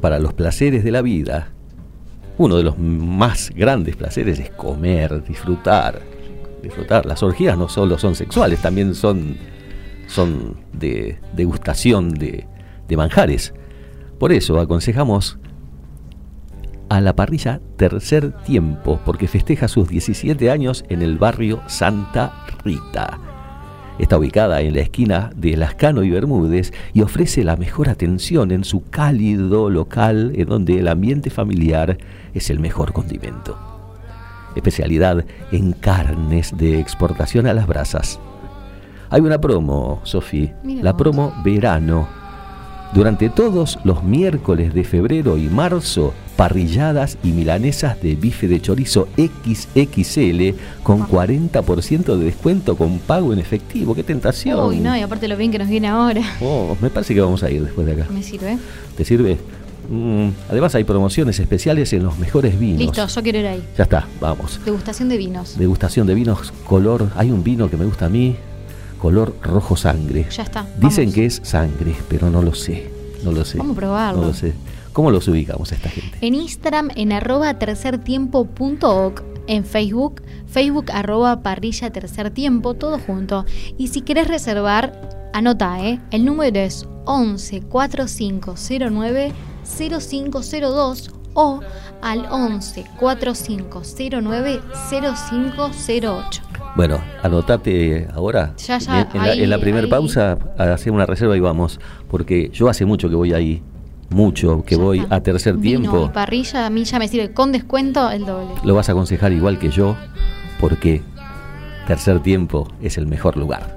Para 0.00 0.20
los 0.20 0.32
placeres 0.34 0.84
de 0.84 0.92
la 0.92 1.02
vida, 1.02 1.48
uno 2.38 2.56
de 2.56 2.62
los 2.62 2.78
más 2.78 3.50
grandes 3.54 3.96
placeres 3.96 4.38
es 4.38 4.50
comer, 4.50 5.24
disfrutar. 5.24 6.02
Disfrutar. 6.62 7.06
Las 7.06 7.22
orgías 7.22 7.56
no 7.56 7.68
solo 7.68 7.98
son 7.98 8.14
sexuales, 8.14 8.60
también 8.60 8.94
son, 8.94 9.36
son 10.06 10.56
de 10.72 11.18
degustación 11.34 12.10
de, 12.10 12.46
de 12.88 12.96
manjares. 12.96 13.54
Por 14.18 14.32
eso 14.32 14.58
aconsejamos 14.58 15.38
a 16.88 17.00
la 17.00 17.14
parrilla 17.16 17.60
Tercer 17.76 18.32
Tiempo, 18.44 19.00
porque 19.04 19.28
festeja 19.28 19.68
sus 19.68 19.88
17 19.88 20.50
años 20.50 20.84
en 20.88 21.02
el 21.02 21.18
barrio 21.18 21.62
Santa 21.66 22.46
Rita. 22.64 23.35
Está 23.98 24.18
ubicada 24.18 24.60
en 24.60 24.74
la 24.74 24.80
esquina 24.80 25.30
de 25.34 25.56
Lascano 25.56 26.02
y 26.02 26.10
Bermúdez 26.10 26.72
y 26.92 27.00
ofrece 27.00 27.44
la 27.44 27.56
mejor 27.56 27.88
atención 27.88 28.50
en 28.50 28.62
su 28.64 28.88
cálido 28.90 29.70
local 29.70 30.32
en 30.34 30.48
donde 30.48 30.78
el 30.78 30.88
ambiente 30.88 31.30
familiar 31.30 31.96
es 32.34 32.50
el 32.50 32.60
mejor 32.60 32.92
condimento. 32.92 33.58
Especialidad 34.54 35.24
en 35.50 35.72
carnes 35.72 36.56
de 36.56 36.78
exportación 36.78 37.46
a 37.46 37.54
las 37.54 37.66
brasas. 37.66 38.20
Hay 39.08 39.22
una 39.22 39.40
promo, 39.40 40.00
Sofi, 40.04 40.50
la 40.64 40.96
promo 40.96 41.32
verano 41.44 42.25
durante 42.92 43.28
todos 43.28 43.78
los 43.84 44.02
miércoles 44.04 44.74
de 44.74 44.84
febrero 44.84 45.38
y 45.38 45.48
marzo, 45.48 46.14
parrilladas 46.36 47.18
y 47.22 47.28
milanesas 47.28 48.00
de 48.00 48.14
bife 48.14 48.48
de 48.48 48.60
chorizo 48.60 49.08
XXL 49.16 50.58
con 50.82 51.06
40% 51.06 52.16
de 52.16 52.24
descuento 52.24 52.76
con 52.76 52.98
pago 52.98 53.32
en 53.32 53.38
efectivo. 53.38 53.94
¡Qué 53.94 54.02
tentación! 54.02 54.66
Uy, 54.66 54.78
no, 54.78 54.96
y 54.96 55.00
aparte 55.00 55.28
lo 55.28 55.36
bien 55.36 55.50
que 55.50 55.58
nos 55.58 55.68
viene 55.68 55.88
ahora. 55.88 56.22
Oh, 56.40 56.76
me 56.80 56.90
parece 56.90 57.14
que 57.14 57.20
vamos 57.20 57.42
a 57.42 57.50
ir 57.50 57.64
después 57.64 57.86
de 57.86 57.94
acá. 57.94 58.06
Me 58.10 58.22
sirve. 58.22 58.58
¿Te 58.96 59.04
sirve? 59.04 59.38
Mm, 59.88 60.30
además 60.50 60.74
hay 60.74 60.84
promociones 60.84 61.38
especiales 61.38 61.92
en 61.92 62.02
los 62.02 62.18
mejores 62.18 62.58
vinos. 62.58 62.78
Listo, 62.80 63.06
yo 63.06 63.22
quiero 63.22 63.38
ir 63.38 63.46
ahí. 63.46 63.64
Ya 63.76 63.84
está, 63.84 64.06
vamos. 64.20 64.60
Degustación 64.64 65.08
de 65.08 65.16
vinos. 65.16 65.58
Degustación 65.58 66.06
de 66.06 66.14
vinos, 66.14 66.52
color. 66.64 67.10
Hay 67.16 67.30
un 67.30 67.44
vino 67.44 67.70
que 67.70 67.76
me 67.76 67.84
gusta 67.84 68.06
a 68.06 68.08
mí, 68.08 68.36
color 69.06 69.36
rojo 69.40 69.76
sangre. 69.76 70.26
Ya 70.30 70.42
está. 70.42 70.66
Dicen 70.78 71.12
que 71.12 71.26
es 71.26 71.40
sangre, 71.44 71.94
pero 72.08 72.28
no 72.28 72.42
lo 72.42 72.54
sé. 72.54 72.90
No 73.22 73.30
lo 73.30 73.44
sé. 73.44 73.56
Vamos 73.56 73.76
a 73.76 73.80
probarlo. 73.80 74.20
No 74.22 74.26
lo 74.26 74.34
sé. 74.34 74.52
¿Cómo 74.92 75.12
los 75.12 75.28
ubicamos 75.28 75.70
a 75.70 75.76
esta 75.76 75.90
gente? 75.90 76.18
En 76.22 76.34
Instagram 76.34 76.88
en 76.96 77.12
arroba 77.12 77.56
tercertiempo.oc, 77.56 79.22
en 79.46 79.64
Facebook, 79.64 80.22
Facebook 80.48 80.86
arroba 80.92 81.40
parrilla 81.44 81.90
tercer 81.90 82.32
tiempo, 82.32 82.74
todo 82.74 82.98
junto. 82.98 83.44
Y 83.78 83.88
si 83.88 84.00
querés 84.00 84.26
reservar, 84.26 85.30
anota, 85.32 85.86
¿eh? 85.86 86.00
El 86.10 86.24
número 86.24 86.58
es 86.58 86.88
11 87.04 87.60
4509 87.60 89.32
0502 89.62 91.10
o 91.34 91.60
al 92.02 92.26
11 92.28 92.84
4509 92.98 94.60
0508. 94.90 96.45
Bueno, 96.76 97.00
anotate 97.22 98.06
ahora. 98.12 98.52
Ya, 98.58 98.78
ya, 98.78 99.08
en, 99.14 99.22
la, 99.22 99.32
en 99.32 99.50
la 99.50 99.58
primera 99.58 99.88
pausa, 99.88 100.36
a 100.58 100.64
hacer 100.74 100.92
una 100.92 101.06
reserva 101.06 101.34
y 101.36 101.40
vamos. 101.40 101.80
Porque 102.10 102.50
yo 102.52 102.68
hace 102.68 102.84
mucho 102.84 103.08
que 103.08 103.14
voy 103.14 103.32
ahí. 103.32 103.62
Mucho 104.10 104.62
que 104.64 104.76
Ya 104.76 104.82
voy 104.82 104.98
está. 105.00 105.16
a 105.16 105.22
tercer 105.22 105.56
Vino 105.56 105.80
tiempo. 105.80 106.06
y 106.06 106.14
parrilla 106.14 106.66
a 106.66 106.70
mí 106.70 106.84
ya 106.84 106.98
me 107.00 107.08
sirve 107.08 107.32
con 107.32 107.50
descuento 107.50 108.08
el 108.10 108.24
doble. 108.24 108.54
Lo 108.62 108.74
vas 108.74 108.88
a 108.88 108.92
aconsejar 108.92 109.32
igual 109.32 109.58
que 109.58 109.70
yo. 109.70 109.96
Porque 110.60 111.02
tercer 111.86 112.20
tiempo 112.22 112.68
es 112.82 112.98
el 112.98 113.06
mejor 113.06 113.36
lugar. 113.36 113.76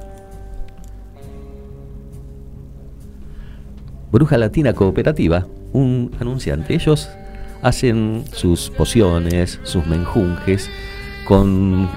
Bruja 4.11 4.37
Latina 4.37 4.73
Cooperativa, 4.73 5.45
un 5.71 6.11
anunciante. 6.19 6.73
Ellos 6.73 7.09
hacen 7.61 8.23
sus 8.33 8.69
pociones, 8.71 9.59
sus 9.63 9.85
menjunjes 9.87 10.69
con, 11.27 11.89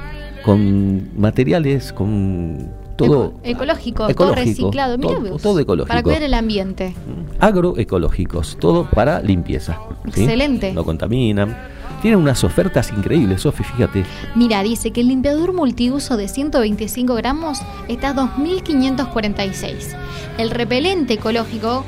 con 0.45 1.19
materiales, 1.19 1.93
con 1.93 2.71
todo 2.97 3.35
Eco- 3.43 3.65
ecológico, 3.65 4.15
todo 4.15 4.35
reciclado. 4.35 4.99
Todo- 4.99 5.21
vos, 5.21 5.43
todo 5.43 5.59
ecológico. 5.61 5.89
Para 5.89 6.03
cuidar 6.03 6.23
el 6.23 6.35
ambiente. 6.35 6.95
agroecológicos, 7.41 8.57
todo 8.61 8.89
para 8.91 9.21
limpieza. 9.21 9.79
¿sí? 10.13 10.23
Excelente. 10.23 10.73
No 10.73 10.85
contaminan. 10.85 11.57
Tienen 12.03 12.19
unas 12.19 12.43
ofertas 12.43 12.91
increíbles, 12.91 13.43
Sofi, 13.43 13.63
fíjate. 13.63 14.05
Mira, 14.35 14.63
dice 14.65 14.91
que 14.91 15.03
el 15.03 15.09
limpiador 15.09 15.53
multiuso 15.53 16.17
de 16.17 16.27
125 16.27 17.15
gramos 17.15 17.61
está 17.87 18.09
a 18.11 18.15
2.546. 18.15 19.95
El 20.39 20.51
repelente 20.51 21.15
ecológico 21.15 21.85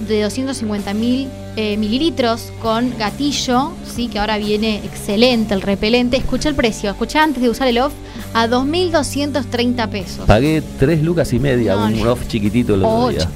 de 0.00 0.22
250 0.22 0.94
mil 0.94 1.28
eh, 1.56 1.76
mililitros 1.76 2.52
con 2.60 2.96
gatillo, 2.98 3.72
sí, 3.86 4.08
que 4.08 4.18
ahora 4.18 4.38
viene 4.38 4.78
excelente 4.84 5.54
el 5.54 5.62
repelente. 5.62 6.16
Escucha 6.16 6.48
el 6.48 6.54
precio, 6.54 6.90
escucha 6.90 7.22
antes 7.22 7.42
de 7.42 7.48
usar 7.48 7.68
el 7.68 7.78
off, 7.78 7.92
a 8.32 8.46
2.230 8.48 9.88
pesos. 9.88 10.26
Pagué 10.26 10.62
tres 10.78 11.02
lucas 11.02 11.32
y 11.32 11.38
media, 11.38 11.76
No, 11.76 11.86
un 11.86 12.06
off 12.06 12.26
chiquitito 12.26 12.74
el 12.74 12.84
otro 12.84 13.08
día. 13.10 13.28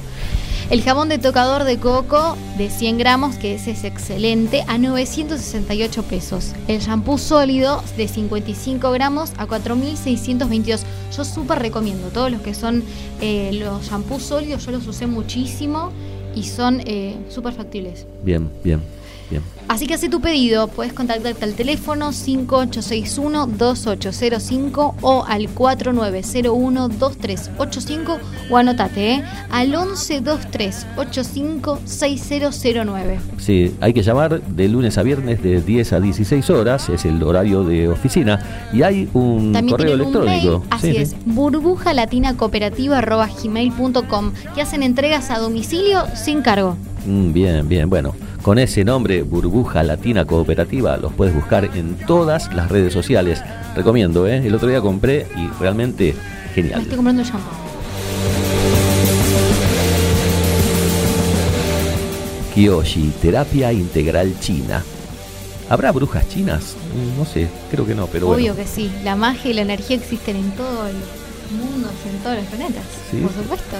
El 0.69 0.83
jabón 0.83 1.09
de 1.09 1.17
tocador 1.17 1.63
de 1.63 1.79
coco 1.79 2.37
de 2.59 2.69
100 2.69 2.99
gramos, 2.99 3.37
que 3.37 3.55
ese 3.55 3.71
es 3.71 3.83
excelente, 3.83 4.63
a 4.67 4.77
968 4.77 6.03
pesos. 6.03 6.51
El 6.67 6.79
shampoo 6.79 7.17
sólido 7.17 7.83
de 7.97 8.07
55 8.07 8.91
gramos 8.91 9.31
a 9.37 9.47
4.622. 9.47 10.81
Yo 11.17 11.25
súper 11.25 11.57
recomiendo. 11.57 12.09
Todos 12.09 12.31
los 12.31 12.41
que 12.41 12.53
son 12.53 12.83
eh, 13.19 13.49
los 13.53 13.89
shampoos 13.89 14.21
sólidos, 14.21 14.63
yo 14.63 14.71
los 14.71 14.85
usé 14.85 15.07
muchísimo 15.07 15.91
y 16.39 16.43
son 16.43 16.81
eh, 16.85 17.15
súper 17.27 17.53
factibles. 17.53 18.05
Bien, 18.23 18.49
bien, 18.63 18.81
bien. 19.29 19.43
Así 19.67 19.85
que 19.85 19.93
hace 19.93 20.09
tu 20.09 20.19
pedido, 20.19 20.67
puedes 20.67 20.93
contactarte 20.93 21.43
al 21.45 21.53
teléfono 21.53 22.09
5861-2805 22.11 24.95
o 25.01 25.23
al 25.27 25.43
4901-2385 25.53 28.17
o 28.49 28.57
anotate 28.57 29.11
¿eh? 29.13 29.23
al 29.51 29.71
1123-856009. 31.99 33.17
Sí, 33.37 33.75
hay 33.79 33.93
que 33.93 34.01
llamar 34.03 34.41
de 34.41 34.67
lunes 34.67 34.97
a 34.97 35.03
viernes 35.03 35.41
de 35.43 35.61
10 35.61 35.93
a 35.93 35.99
16 35.99 36.49
horas, 36.49 36.89
es 36.89 37.05
el 37.05 37.21
horario 37.23 37.63
de 37.63 37.87
oficina, 37.89 38.39
y 38.73 38.81
hay 38.83 39.09
un 39.13 39.53
También 39.53 39.75
correo 39.77 39.93
un 39.93 40.01
electrónico. 40.01 40.59
mail, 40.59 40.67
así 40.71 40.91
Sí, 40.91 40.97
es, 40.97 41.09
sí. 41.11 41.15
burbuja 41.25 41.93
latina 41.93 42.35
cooperativa 42.35 43.01
gmail.com 43.01 44.31
que 44.55 44.61
hacen 44.61 44.83
entregas 44.83 45.29
a 45.31 45.39
domicilio 45.39 46.03
sin 46.15 46.41
cargo. 46.41 46.75
Mm, 47.05 47.33
bien, 47.33 47.67
bien, 47.67 47.89
bueno, 47.89 48.13
con 48.49 48.57
ese 48.57 48.83
nombre, 48.83 49.21
Burbuja 49.21 49.83
Latina 49.83 50.25
Cooperativa, 50.25 50.97
los 50.97 51.13
puedes 51.13 51.35
buscar 51.35 51.65
en 51.65 51.95
todas 52.07 52.51
las 52.51 52.71
redes 52.71 52.91
sociales. 52.91 53.43
Recomiendo, 53.75 54.25
¿eh? 54.25 54.37
El 54.43 54.55
otro 54.55 54.67
día 54.67 54.81
compré 54.81 55.27
y 55.37 55.47
realmente 55.61 56.15
Me 56.15 56.53
genial. 56.55 56.81
estoy 56.81 56.95
comprando 56.95 57.21
shampoo. 57.21 57.47
Kiyoshi, 62.55 63.13
terapia 63.21 63.71
integral 63.71 64.33
china. 64.39 64.83
¿Habrá 65.69 65.91
brujas 65.91 66.27
chinas? 66.27 66.75
Mm, 66.95 67.19
No 67.19 67.25
sé, 67.25 67.47
creo 67.69 67.85
que 67.85 67.93
no, 67.93 68.07
pero 68.07 68.29
Obvio 68.29 68.53
bueno. 68.53 68.55
que 68.55 68.65
sí, 68.65 68.91
la 69.03 69.15
magia 69.15 69.51
y 69.51 69.53
la 69.53 69.61
energía 69.61 69.97
existen 69.97 70.35
en 70.37 70.49
todo 70.51 70.87
el 70.87 70.95
mundo, 71.51 71.89
en 72.11 72.17
todos 72.19 72.35
los 72.37 72.45
planetas, 72.45 72.83
Sí. 73.11 73.17
por 73.17 73.31
supuesto. 73.33 73.75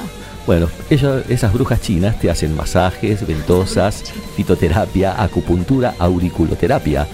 Bueno, 0.48 0.68
ellas- 0.90 1.24
esas 1.30 1.54
brujas 1.54 1.82
chinas 1.82 2.20
te 2.20 2.30
hacen 2.30 2.56
masajes, 2.56 3.26
ventosas, 3.28 4.04
fitoterapia, 4.36 5.22
acupuntura, 5.22 5.94
auriculoterapia. 6.00 7.08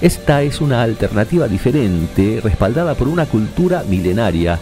Esta 0.00 0.42
es 0.42 0.60
una 0.60 0.82
alternativa 0.82 1.46
diferente, 1.46 2.40
respaldada 2.42 2.94
por 2.94 3.06
una 3.08 3.26
cultura 3.26 3.84
milenaria. 3.88 4.58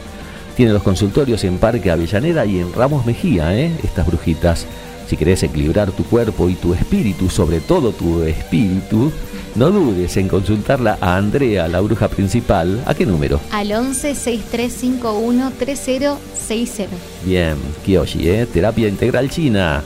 Tiene 0.57 0.73
los 0.73 0.83
consultorios 0.83 1.45
en 1.45 1.57
Parque 1.59 1.91
Avellaneda 1.91 2.45
y 2.45 2.59
en 2.59 2.73
Ramos 2.75 3.07
Mejía, 3.07 3.57
¿eh? 3.57 3.73
estas 3.83 4.07
brujitas. 4.07 4.67
Si 5.11 5.17
querés 5.17 5.43
equilibrar 5.43 5.91
tu 5.91 6.05
cuerpo 6.05 6.49
y 6.49 6.55
tu 6.55 6.73
espíritu, 6.73 7.29
sobre 7.29 7.59
todo 7.59 7.91
tu 7.91 8.23
espíritu, 8.23 9.11
no 9.57 9.73
dudes 9.73 10.17
en 10.17 10.29
consultarla 10.29 10.99
a 11.01 11.17
Andrea, 11.17 11.67
la 11.67 11.81
bruja 11.81 12.07
principal. 12.07 12.81
¿A 12.87 12.95
qué 12.95 13.07
número? 13.07 13.41
Al 13.51 13.73
11 13.73 14.15
6351 14.15 15.51
3060. 15.59 16.97
Bien, 17.25 17.57
Kiyoshi, 17.85 18.29
¿eh? 18.29 18.47
Terapia 18.47 18.87
integral 18.87 19.29
china. 19.31 19.83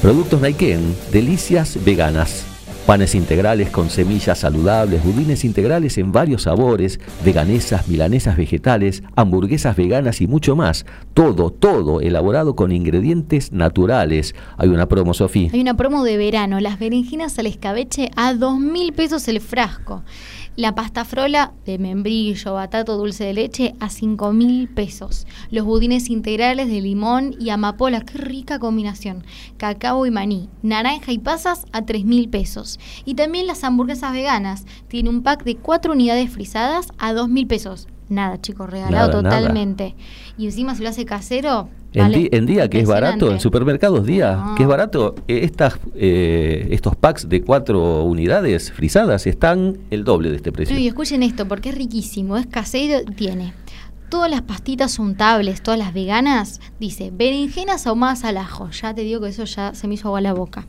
Productos 0.00 0.40
Naiken, 0.40 0.94
delicias 1.10 1.76
veganas. 1.84 2.51
Panes 2.86 3.14
integrales 3.14 3.70
con 3.70 3.90
semillas 3.90 4.40
saludables, 4.40 5.04
budines 5.04 5.44
integrales 5.44 5.98
en 5.98 6.10
varios 6.10 6.42
sabores, 6.42 6.98
veganesas, 7.24 7.86
milanesas 7.86 8.36
vegetales, 8.36 9.04
hamburguesas 9.14 9.76
veganas 9.76 10.20
y 10.20 10.26
mucho 10.26 10.56
más. 10.56 10.84
Todo, 11.14 11.50
todo 11.50 12.00
elaborado 12.00 12.56
con 12.56 12.72
ingredientes 12.72 13.52
naturales. 13.52 14.34
Hay 14.56 14.68
una 14.68 14.88
promo, 14.88 15.14
Sofía. 15.14 15.50
Hay 15.52 15.60
una 15.60 15.76
promo 15.76 16.02
de 16.02 16.16
verano, 16.16 16.58
las 16.58 16.80
berenjenas 16.80 17.38
al 17.38 17.46
escabeche 17.46 18.10
a 18.16 18.34
dos 18.34 18.58
mil 18.58 18.92
pesos 18.92 19.28
el 19.28 19.40
frasco. 19.40 20.02
La 20.54 20.74
pasta 20.74 21.06
frola 21.06 21.54
de 21.64 21.78
membrillo, 21.78 22.52
batato, 22.52 22.98
dulce 22.98 23.24
de 23.24 23.32
leche 23.32 23.74
a 23.80 23.88
5 23.88 24.34
mil 24.34 24.68
pesos. 24.68 25.26
Los 25.50 25.64
budines 25.64 26.10
integrales 26.10 26.68
de 26.68 26.82
limón 26.82 27.34
y 27.40 27.48
amapola, 27.48 28.02
qué 28.02 28.18
rica 28.18 28.58
combinación. 28.58 29.24
Cacao 29.56 30.04
y 30.04 30.10
maní. 30.10 30.50
Naranja 30.62 31.10
y 31.10 31.18
pasas 31.18 31.64
a 31.72 31.86
3 31.86 32.04
mil 32.04 32.28
pesos. 32.28 32.78
Y 33.06 33.14
también 33.14 33.46
las 33.46 33.64
hamburguesas 33.64 34.12
veganas. 34.12 34.66
Tiene 34.88 35.08
un 35.08 35.22
pack 35.22 35.42
de 35.44 35.56
4 35.56 35.92
unidades 35.92 36.30
frisadas 36.30 36.88
a 36.98 37.14
2 37.14 37.30
mil 37.30 37.46
pesos. 37.46 37.88
Nada, 38.10 38.38
chicos, 38.38 38.68
regalado 38.68 39.22
Nada, 39.22 39.22
totalmente. 39.22 39.94
Y 40.38 40.46
encima 40.46 40.74
si 40.74 40.82
lo 40.82 40.88
hace 40.88 41.04
casero. 41.04 41.68
En, 41.94 42.02
vale, 42.04 42.18
di- 42.18 42.28
en 42.32 42.46
día 42.46 42.70
que 42.70 42.80
es 42.80 42.88
barato, 42.88 43.30
en 43.30 43.38
supermercados 43.38 44.06
día 44.06 44.34
Ah. 44.38 44.54
que 44.56 44.62
es 44.62 44.68
barato, 44.68 45.14
eh, 45.28 45.40
estas, 45.42 45.78
eh, 45.94 46.68
estos 46.70 46.96
packs 46.96 47.28
de 47.28 47.42
cuatro 47.42 48.02
unidades 48.04 48.72
frisadas 48.72 49.26
están 49.26 49.76
el 49.90 50.02
doble 50.04 50.30
de 50.30 50.36
este 50.36 50.52
precio. 50.52 50.74
No, 50.74 50.80
y 50.80 50.88
escuchen 50.88 51.22
esto, 51.22 51.46
porque 51.46 51.68
es 51.68 51.74
riquísimo, 51.74 52.38
es 52.38 52.46
casero, 52.46 53.02
tiene 53.14 53.52
todas 54.08 54.30
las 54.30 54.42
pastitas 54.42 54.98
untables, 54.98 55.62
todas 55.62 55.78
las 55.78 55.92
veganas, 55.94 56.60
dice, 56.80 57.10
berenjenas 57.14 57.86
ahumadas 57.86 58.24
al 58.24 58.36
ajo, 58.38 58.70
ya 58.70 58.94
te 58.94 59.02
digo 59.02 59.20
que 59.20 59.28
eso 59.28 59.44
ya 59.44 59.74
se 59.74 59.86
me 59.88 59.94
hizo 59.94 60.08
agua 60.08 60.20
la 60.22 60.32
boca. 60.34 60.66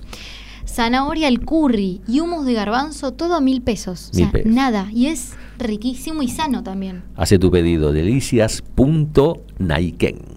Zanahoria 0.74 1.28
al 1.28 1.42
curry 1.42 2.02
y 2.08 2.20
humos 2.20 2.48
de 2.48 2.54
garbanzo, 2.54 3.14
todo 3.14 3.36
a 3.36 3.42
mil 3.42 3.62
pesos. 3.62 4.10
O 4.12 4.16
sea, 4.16 4.32
pesos. 4.32 4.52
nada. 4.52 4.88
Y 4.92 5.06
es 5.06 5.34
riquísimo 5.60 6.24
y 6.24 6.30
sano 6.30 6.64
también. 6.64 7.04
Hace 7.16 7.38
tu 7.38 7.52
pedido 7.52 7.92
delicias.naiken. 7.92 10.34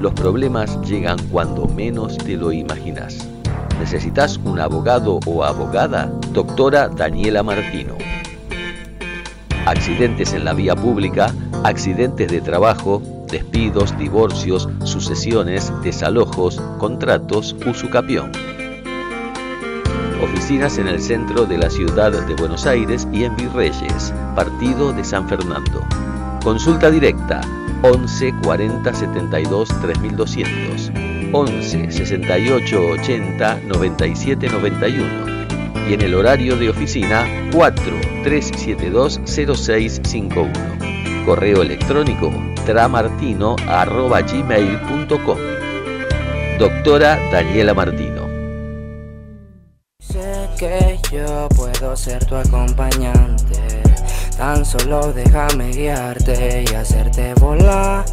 Los 0.00 0.12
problemas 0.14 0.76
llegan 0.88 1.18
cuando 1.30 1.68
menos 1.68 2.18
te 2.18 2.36
lo 2.36 2.50
imaginas. 2.50 3.28
¿Necesitas 3.78 4.38
un 4.38 4.58
abogado 4.58 5.20
o 5.24 5.44
abogada? 5.44 6.06
Doctora 6.32 6.88
Daniela 6.88 7.44
Martino. 7.44 7.94
Accidentes 9.66 10.32
en 10.32 10.46
la 10.46 10.54
vía 10.54 10.74
pública, 10.74 11.32
accidentes 11.62 12.28
de 12.28 12.40
trabajo, 12.40 13.19
despidos, 13.30 13.96
divorcios, 13.98 14.68
sucesiones, 14.84 15.72
desalojos, 15.82 16.60
contratos, 16.78 17.56
usucapión. 17.66 18.32
Oficinas 20.22 20.78
en 20.78 20.88
el 20.88 21.00
centro 21.00 21.46
de 21.46 21.58
la 21.58 21.70
ciudad 21.70 22.12
de 22.12 22.34
Buenos 22.34 22.66
Aires 22.66 23.08
y 23.12 23.24
en 23.24 23.34
Virreyes, 23.36 24.12
partido 24.34 24.92
de 24.92 25.04
San 25.04 25.28
Fernando. 25.28 25.84
Consulta 26.42 26.90
directa 26.90 27.40
11 27.82 28.34
40 28.42 28.94
72 28.94 29.68
3200, 29.80 30.92
11 31.32 31.90
68 31.90 32.86
80 32.86 33.60
97 33.66 34.48
91 34.48 35.40
y 35.88 35.94
en 35.94 36.02
el 36.02 36.14
horario 36.14 36.56
de 36.56 36.68
oficina 36.68 37.26
4 37.52 37.82
372 38.22 39.20
0651. 39.24 40.52
Correo 41.24 41.62
electrónico 41.62 42.49
tramartino 42.70 43.56
arroba 43.66 44.22
gmail.com. 44.22 45.38
Doctora 46.56 47.18
Daniela 47.32 47.74
Martino. 47.74 48.28
Sé 49.98 50.48
que 50.56 50.98
yo 51.12 51.48
puedo 51.56 51.96
ser 51.96 52.24
tu 52.26 52.36
acompañante. 52.36 53.82
Tan 54.36 54.64
solo 54.64 55.12
déjame 55.12 55.72
guiarte 55.72 56.64
y 56.70 56.74
hacerte 56.74 57.34
volar. 57.40 58.04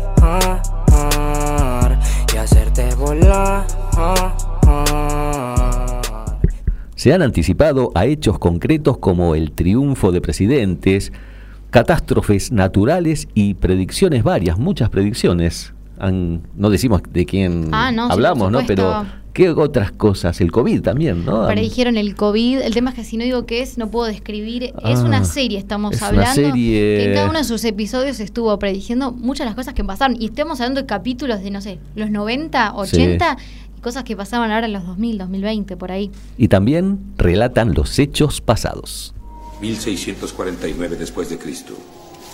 Y 2.33 2.37
hacerte 2.37 2.95
volar. 2.95 3.67
se 6.95 7.13
han 7.13 7.21
anticipado 7.21 7.91
a 7.93 8.07
hechos 8.07 8.39
concretos 8.39 8.97
como 8.97 9.35
el 9.35 9.51
triunfo 9.51 10.11
de 10.11 10.19
presidentes, 10.19 11.13
catástrofes 11.69 12.51
naturales 12.51 13.27
y 13.33 13.53
predicciones 13.55 14.23
varias, 14.23 14.57
muchas 14.57 14.89
predicciones. 14.89 15.73
Han- 15.99 16.41
no 16.55 16.69
decimos 16.69 17.01
de 17.11 17.25
quién 17.25 17.69
Ah, 17.71 17.91
no, 17.91 18.09
hablamos, 18.11 18.51
¿no? 18.51 18.59
Pero 18.67 19.05
¿qué 19.33 19.49
otras 19.49 19.91
cosas? 19.91 20.39
El 20.41 20.51
COVID 20.51 20.81
también, 20.81 21.25
¿no? 21.25 21.47
Predijeron 21.47 21.97
el 21.97 22.15
COVID. 22.15 22.59
El 22.59 22.73
tema 22.73 22.91
es 22.91 22.95
que 22.95 23.03
si 23.03 23.17
no 23.17 23.23
digo 23.23 23.45
qué 23.47 23.61
es, 23.61 23.77
no 23.79 23.89
puedo 23.89 24.05
describir. 24.07 24.63
es 24.63 24.73
Ah, 24.83 25.03
una 25.03 25.23
serie, 25.23 25.57
estamos 25.57 25.93
es 25.95 25.99
una 26.01 26.07
hablando. 26.09 26.33
serie. 26.35 26.79
Que 26.97 27.05
en 27.05 27.13
cada 27.15 27.29
uno 27.29 27.39
de 27.39 27.43
sus 27.45 27.63
episodios 27.65 28.19
estuvo 28.19 28.57
prediciendo 28.59 29.11
muchas 29.11 29.45
de 29.45 29.49
las 29.49 29.55
cosas 29.55 29.73
que 29.73 29.83
pasaron. 29.83 30.21
Y 30.21 30.25
estamos 30.25 30.59
hablando 30.61 30.81
de 30.81 30.87
capítulos 30.87 31.41
de, 31.41 31.49
no 31.51 31.61
sé, 31.61 31.79
los 31.95 32.11
90, 32.11 32.75
80 32.75 33.37
y 33.77 33.81
cosas 33.81 34.03
que 34.03 34.15
pasaban 34.15 34.51
ahora 34.51 34.67
en 34.67 34.73
los 34.73 34.85
2000, 34.85 35.17
2020, 35.17 35.77
por 35.77 35.91
ahí. 35.91 36.11
Y 36.37 36.47
también 36.47 36.99
relatan 37.17 37.73
los 37.73 37.97
hechos 37.97 38.39
pasados. 38.41 39.15
1649 39.61 40.95
después 40.95 41.29
de 41.29 41.37
Cristo. 41.37 41.73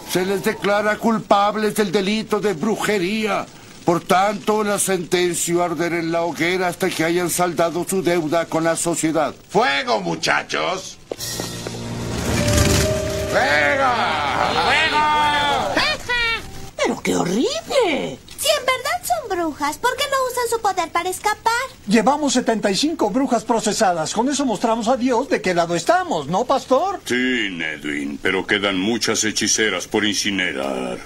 Se 0.09 0.25
les 0.25 0.43
declara 0.43 0.97
culpables 0.97 1.75
del 1.75 1.91
delito 1.91 2.39
de 2.39 2.53
brujería. 2.53 3.45
Por 3.85 4.01
tanto, 4.01 4.63
la 4.63 4.79
sentencia 4.79 5.65
arder 5.65 5.93
en 5.93 6.11
la 6.11 6.21
hoguera 6.21 6.67
hasta 6.67 6.89
que 6.89 7.03
hayan 7.03 7.29
saldado 7.29 7.85
su 7.87 8.01
deuda 8.01 8.45
con 8.45 8.63
la 8.63 8.75
sociedad. 8.75 9.33
¡Fuego, 9.49 9.99
muchachos! 10.01 10.97
¡Fuego! 13.31 13.91
¡Fuego! 14.63 15.03
¡Pero 16.77 17.01
qué 17.01 17.15
horrible! 17.15 18.19
Si 18.37 18.49
en 18.49 18.65
verdad 18.65 19.01
son 19.03 19.22
brujas, 19.35 19.77
¿por 19.77 19.95
qué 19.95 20.03
no 20.11 20.17
usan 20.31 20.49
su 20.49 20.61
poder 20.61 20.91
para 20.91 21.09
escapar? 21.09 21.53
Llevamos 21.87 22.33
75 22.33 23.09
brujas 23.09 23.43
procesadas. 23.43 24.13
Con 24.13 24.29
eso 24.29 24.45
mostramos 24.45 24.87
a 24.87 24.97
Dios 24.97 25.29
de 25.29 25.41
qué 25.41 25.53
lado 25.53 25.75
estamos, 25.75 26.27
¿no, 26.27 26.45
pastor? 26.45 26.99
Sí, 27.05 27.49
Nedwin, 27.51 28.19
pero 28.21 28.45
quedan 28.45 28.79
muchas 28.79 29.23
hechiceras 29.23 29.87
por 29.87 30.05
incinerar. 30.05 30.99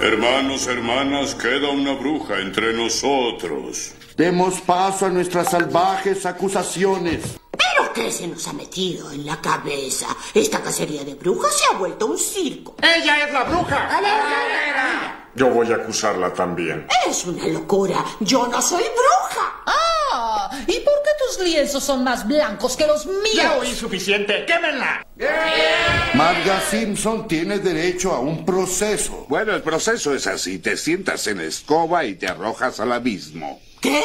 Hermanos, 0.00 0.66
hermanas, 0.66 1.34
queda 1.34 1.70
una 1.70 1.94
bruja 1.94 2.38
entre 2.40 2.72
nosotros. 2.74 3.94
Demos 4.16 4.60
paso 4.60 5.06
a 5.06 5.10
nuestras 5.10 5.50
salvajes 5.50 6.26
acusaciones. 6.26 7.38
¿Pero 7.56 7.92
qué 7.92 8.10
se 8.10 8.26
nos 8.26 8.46
ha 8.48 8.52
metido 8.52 9.10
en 9.10 9.26
la 9.26 9.40
cabeza? 9.40 10.06
Esta 10.32 10.62
cacería 10.62 11.04
de 11.04 11.14
brujas 11.14 11.56
se 11.56 11.64
ha 11.72 11.78
vuelto 11.78 12.06
un 12.06 12.18
circo. 12.18 12.76
¡Ella 12.82 13.26
es 13.26 13.32
la 13.32 13.44
bruja! 13.44 15.20
Yo 15.36 15.50
voy 15.50 15.70
a 15.72 15.76
acusarla 15.76 16.32
también. 16.32 16.86
Es 17.08 17.24
una 17.24 17.46
locura. 17.48 18.04
Yo 18.20 18.46
no 18.46 18.62
soy 18.62 18.84
bruja. 18.84 19.62
Ah, 19.66 20.50
¿y 20.66 20.78
por 20.80 20.94
qué 21.02 21.10
tus 21.26 21.44
lienzos 21.44 21.82
son 21.82 22.04
más 22.04 22.26
blancos 22.26 22.76
que 22.76 22.86
los 22.86 23.04
míos? 23.06 23.34
Ya 23.34 23.56
oí 23.56 23.74
suficiente. 23.74 24.46
¡Quémenla! 24.46 25.04
Marga 26.14 26.60
Simpson 26.70 27.26
tiene 27.26 27.58
derecho 27.58 28.12
a 28.12 28.20
un 28.20 28.44
proceso. 28.44 29.26
Bueno, 29.28 29.52
el 29.54 29.62
proceso 29.62 30.14
es 30.14 30.28
así. 30.28 30.60
Te 30.60 30.76
sientas 30.76 31.26
en 31.26 31.38
la 31.38 31.44
escoba 31.44 32.04
y 32.04 32.14
te 32.14 32.28
arrojas 32.28 32.78
al 32.78 32.92
abismo. 32.92 33.60
¿Qué? 33.80 34.02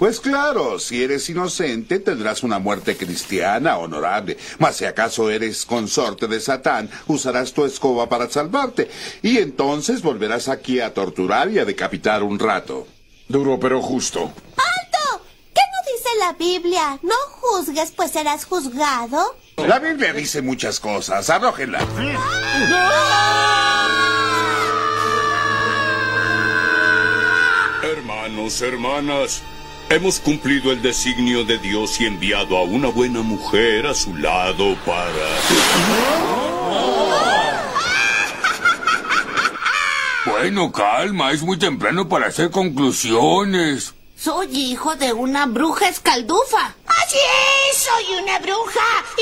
Pues 0.00 0.18
claro, 0.18 0.78
si 0.78 1.04
eres 1.04 1.28
inocente 1.28 1.98
tendrás 1.98 2.42
una 2.42 2.58
muerte 2.58 2.96
cristiana 2.96 3.76
honorable. 3.76 4.38
Mas 4.58 4.76
si 4.76 4.86
acaso 4.86 5.28
eres 5.28 5.66
consorte 5.66 6.26
de 6.26 6.40
Satán, 6.40 6.90
usarás 7.06 7.52
tu 7.52 7.66
escoba 7.66 8.08
para 8.08 8.30
salvarte. 8.30 8.90
Y 9.20 9.36
entonces 9.36 10.00
volverás 10.00 10.48
aquí 10.48 10.80
a 10.80 10.94
torturar 10.94 11.50
y 11.50 11.58
a 11.58 11.66
decapitar 11.66 12.22
un 12.22 12.38
rato. 12.38 12.86
Duro 13.28 13.60
pero 13.60 13.82
justo. 13.82 14.32
¡Alto! 14.56 15.22
¿Qué 15.52 15.60
no 15.60 15.92
dice 15.92 16.08
la 16.18 16.32
Biblia? 16.32 16.98
No 17.02 17.14
juzgues, 17.32 17.90
pues 17.90 18.12
serás 18.12 18.46
juzgado. 18.46 19.36
La 19.58 19.80
Biblia 19.80 20.14
dice 20.14 20.40
muchas 20.40 20.80
cosas. 20.80 21.28
Arrójenla. 21.28 21.80
Hermanos, 27.82 28.62
hermanas, 28.62 29.42
hemos 29.90 30.20
cumplido 30.20 30.70
el 30.72 30.80
designio 30.82 31.44
de 31.44 31.58
Dios 31.58 32.00
y 32.00 32.06
enviado 32.06 32.56
a 32.56 32.62
una 32.62 32.88
buena 32.88 33.22
mujer 33.22 33.86
a 33.86 33.94
su 33.94 34.14
lado 34.16 34.76
para... 34.86 35.10
Bueno, 40.26 40.70
calma, 40.70 41.32
es 41.32 41.42
muy 41.42 41.58
temprano 41.58 42.08
para 42.08 42.28
hacer 42.28 42.50
conclusiones. 42.50 43.92
Soy 44.16 44.48
hijo 44.54 44.94
de 44.96 45.12
una 45.14 45.46
bruja 45.46 45.88
escaldufa. 45.88 46.74
Así 46.86 47.16
es, 47.72 47.78
soy 47.78 48.22
una 48.22 48.38
bruja. 48.38 48.80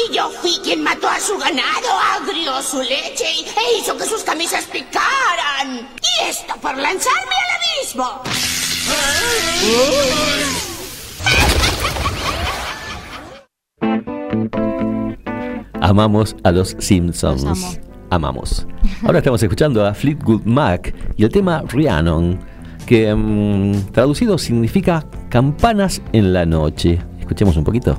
Y 0.09 0.13
yo 0.15 0.29
fui 0.43 0.59
quien 0.63 0.83
mató 0.83 1.09
a 1.09 1.19
su 1.21 1.39
ganado, 1.39 1.89
agrió 2.15 2.61
su 2.63 2.83
leche 2.83 3.25
y- 3.33 3.45
e 3.47 3.79
hizo 3.81 3.97
que 3.97 4.05
sus 4.07 4.23
camisas 4.25 4.65
picaran. 4.65 5.89
Y 6.03 6.25
esto 6.29 6.55
por 6.61 6.77
lanzarme 6.77 7.35
al 7.35 7.57
abismo. 7.81 8.23
Amamos 15.89 16.37
a 16.45 16.53
los 16.53 16.77
Simpsons. 16.79 17.45
Los 17.45 17.65
amo. 17.65 17.79
Amamos. 18.11 18.67
Ahora 19.03 19.21
estamos 19.21 19.43
escuchando 19.43 19.87
a 19.87 19.95
Fleetwood 19.95 20.43
Mac 20.45 20.95
y 21.17 21.25
el 21.25 21.31
tema 21.31 21.65
Rhiannon, 21.67 22.39
que 22.85 23.15
mm, 23.15 23.93
traducido 23.93 24.37
significa 24.37 25.07
campanas 25.31 26.03
en 26.13 26.35
la 26.35 26.45
noche. 26.45 26.99
Escuchemos 27.21 27.57
un 27.57 27.65
poquito. 27.65 27.99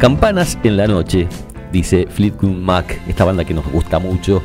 Campanas 0.00 0.56
en 0.64 0.78
la 0.78 0.86
noche, 0.86 1.28
dice 1.72 2.06
Fleetwood 2.08 2.56
Mac, 2.56 2.98
esta 3.06 3.26
banda 3.26 3.44
que 3.44 3.52
nos 3.52 3.70
gusta 3.70 3.98
mucho. 3.98 4.42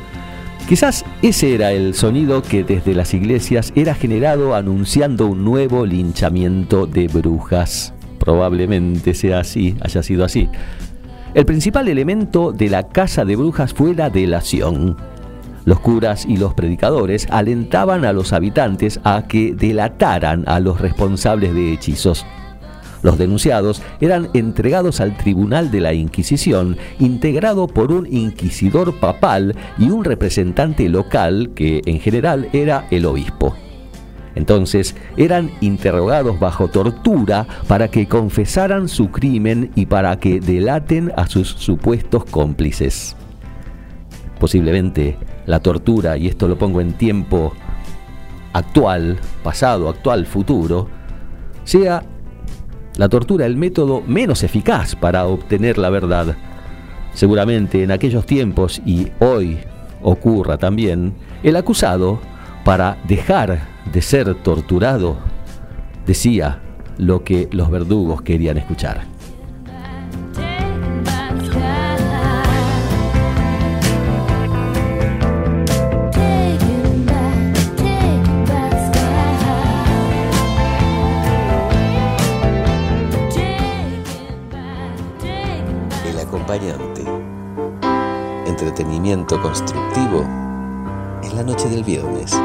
Quizás 0.68 1.02
ese 1.22 1.54
era 1.54 1.72
el 1.72 1.94
sonido 1.94 2.42
que 2.42 2.62
desde 2.62 2.94
las 2.94 3.14
iglesias 3.14 3.72
era 3.74 3.94
generado 3.94 4.54
anunciando 4.54 5.26
un 5.26 5.46
nuevo 5.46 5.86
linchamiento 5.86 6.86
de 6.86 7.08
brujas. 7.08 7.94
Probablemente 8.18 9.14
sea 9.14 9.40
así, 9.40 9.74
haya 9.80 10.02
sido 10.02 10.26
así. 10.26 10.50
El 11.32 11.46
principal 11.46 11.88
elemento 11.88 12.52
de 12.52 12.68
la 12.68 12.88
casa 12.88 13.24
de 13.24 13.36
brujas 13.36 13.72
fue 13.72 13.94
la 13.94 14.10
delación. 14.10 14.98
Los 15.64 15.80
curas 15.80 16.26
y 16.26 16.36
los 16.36 16.52
predicadores 16.52 17.26
alentaban 17.30 18.04
a 18.04 18.12
los 18.12 18.34
habitantes 18.34 19.00
a 19.04 19.24
que 19.26 19.54
delataran 19.54 20.44
a 20.46 20.60
los 20.60 20.82
responsables 20.82 21.54
de 21.54 21.72
hechizos. 21.72 22.26
Los 23.06 23.18
denunciados 23.18 23.82
eran 24.00 24.30
entregados 24.34 25.00
al 25.00 25.16
Tribunal 25.16 25.70
de 25.70 25.78
la 25.78 25.94
Inquisición, 25.94 26.76
integrado 26.98 27.68
por 27.68 27.92
un 27.92 28.12
inquisidor 28.12 28.98
papal 28.98 29.54
y 29.78 29.90
un 29.90 30.02
representante 30.02 30.88
local 30.88 31.50
que 31.54 31.82
en 31.86 32.00
general 32.00 32.48
era 32.52 32.88
el 32.90 33.06
obispo. 33.06 33.54
Entonces 34.34 34.96
eran 35.16 35.52
interrogados 35.60 36.40
bajo 36.40 36.66
tortura 36.66 37.46
para 37.68 37.86
que 37.86 38.08
confesaran 38.08 38.88
su 38.88 39.12
crimen 39.12 39.70
y 39.76 39.86
para 39.86 40.18
que 40.18 40.40
delaten 40.40 41.12
a 41.16 41.28
sus 41.28 41.50
supuestos 41.50 42.24
cómplices. 42.24 43.14
Posiblemente 44.40 45.16
la 45.46 45.60
tortura, 45.60 46.16
y 46.16 46.26
esto 46.26 46.48
lo 46.48 46.58
pongo 46.58 46.80
en 46.80 46.92
tiempo 46.94 47.52
actual, 48.52 49.16
pasado, 49.44 49.88
actual, 49.88 50.26
futuro, 50.26 50.88
sea 51.62 52.02
la 52.96 53.08
tortura 53.08 53.46
el 53.46 53.56
método 53.56 54.02
menos 54.06 54.42
eficaz 54.42 54.94
para 54.96 55.26
obtener 55.26 55.78
la 55.78 55.90
verdad. 55.90 56.36
Seguramente 57.12 57.82
en 57.82 57.90
aquellos 57.90 58.26
tiempos 58.26 58.80
y 58.84 59.08
hoy 59.20 59.58
ocurra 60.02 60.58
también, 60.58 61.14
el 61.42 61.56
acusado, 61.56 62.18
para 62.64 62.98
dejar 63.06 63.68
de 63.92 64.02
ser 64.02 64.34
torturado, 64.34 65.16
decía 66.06 66.60
lo 66.98 67.22
que 67.22 67.48
los 67.52 67.70
verdugos 67.70 68.22
querían 68.22 68.58
escuchar. 68.58 69.15
Acompañante. 86.46 87.02
Entretenimiento 88.46 89.40
constructivo 89.42 90.24
en 91.22 91.36
la 91.36 91.42
noche 91.42 91.68
del 91.68 91.82
viernes. 91.82 92.40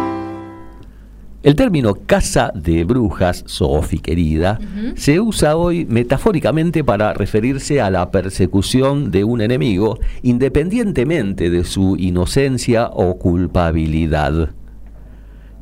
El 1.44 1.56
término 1.56 1.96
casa 1.96 2.52
de 2.54 2.84
brujas, 2.84 3.44
Sofi 3.48 4.00
querida, 4.00 4.60
se 4.96 5.20
usa 5.20 5.56
hoy 5.56 5.86
metafóricamente 5.86 6.84
para 6.84 7.14
referirse 7.14 7.82
a 7.82 7.90
la 7.90 8.12
persecución 8.12 9.12
de 9.12 9.24
un 9.24 9.42
enemigo, 9.42 10.00
independientemente 10.22 11.50
de 11.50 11.64
su 11.64 11.96
inocencia 11.98 12.88
o 12.88 13.18
culpabilidad. 13.18 14.50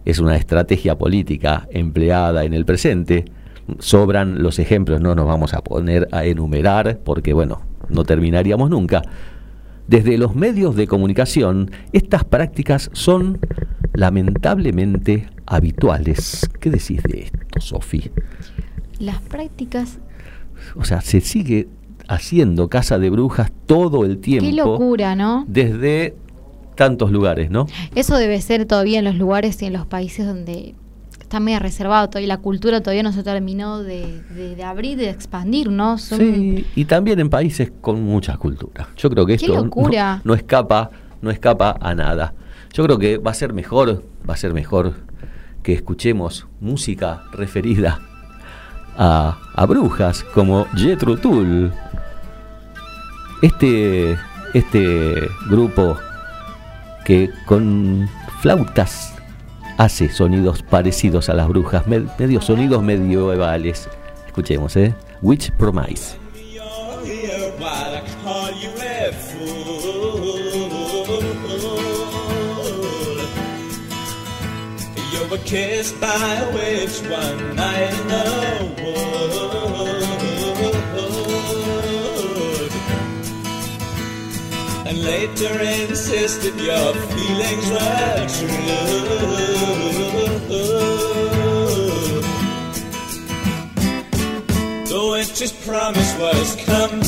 Es 0.05 0.19
una 0.19 0.35
estrategia 0.35 0.97
política 0.97 1.67
empleada 1.71 2.43
en 2.43 2.53
el 2.53 2.65
presente. 2.65 3.25
Sobran 3.79 4.41
los 4.41 4.59
ejemplos, 4.59 4.99
no 4.99 5.15
nos 5.15 5.27
vamos 5.27 5.53
a 5.53 5.61
poner 5.61 6.07
a 6.11 6.25
enumerar 6.25 6.99
porque, 7.03 7.33
bueno, 7.33 7.68
no 7.89 8.03
terminaríamos 8.03 8.69
nunca. 8.69 9.01
Desde 9.87 10.17
los 10.17 10.35
medios 10.35 10.75
de 10.75 10.87
comunicación, 10.87 11.71
estas 11.93 12.23
prácticas 12.23 12.89
son 12.93 13.39
lamentablemente 13.93 15.27
habituales. 15.45 16.47
¿Qué 16.59 16.69
decís 16.69 17.01
de 17.03 17.21
esto, 17.23 17.59
Sofi? 17.59 18.11
Las 18.99 19.19
prácticas. 19.21 19.97
O 20.75 20.83
sea, 20.83 21.01
se 21.01 21.21
sigue 21.21 21.67
haciendo 22.07 22.69
casa 22.69 22.99
de 22.99 23.09
brujas 23.09 23.51
todo 23.65 24.05
el 24.05 24.19
tiempo. 24.19 24.45
Qué 24.45 24.55
locura, 24.55 25.15
¿no? 25.15 25.45
Desde 25.47 26.15
tantos 26.75 27.11
lugares, 27.11 27.49
¿no? 27.49 27.65
Eso 27.95 28.17
debe 28.17 28.39
ser 28.41 28.65
todavía 28.65 28.99
en 28.99 29.05
los 29.05 29.15
lugares 29.15 29.61
y 29.61 29.65
en 29.65 29.73
los 29.73 29.85
países 29.85 30.25
donde 30.25 30.75
está 31.29 31.39
medio 31.39 31.59
reservado 31.59 32.09
todavía 32.09 32.27
la 32.27 32.37
cultura 32.39 32.81
todavía 32.81 33.03
no 33.03 33.11
se 33.13 33.21
terminó 33.21 33.83
de, 33.83 34.23
de, 34.31 34.55
de 34.55 34.63
abrir 34.63 34.97
de 34.97 35.11
expandir 35.11 35.69
no 35.69 35.99
Son- 35.99 36.17
Sí, 36.17 36.65
y 36.75 36.85
también 36.85 37.19
en 37.19 37.29
países 37.29 37.71
con 37.81 38.01
mucha 38.01 38.35
cultura. 38.37 38.87
Yo 38.97 39.11
creo 39.11 39.25
que 39.27 39.33
esto 39.35 39.53
no 40.23 40.33
escapa, 40.33 40.89
no 41.21 41.29
escapa 41.29 41.77
a 41.79 41.93
nada. 41.93 42.33
Yo 42.73 42.83
creo 42.83 42.97
que 42.97 43.17
va 43.19 43.29
a 43.31 43.33
ser 43.35 43.53
mejor, 43.53 44.03
va 44.27 44.33
a 44.33 44.37
ser 44.37 44.53
mejor 44.55 44.95
que 45.61 45.73
escuchemos 45.73 46.47
música 46.61 47.21
referida 47.31 47.99
a, 48.97 49.37
a 49.53 49.65
brujas 49.67 50.23
como 50.33 50.65
Jethro 50.75 51.15
Tull. 51.17 51.71
Este, 53.41 54.17
este 54.53 55.29
grupo 55.49 55.95
que 57.05 57.29
con 57.45 58.09
flautas 58.41 59.13
hace 59.79 60.09
sonidos 60.09 60.61
parecidos 60.61 61.29
a 61.29 61.33
las 61.33 61.47
brujas, 61.47 61.87
me- 61.87 62.05
medio 62.19 62.41
sonidos 62.41 62.83
medievales. 62.83 63.87
Escuchemos, 64.27 64.75
¿eh? 64.75 64.93
Witch 65.21 65.51
Promise. 65.53 66.17
Were 75.29 75.37
kissed 75.45 76.01
by 76.01 76.07
a 76.07 76.51
witch 76.55 77.01
one 77.03 77.55
night 77.55 77.93
later 85.03 85.59
insisted 85.59 86.55
your 86.59 86.93
feelings 86.93 87.69
were 87.69 88.27
true. 88.37 88.89
The 94.91 95.01
witch's 95.11 95.53
promise 95.65 96.11
was 96.17 96.55
coming, 96.65 97.01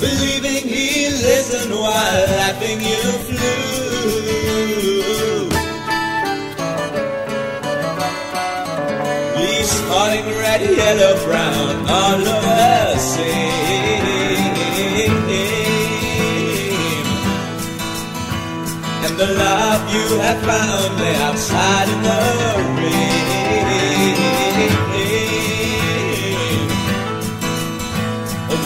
believing 0.00 0.64
he 0.68 1.08
listened 1.10 1.72
while 1.72 2.26
laughing 2.38 2.80
you 2.80 3.02
flew. 3.26 3.74
Leaves 9.40 9.74
falling 9.88 10.26
red, 10.42 10.62
yellow, 10.62 11.14
brown, 11.26 11.74
all 11.88 12.14
over 12.14 12.54
the 12.94 12.98
same. 12.98 14.03
And 19.16 19.22
the 19.28 19.32
love 19.38 19.94
you 19.94 20.18
have 20.18 20.40
found 20.42 20.98
lay 20.98 21.14
outside 21.22 21.88
in 21.88 22.02
the 22.02 22.18
rain. 22.80 23.14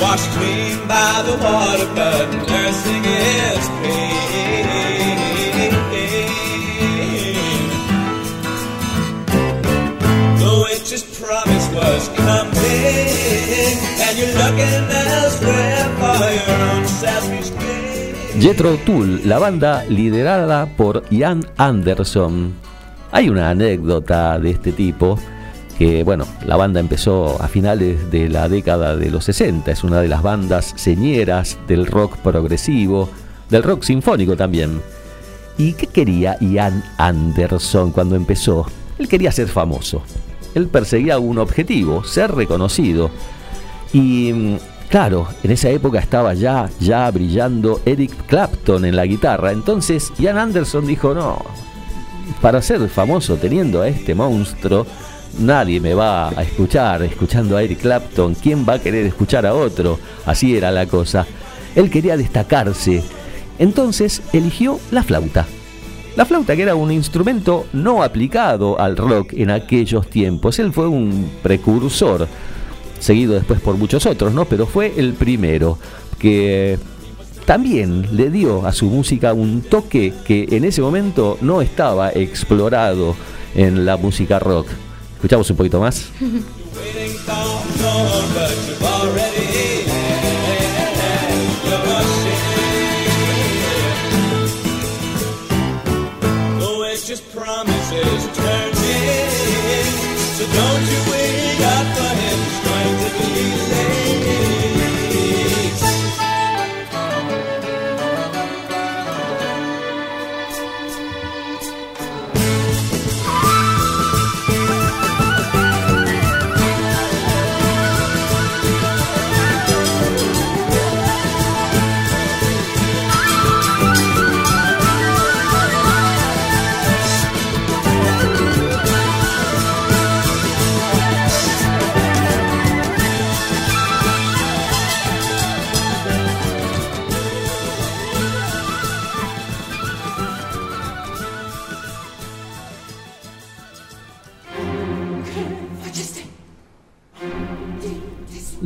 Washed 0.00 0.30
clean 0.30 0.78
by 0.88 1.22
the 1.26 1.36
water, 1.44 1.88
but 1.94 2.30
nursing 2.48 3.04
its 3.04 3.68
pain. 3.82 5.18
The 10.38 10.52
witch's 10.64 11.04
promise 11.20 11.68
was 11.74 12.08
coming, 12.16 13.76
and 14.00 14.12
you're 14.16 14.34
looking 14.42 14.84
elsewhere 15.12 15.84
for 16.00 16.24
your 16.40 16.60
own 16.70 16.84
selfish 16.86 17.50
gain. 17.50 17.77
Jethro 18.40 18.76
Tull, 18.76 19.22
la 19.24 19.40
banda 19.40 19.84
liderada 19.88 20.66
por 20.76 21.02
Ian 21.10 21.44
Anderson. 21.56 22.54
Hay 23.10 23.28
una 23.28 23.50
anécdota 23.50 24.38
de 24.38 24.50
este 24.50 24.70
tipo 24.70 25.18
que, 25.76 26.04
bueno, 26.04 26.24
la 26.46 26.56
banda 26.56 26.78
empezó 26.78 27.42
a 27.42 27.48
finales 27.48 28.12
de 28.12 28.28
la 28.28 28.48
década 28.48 28.96
de 28.96 29.10
los 29.10 29.24
60, 29.24 29.72
es 29.72 29.82
una 29.82 30.00
de 30.00 30.06
las 30.06 30.22
bandas 30.22 30.72
señeras 30.76 31.58
del 31.66 31.86
rock 31.86 32.16
progresivo, 32.18 33.08
del 33.50 33.64
rock 33.64 33.82
sinfónico 33.82 34.36
también. 34.36 34.80
¿Y 35.56 35.72
qué 35.72 35.88
quería 35.88 36.38
Ian 36.40 36.84
Anderson 36.96 37.90
cuando 37.90 38.14
empezó? 38.14 38.66
Él 39.00 39.08
quería 39.08 39.32
ser 39.32 39.48
famoso. 39.48 40.04
Él 40.54 40.68
perseguía 40.68 41.18
un 41.18 41.38
objetivo, 41.38 42.04
ser 42.04 42.30
reconocido. 42.32 43.10
Y 43.92 44.32
mm, 44.32 44.56
claro, 44.88 45.28
en 45.42 45.50
esa 45.50 45.70
época 45.70 45.98
estaba 45.98 46.34
ya, 46.34 46.68
ya 46.80 47.10
brillando 47.10 47.80
Eric 47.84 48.26
Clapton 48.26 48.84
en 48.84 48.96
la 48.96 49.06
guitarra. 49.06 49.52
Entonces 49.52 50.12
Ian 50.18 50.38
Anderson 50.38 50.86
dijo, 50.86 51.14
no, 51.14 51.38
para 52.40 52.62
ser 52.62 52.88
famoso 52.88 53.36
teniendo 53.36 53.82
a 53.82 53.88
este 53.88 54.14
monstruo, 54.14 54.86
nadie 55.38 55.80
me 55.80 55.94
va 55.94 56.28
a 56.30 56.42
escuchar 56.42 57.02
escuchando 57.02 57.56
a 57.56 57.62
Eric 57.62 57.80
Clapton. 57.80 58.34
¿Quién 58.34 58.66
va 58.68 58.74
a 58.74 58.78
querer 58.78 59.06
escuchar 59.06 59.46
a 59.46 59.54
otro? 59.54 59.98
Así 60.26 60.56
era 60.56 60.70
la 60.70 60.86
cosa. 60.86 61.26
Él 61.74 61.90
quería 61.90 62.16
destacarse. 62.16 63.02
Entonces 63.58 64.22
eligió 64.32 64.78
la 64.90 65.02
flauta. 65.02 65.46
La 66.16 66.24
flauta 66.24 66.56
que 66.56 66.62
era 66.62 66.74
un 66.74 66.90
instrumento 66.90 67.66
no 67.72 68.02
aplicado 68.02 68.80
al 68.80 68.96
rock 68.96 69.34
en 69.34 69.50
aquellos 69.50 70.08
tiempos. 70.10 70.58
Él 70.58 70.72
fue 70.72 70.88
un 70.88 71.30
precursor, 71.42 72.26
seguido 73.00 73.34
después 73.34 73.60
por 73.60 73.76
muchos 73.76 74.06
otros, 74.06 74.32
¿no? 74.32 74.44
Pero 74.44 74.66
fue 74.66 74.94
el 74.96 75.14
primero 75.14 75.78
que 76.18 76.78
también 77.44 78.16
le 78.16 78.30
dio 78.30 78.66
a 78.66 78.72
su 78.72 78.86
música 78.86 79.32
un 79.32 79.62
toque 79.62 80.12
que 80.26 80.48
en 80.50 80.64
ese 80.64 80.82
momento 80.82 81.38
no 81.40 81.62
estaba 81.62 82.10
explorado 82.10 83.16
en 83.54 83.86
la 83.86 83.96
música 83.96 84.38
rock. 84.38 84.66
Escuchamos 85.16 85.48
un 85.50 85.56
poquito 85.56 85.80
más. 85.80 86.10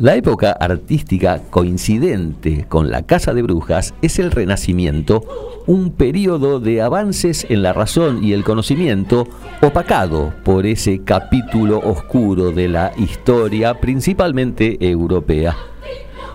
La 0.03 0.17
época 0.17 0.51
artística 0.51 1.39
coincidente 1.49 2.65
con 2.67 2.91
la 2.91 3.03
Casa 3.03 3.33
de 3.33 3.41
Brujas 3.41 3.93
es 4.01 4.19
el 4.19 4.31
Renacimiento, 4.31 5.63
un 5.65 5.91
periodo 5.91 6.59
de 6.59 6.81
avances 6.81 7.45
en 7.47 7.63
la 7.63 7.71
razón 7.71 8.21
y 8.21 8.33
el 8.33 8.43
conocimiento 8.43 9.25
opacado 9.61 10.33
por 10.43 10.65
ese 10.65 11.05
capítulo 11.05 11.79
oscuro 11.79 12.51
de 12.51 12.67
la 12.67 12.91
historia 12.97 13.79
principalmente 13.79 14.75
europea. 14.85 15.55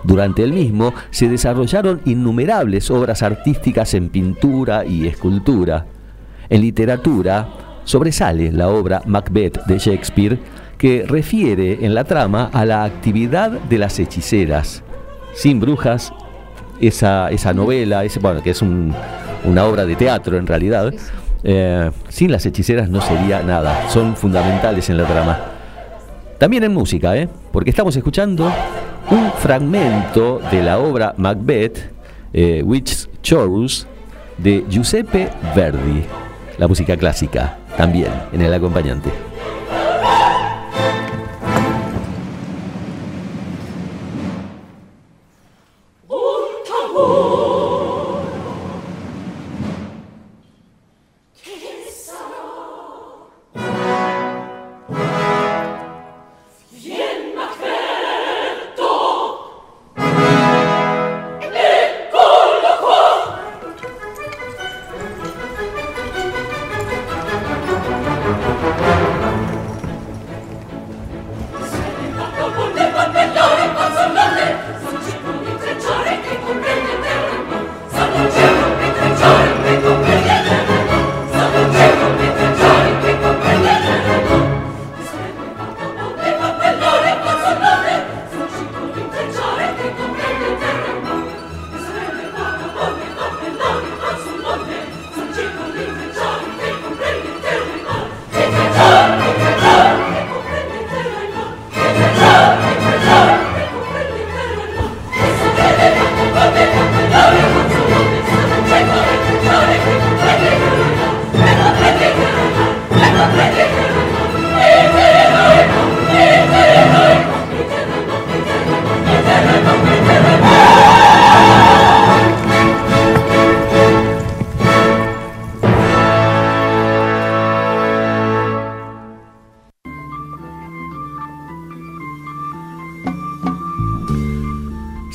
Durante 0.03 0.43
el 0.43 0.51
mismo 0.51 0.95
se 1.11 1.29
desarrollaron 1.29 2.01
innumerables 2.05 2.89
obras 2.89 3.21
artísticas 3.21 3.93
en 3.93 4.09
pintura 4.09 4.83
y 4.83 5.05
escultura. 5.05 5.85
En 6.49 6.61
literatura 6.61 7.47
sobresale 7.83 8.51
la 8.51 8.69
obra 8.69 9.03
Macbeth 9.05 9.63
de 9.67 9.77
Shakespeare, 9.77 10.39
que 10.79 11.05
refiere 11.07 11.85
en 11.85 11.93
la 11.93 12.05
trama 12.05 12.49
a 12.51 12.65
la 12.65 12.83
actividad 12.83 13.51
de 13.51 13.77
las 13.77 13.99
hechiceras. 13.99 14.81
Sin 15.35 15.59
brujas, 15.59 16.11
esa, 16.81 17.29
esa 17.29 17.53
novela, 17.53 18.03
ese, 18.05 18.19
bueno, 18.19 18.41
que 18.41 18.49
es 18.51 18.61
un- 18.63 18.95
una 19.45 19.65
obra 19.65 19.85
de 19.85 19.95
teatro 19.95 20.37
en 20.37 20.47
realidad, 20.47 20.91
eh, 21.43 21.91
sin 22.07 22.31
las 22.31 22.45
hechiceras 22.45 22.89
no 22.89 23.01
sería 23.01 23.43
nada, 23.43 23.89
son 23.89 24.15
fundamentales 24.15 24.89
en 24.89 24.97
la 24.97 25.05
trama. 25.05 25.37
También 26.37 26.63
en 26.63 26.73
música, 26.73 27.15
¿eh? 27.17 27.27
porque 27.51 27.69
estamos 27.69 27.95
escuchando 27.97 28.49
un 29.11 29.31
fragmento 29.37 30.39
de 30.49 30.63
la 30.63 30.79
obra 30.79 31.13
Macbeth, 31.17 31.91
eh, 32.31 32.61
Witch's 32.65 33.09
Chorus, 33.21 33.85
de 34.37 34.63
Giuseppe 34.69 35.27
Verdi, 35.53 36.03
la 36.57 36.67
música 36.69 36.95
clásica, 36.95 37.57
también 37.75 38.11
en 38.31 38.41
el 38.41 38.53
acompañante. 38.53 39.09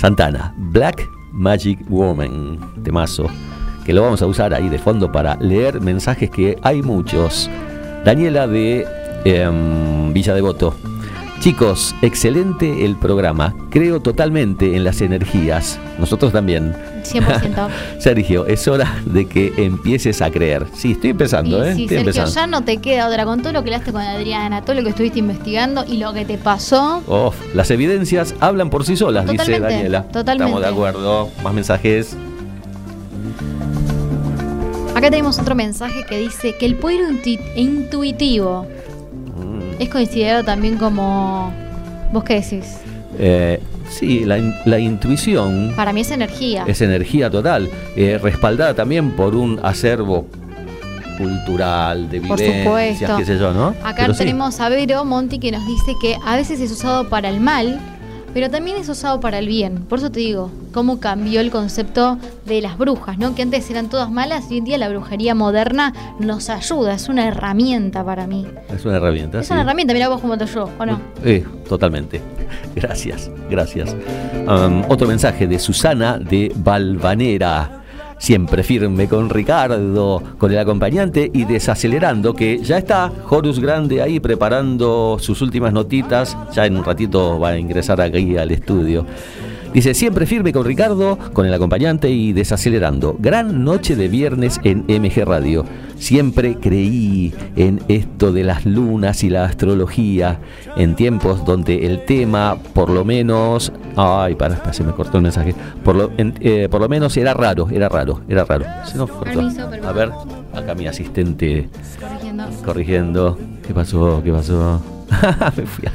Santana, 0.05 0.52
Black 0.59 1.09
Magic 1.32 1.78
Woman, 1.88 2.59
temazo, 2.82 3.26
que 3.86 3.94
lo 3.94 4.02
vamos 4.02 4.20
a 4.20 4.26
usar 4.26 4.52
ahí 4.52 4.68
de 4.68 4.78
fondo 4.78 5.11
para 5.11 5.36
leer 5.36 5.80
mensajes 5.80 6.28
que 6.28 6.59
hay 6.61 6.82
muchos. 6.82 7.48
Daniela 8.05 8.46
de 8.46 8.86
em, 9.24 10.12
Villa 10.12 10.34
Devoto. 10.34 10.74
Chicos, 11.40 11.94
excelente 12.02 12.84
el 12.84 12.96
programa. 12.96 13.55
Creo 13.70 14.00
totalmente 14.00 14.76
en 14.76 14.84
las 14.84 15.00
energías. 15.00 15.80
Nosotros 15.98 16.32
también. 16.32 16.76
100%. 17.05 17.68
Sergio, 17.98 18.46
es 18.46 18.66
hora 18.68 18.96
de 19.07 19.26
que 19.26 19.52
empieces 19.57 20.20
a 20.22 20.30
creer. 20.30 20.66
Sí, 20.74 20.92
estoy 20.92 21.11
empezando, 21.11 21.59
Y 21.64 21.68
¿eh? 21.68 21.74
sí, 21.74 21.82
estoy 21.84 21.96
Sergio, 21.98 22.11
empezando. 22.22 22.34
ya 22.34 22.46
no 22.46 22.64
te 22.64 22.76
queda 22.78 23.09
otra. 23.09 23.24
Con 23.24 23.40
todo 23.42 23.52
lo 23.52 23.62
que 23.62 23.70
hablaste 23.74 23.92
con 23.92 24.02
Adriana, 24.02 24.62
todo 24.62 24.74
lo 24.76 24.82
que 24.82 24.90
estuviste 24.90 25.18
investigando 25.18 25.84
y 25.86 25.98
lo 25.98 26.12
que 26.12 26.24
te 26.24 26.38
pasó, 26.38 27.02
Oh, 27.07 27.32
las 27.55 27.70
evidencias 27.70 28.34
hablan 28.40 28.70
por 28.70 28.84
sí 28.84 28.96
solas, 28.96 29.26
dice 29.26 29.59
Daniela. 29.61 30.02
totalmente. 30.05 30.44
Estamos 30.52 30.61
de 30.62 30.68
acuerdo. 30.68 31.28
Más 31.42 31.52
mensajes. 31.55 32.16
acá 34.94 35.11
tenemos 35.11 35.38
otro 35.38 35.55
mensaje 35.55 36.05
que 36.09 36.18
dice 36.18 36.55
que 36.57 36.66
el 36.66 36.76
poder 36.76 37.00
intu- 37.00 37.40
intuitivo 37.57 38.66
Mm. 39.36 39.80
es 39.82 39.88
considerado 39.88 40.44
también 40.44 40.76
como... 40.78 41.52
¿Vos 42.12 42.22
qué 42.22 42.34
decís? 42.34 42.76
Eh, 43.18 43.61
sí, 43.89 44.24
la, 44.24 44.39
la 44.64 44.78
intuición 44.78 45.72
Para 45.76 45.93
mí 45.93 46.01
es 46.03 46.11
energía. 46.11 46.64
es 46.66 46.80
energía 46.80 47.30
total, 47.30 47.70
eh, 47.97 48.18
respaldada 48.22 48.74
también 48.74 49.12
por 49.12 49.35
un 49.35 49.61
acervo 49.62 50.26
cultural, 51.18 52.11
de 52.11 52.20
Por 52.20 52.39
vivencias, 52.39 52.64
supuesto. 52.64 53.16
qué 53.18 53.24
sé 53.24 53.39
yo, 53.39 53.53
¿no? 53.53 53.68
Acá 53.85 53.95
Pero 53.99 54.14
sí, 54.14 54.18
tenemos 54.20 54.59
a 54.61 54.68
Vero 54.68 55.05
Monti 55.05 55.39
que 55.39 55.53
nos 55.53 55.64
dice 55.66 55.93
que 56.01 56.16
a 56.24 56.37
veces 56.37 56.61
es 56.61 56.72
usado 56.72 57.09
para 57.09 57.28
el 57.28 57.41
mal, 57.41 57.78
pero 58.35 58.51
también 58.51 58.76
es 58.76 58.89
usado 58.89 59.20
para 59.20 59.39
el 59.39 59.47
bien. 59.47 59.85
Por 59.89 60.01
eso 60.01 60.11
te 60.11 60.18
digo, 60.18 60.51
cómo 60.72 60.99
cambió 60.99 61.41
el 61.41 61.51
concepto 61.51 62.18
de 62.45 62.61
las 62.61 62.76
brujas, 62.76 63.16
¿no? 63.16 63.35
Que 63.35 63.43
antes 63.43 63.70
eran 63.70 63.89
todas 63.89 64.11
malas 64.11 64.51
y 64.51 64.55
hoy 64.55 64.59
en 64.59 64.64
día 64.64 64.78
la 64.78 64.89
brujería 64.89 65.35
moderna 65.35 65.95
nos 66.18 66.51
ayuda, 66.51 66.95
es 66.95 67.09
una 67.09 67.26
herramienta 67.28 68.05
para 68.05 68.26
mí. 68.26 68.45
es 68.74 68.85
una 68.85 68.97
herramienta. 68.97 69.41
Es 69.41 69.47
sí. 69.47 69.53
una 69.53 69.62
herramienta, 69.62 69.95
mira 69.95 70.09
vos 70.09 70.20
cómo 70.20 70.37
te 70.37 70.47
yo, 70.47 70.68
¿o 70.78 70.85
no? 70.85 71.01
Eh, 71.24 71.45
totalmente. 71.68 72.20
Gracias, 72.74 73.30
gracias. 73.49 73.97
Um, 74.49 74.82
otro 74.89 75.07
mensaje 75.07 75.47
de 75.47 75.59
Susana 75.59 76.18
de 76.18 76.53
Valvanera. 76.57 77.84
Siempre 78.18 78.62
firme 78.62 79.08
con 79.08 79.28
Ricardo, 79.28 80.22
con 80.38 80.52
el 80.52 80.58
acompañante 80.58 81.30
y 81.32 81.44
desacelerando, 81.44 82.34
que 82.34 82.58
ya 82.58 82.78
está 82.78 83.12
Horus 83.28 83.60
Grande 83.60 84.00
ahí 84.02 84.20
preparando 84.20 85.18
sus 85.20 85.42
últimas 85.42 85.72
notitas. 85.72 86.36
Ya 86.54 86.66
en 86.66 86.76
un 86.76 86.84
ratito 86.84 87.38
va 87.38 87.50
a 87.50 87.58
ingresar 87.58 88.00
aquí 88.00 88.36
al 88.36 88.50
estudio. 88.50 89.04
Dice, 89.74 89.92
siempre 89.92 90.24
firme 90.24 90.52
con 90.52 90.64
Ricardo, 90.64 91.18
con 91.32 91.46
el 91.46 91.52
acompañante 91.52 92.08
y 92.08 92.32
desacelerando. 92.32 93.16
Gran 93.18 93.64
noche 93.64 93.96
de 93.96 94.06
viernes 94.08 94.60
en 94.62 94.84
MG 94.86 95.24
Radio. 95.26 95.64
Siempre 95.96 96.56
creí 96.56 97.34
en 97.56 97.80
esto 97.88 98.32
de 98.32 98.44
las 98.44 98.64
lunas 98.66 99.24
y 99.24 99.30
la 99.30 99.44
astrología, 99.44 100.38
en 100.76 100.94
tiempos 100.94 101.44
donde 101.44 101.86
el 101.86 102.04
tema, 102.04 102.56
por 102.72 102.88
lo 102.88 103.04
menos... 103.04 103.72
Ay, 103.96 104.36
para, 104.36 104.56
para, 104.56 104.72
se 104.72 104.84
me 104.84 104.92
cortó 104.92 105.16
el 105.18 105.24
mensaje. 105.24 105.54
Por 105.84 105.96
lo, 105.96 106.10
en- 106.18 106.34
eh, 106.40 106.68
por 106.70 106.80
lo 106.80 106.88
menos 106.88 107.16
era 107.16 107.34
raro, 107.34 107.66
era 107.70 107.88
raro, 107.88 108.20
era 108.28 108.44
raro. 108.44 108.64
Se 108.84 108.96
nos 108.96 109.10
cortó. 109.10 109.40
A 109.88 109.92
ver, 109.92 110.10
acá 110.52 110.74
mi 110.76 110.86
asistente 110.86 111.68
Corrigiendo. 112.00 112.44
corrigiendo. 112.64 113.38
¿Qué 113.66 113.74
pasó? 113.74 114.20
¿Qué 114.24 114.30
pasó? 114.32 114.80
me 115.57 115.66
fui 115.66 115.86
a- 115.86 115.92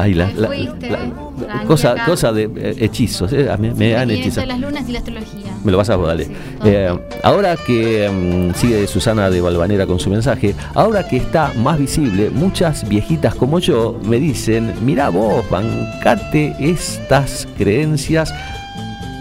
Ay, 0.00 0.14
la, 0.14 0.26
Me 0.26 0.34
la- 0.34 0.46
fuiste, 0.48 0.90
la-. 0.90 0.98
Tranqui 1.36 1.66
cosa, 1.66 1.94
cosa 2.06 2.32
de 2.32 2.44
eh, 2.56 2.76
hechizos. 2.80 3.32
eh, 3.32 3.48
mí 3.58 3.70
me 3.74 3.94
han 3.96 4.10
hechizado. 4.10 4.46
las 4.46 4.58
lunas 4.60 4.88
y 4.88 4.92
la 4.92 4.98
astrología. 4.98 5.52
Me 5.64 5.72
lo 5.72 5.78
vas 5.78 5.90
a 5.90 5.96
dale. 5.96 6.28
Eh, 6.64 6.98
ahora 7.22 7.56
que 7.56 8.08
mm, 8.08 8.54
sigue 8.58 8.86
Susana 8.86 9.28
de 9.30 9.40
Valvanera 9.40 9.86
con 9.86 9.98
su 10.00 10.08
mensaje, 10.10 10.54
ahora 10.74 11.06
que 11.06 11.16
está 11.18 11.52
más 11.56 11.78
visible, 11.78 12.30
muchas 12.30 12.88
viejitas 12.88 13.34
como 13.34 13.58
yo 13.58 13.98
me 14.04 14.18
dicen, 14.18 14.72
mira 14.82 15.08
vos, 15.10 15.44
bancate 15.50 16.54
estas 16.58 17.46
creencias, 17.58 18.32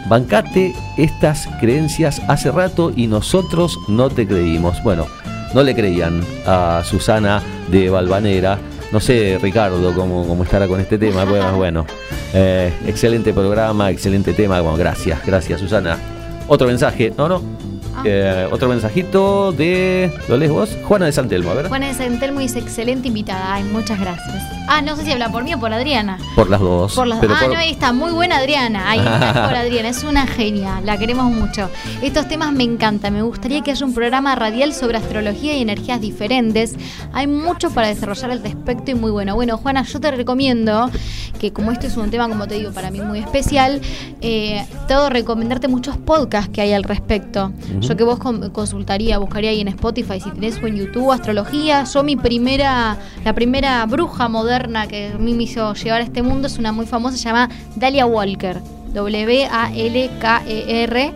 bancate 0.07 0.73
estas 0.97 1.47
creencias 1.59 2.21
hace 2.27 2.51
rato 2.51 2.91
y 2.95 3.07
nosotros 3.07 3.77
no 3.87 4.09
te 4.09 4.27
creímos. 4.27 4.81
Bueno, 4.83 5.05
no 5.53 5.63
le 5.63 5.73
creían 5.75 6.21
a 6.45 6.81
Susana 6.85 7.41
de 7.71 7.89
Valvanera. 7.89 8.57
No 8.91 8.99
sé, 8.99 9.39
Ricardo, 9.41 9.93
cómo, 9.93 10.27
cómo 10.27 10.43
estará 10.43 10.67
con 10.67 10.79
este 10.79 10.97
tema. 10.97 11.25
Bueno, 11.25 11.57
bueno. 11.57 11.85
Eh, 12.33 12.71
excelente 12.87 13.33
programa, 13.33 13.91
excelente 13.91 14.33
tema. 14.33 14.61
Bueno, 14.61 14.77
gracias, 14.77 15.25
gracias, 15.25 15.59
Susana. 15.59 15.97
Otro 16.47 16.67
mensaje, 16.67 17.13
no, 17.17 17.27
no. 17.27 17.41
Eh, 18.03 18.47
otro 18.51 18.67
mensajito 18.69 19.51
de. 19.51 20.11
¿Lo 20.27 20.37
lees 20.37 20.51
vos? 20.51 20.77
Juana 20.83 21.05
de 21.05 21.11
Santelmo, 21.11 21.51
a 21.51 21.53
ver. 21.55 21.67
Juana 21.67 21.87
de 21.87 21.93
Santelmo 21.93 22.39
dice 22.39 22.59
excelente 22.59 23.07
invitada. 23.07 23.55
Ay, 23.55 23.63
muchas 23.63 23.99
gracias. 23.99 24.54
Ah, 24.67 24.81
no 24.81 24.95
sé 24.95 25.03
si 25.05 25.11
habla 25.11 25.29
por 25.31 25.43
mí 25.43 25.53
o 25.53 25.59
por 25.59 25.71
Adriana. 25.71 26.17
Por 26.35 26.49
las 26.49 26.59
dos. 26.59 26.95
Por 26.95 27.05
las- 27.07 27.19
ah, 27.21 27.27
por- 27.27 27.53
no, 27.53 27.57
ahí 27.59 27.69
está, 27.71 27.93
muy 27.93 28.11
buena 28.11 28.37
Adriana. 28.37 28.89
Ahí 28.89 28.99
está 28.99 29.45
por 29.47 29.55
Adriana, 29.55 29.89
es 29.89 30.03
una 30.03 30.25
genia, 30.25 30.81
la 30.83 30.97
queremos 30.97 31.31
mucho. 31.31 31.69
Estos 32.01 32.27
temas 32.27 32.51
me 32.51 32.63
encantan, 32.63 33.13
me 33.13 33.21
gustaría 33.21 33.61
que 33.61 33.71
haya 33.71 33.85
un 33.85 33.93
programa 33.93 34.33
radial 34.35 34.73
sobre 34.73 34.97
astrología 34.97 35.55
y 35.55 35.61
energías 35.61 36.01
diferentes. 36.01 36.73
Hay 37.13 37.27
mucho 37.27 37.69
para 37.69 37.89
desarrollar 37.89 38.31
al 38.31 38.41
respecto 38.41 38.89
y 38.91 38.95
muy 38.95 39.11
bueno. 39.11 39.35
Bueno, 39.35 39.57
Juana, 39.57 39.83
yo 39.83 39.99
te 39.99 40.09
recomiendo 40.09 40.89
que 41.39 41.53
como 41.53 41.71
este 41.71 41.85
es 41.87 41.97
un 41.97 42.09
tema, 42.09 42.27
como 42.27 42.47
te 42.47 42.55
digo, 42.55 42.71
para 42.71 42.89
mí 42.89 43.01
muy 43.01 43.19
especial, 43.19 43.81
eh, 44.21 44.65
todo 44.87 45.09
recomendarte 45.11 45.67
muchos 45.67 45.97
podcasts 45.97 46.49
que 46.51 46.61
hay 46.61 46.73
al 46.73 46.83
respecto. 46.83 47.51
Yo 47.81 47.95
que 47.95 48.03
vos 48.03 48.17
con- 48.17 48.49
consultaría, 48.49 49.19
buscaría 49.19 49.51
ahí 49.51 49.61
en 49.61 49.67
Spotify, 49.67 50.19
si 50.19 50.31
tenés 50.31 50.57
o 50.63 50.65
en 50.65 50.77
YouTube, 50.77 51.11
astrología. 51.11 51.83
Yo 51.83 52.01
mi 52.03 52.15
primera, 52.15 52.97
la 53.23 53.33
primera 53.33 53.85
bruja 53.85 54.27
moderna 54.27 54.54
que 54.89 55.11
a 55.13 55.17
mí 55.17 55.33
me 55.33 55.43
hizo 55.43 55.73
llegar 55.73 56.01
a 56.01 56.03
este 56.03 56.21
mundo 56.21 56.47
es 56.47 56.57
una 56.57 56.71
muy 56.71 56.85
famosa, 56.85 57.17
se 57.17 57.23
llama 57.23 57.49
Dalia 57.75 58.05
Walker. 58.05 58.59
W-A-L-K-E-R, 58.93 61.01
E 61.03 61.13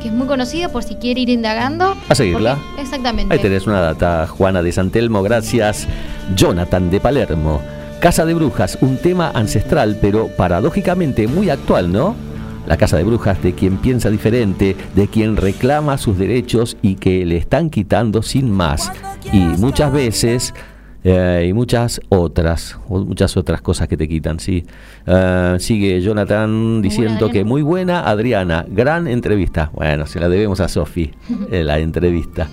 que 0.00 0.08
es 0.08 0.14
muy 0.14 0.26
conocida 0.26 0.68
por 0.70 0.82
si 0.84 0.94
quiere 0.94 1.20
ir 1.20 1.28
indagando. 1.28 1.94
A 2.08 2.14
seguirla. 2.14 2.56
Porque- 2.56 2.82
exactamente. 2.82 3.34
Ahí 3.34 3.40
tenés 3.40 3.66
una 3.66 3.80
data, 3.80 4.26
Juana 4.28 4.62
de 4.62 4.72
Santelmo, 4.72 5.22
gracias. 5.22 5.86
Jonathan 6.36 6.88
de 6.90 7.00
Palermo. 7.00 7.60
Casa 8.00 8.24
de 8.24 8.32
Brujas, 8.34 8.78
un 8.80 8.96
tema 8.96 9.30
ancestral, 9.34 9.98
pero 10.00 10.28
paradójicamente 10.28 11.26
muy 11.26 11.50
actual, 11.50 11.92
¿no? 11.92 12.14
La 12.66 12.76
Casa 12.76 12.96
de 12.96 13.02
Brujas 13.04 13.42
de 13.42 13.54
quien 13.54 13.78
piensa 13.78 14.08
diferente, 14.08 14.76
de 14.94 15.08
quien 15.08 15.36
reclama 15.36 15.98
sus 15.98 16.16
derechos 16.16 16.76
y 16.80 16.94
que 16.94 17.26
le 17.26 17.36
están 17.38 17.68
quitando 17.70 18.22
sin 18.22 18.50
más. 18.52 18.92
Y 19.32 19.38
muchas 19.38 19.92
veces, 19.92 20.54
eh, 21.04 21.46
y 21.48 21.52
muchas 21.52 22.00
otras, 22.08 22.76
muchas 22.88 23.36
otras 23.36 23.60
cosas 23.62 23.88
que 23.88 23.96
te 23.96 24.08
quitan, 24.08 24.40
sí. 24.40 24.64
Eh, 25.06 25.56
sigue 25.60 26.00
Jonathan 26.00 26.82
diciendo 26.82 27.30
que 27.30 27.44
muy 27.44 27.62
buena 27.62 28.08
Adriana, 28.08 28.64
gran 28.68 29.06
entrevista. 29.06 29.70
Bueno, 29.72 30.06
se 30.06 30.18
la 30.18 30.28
debemos 30.28 30.60
a 30.60 30.68
Sofi, 30.68 31.10
eh, 31.52 31.62
la 31.62 31.78
entrevista. 31.78 32.48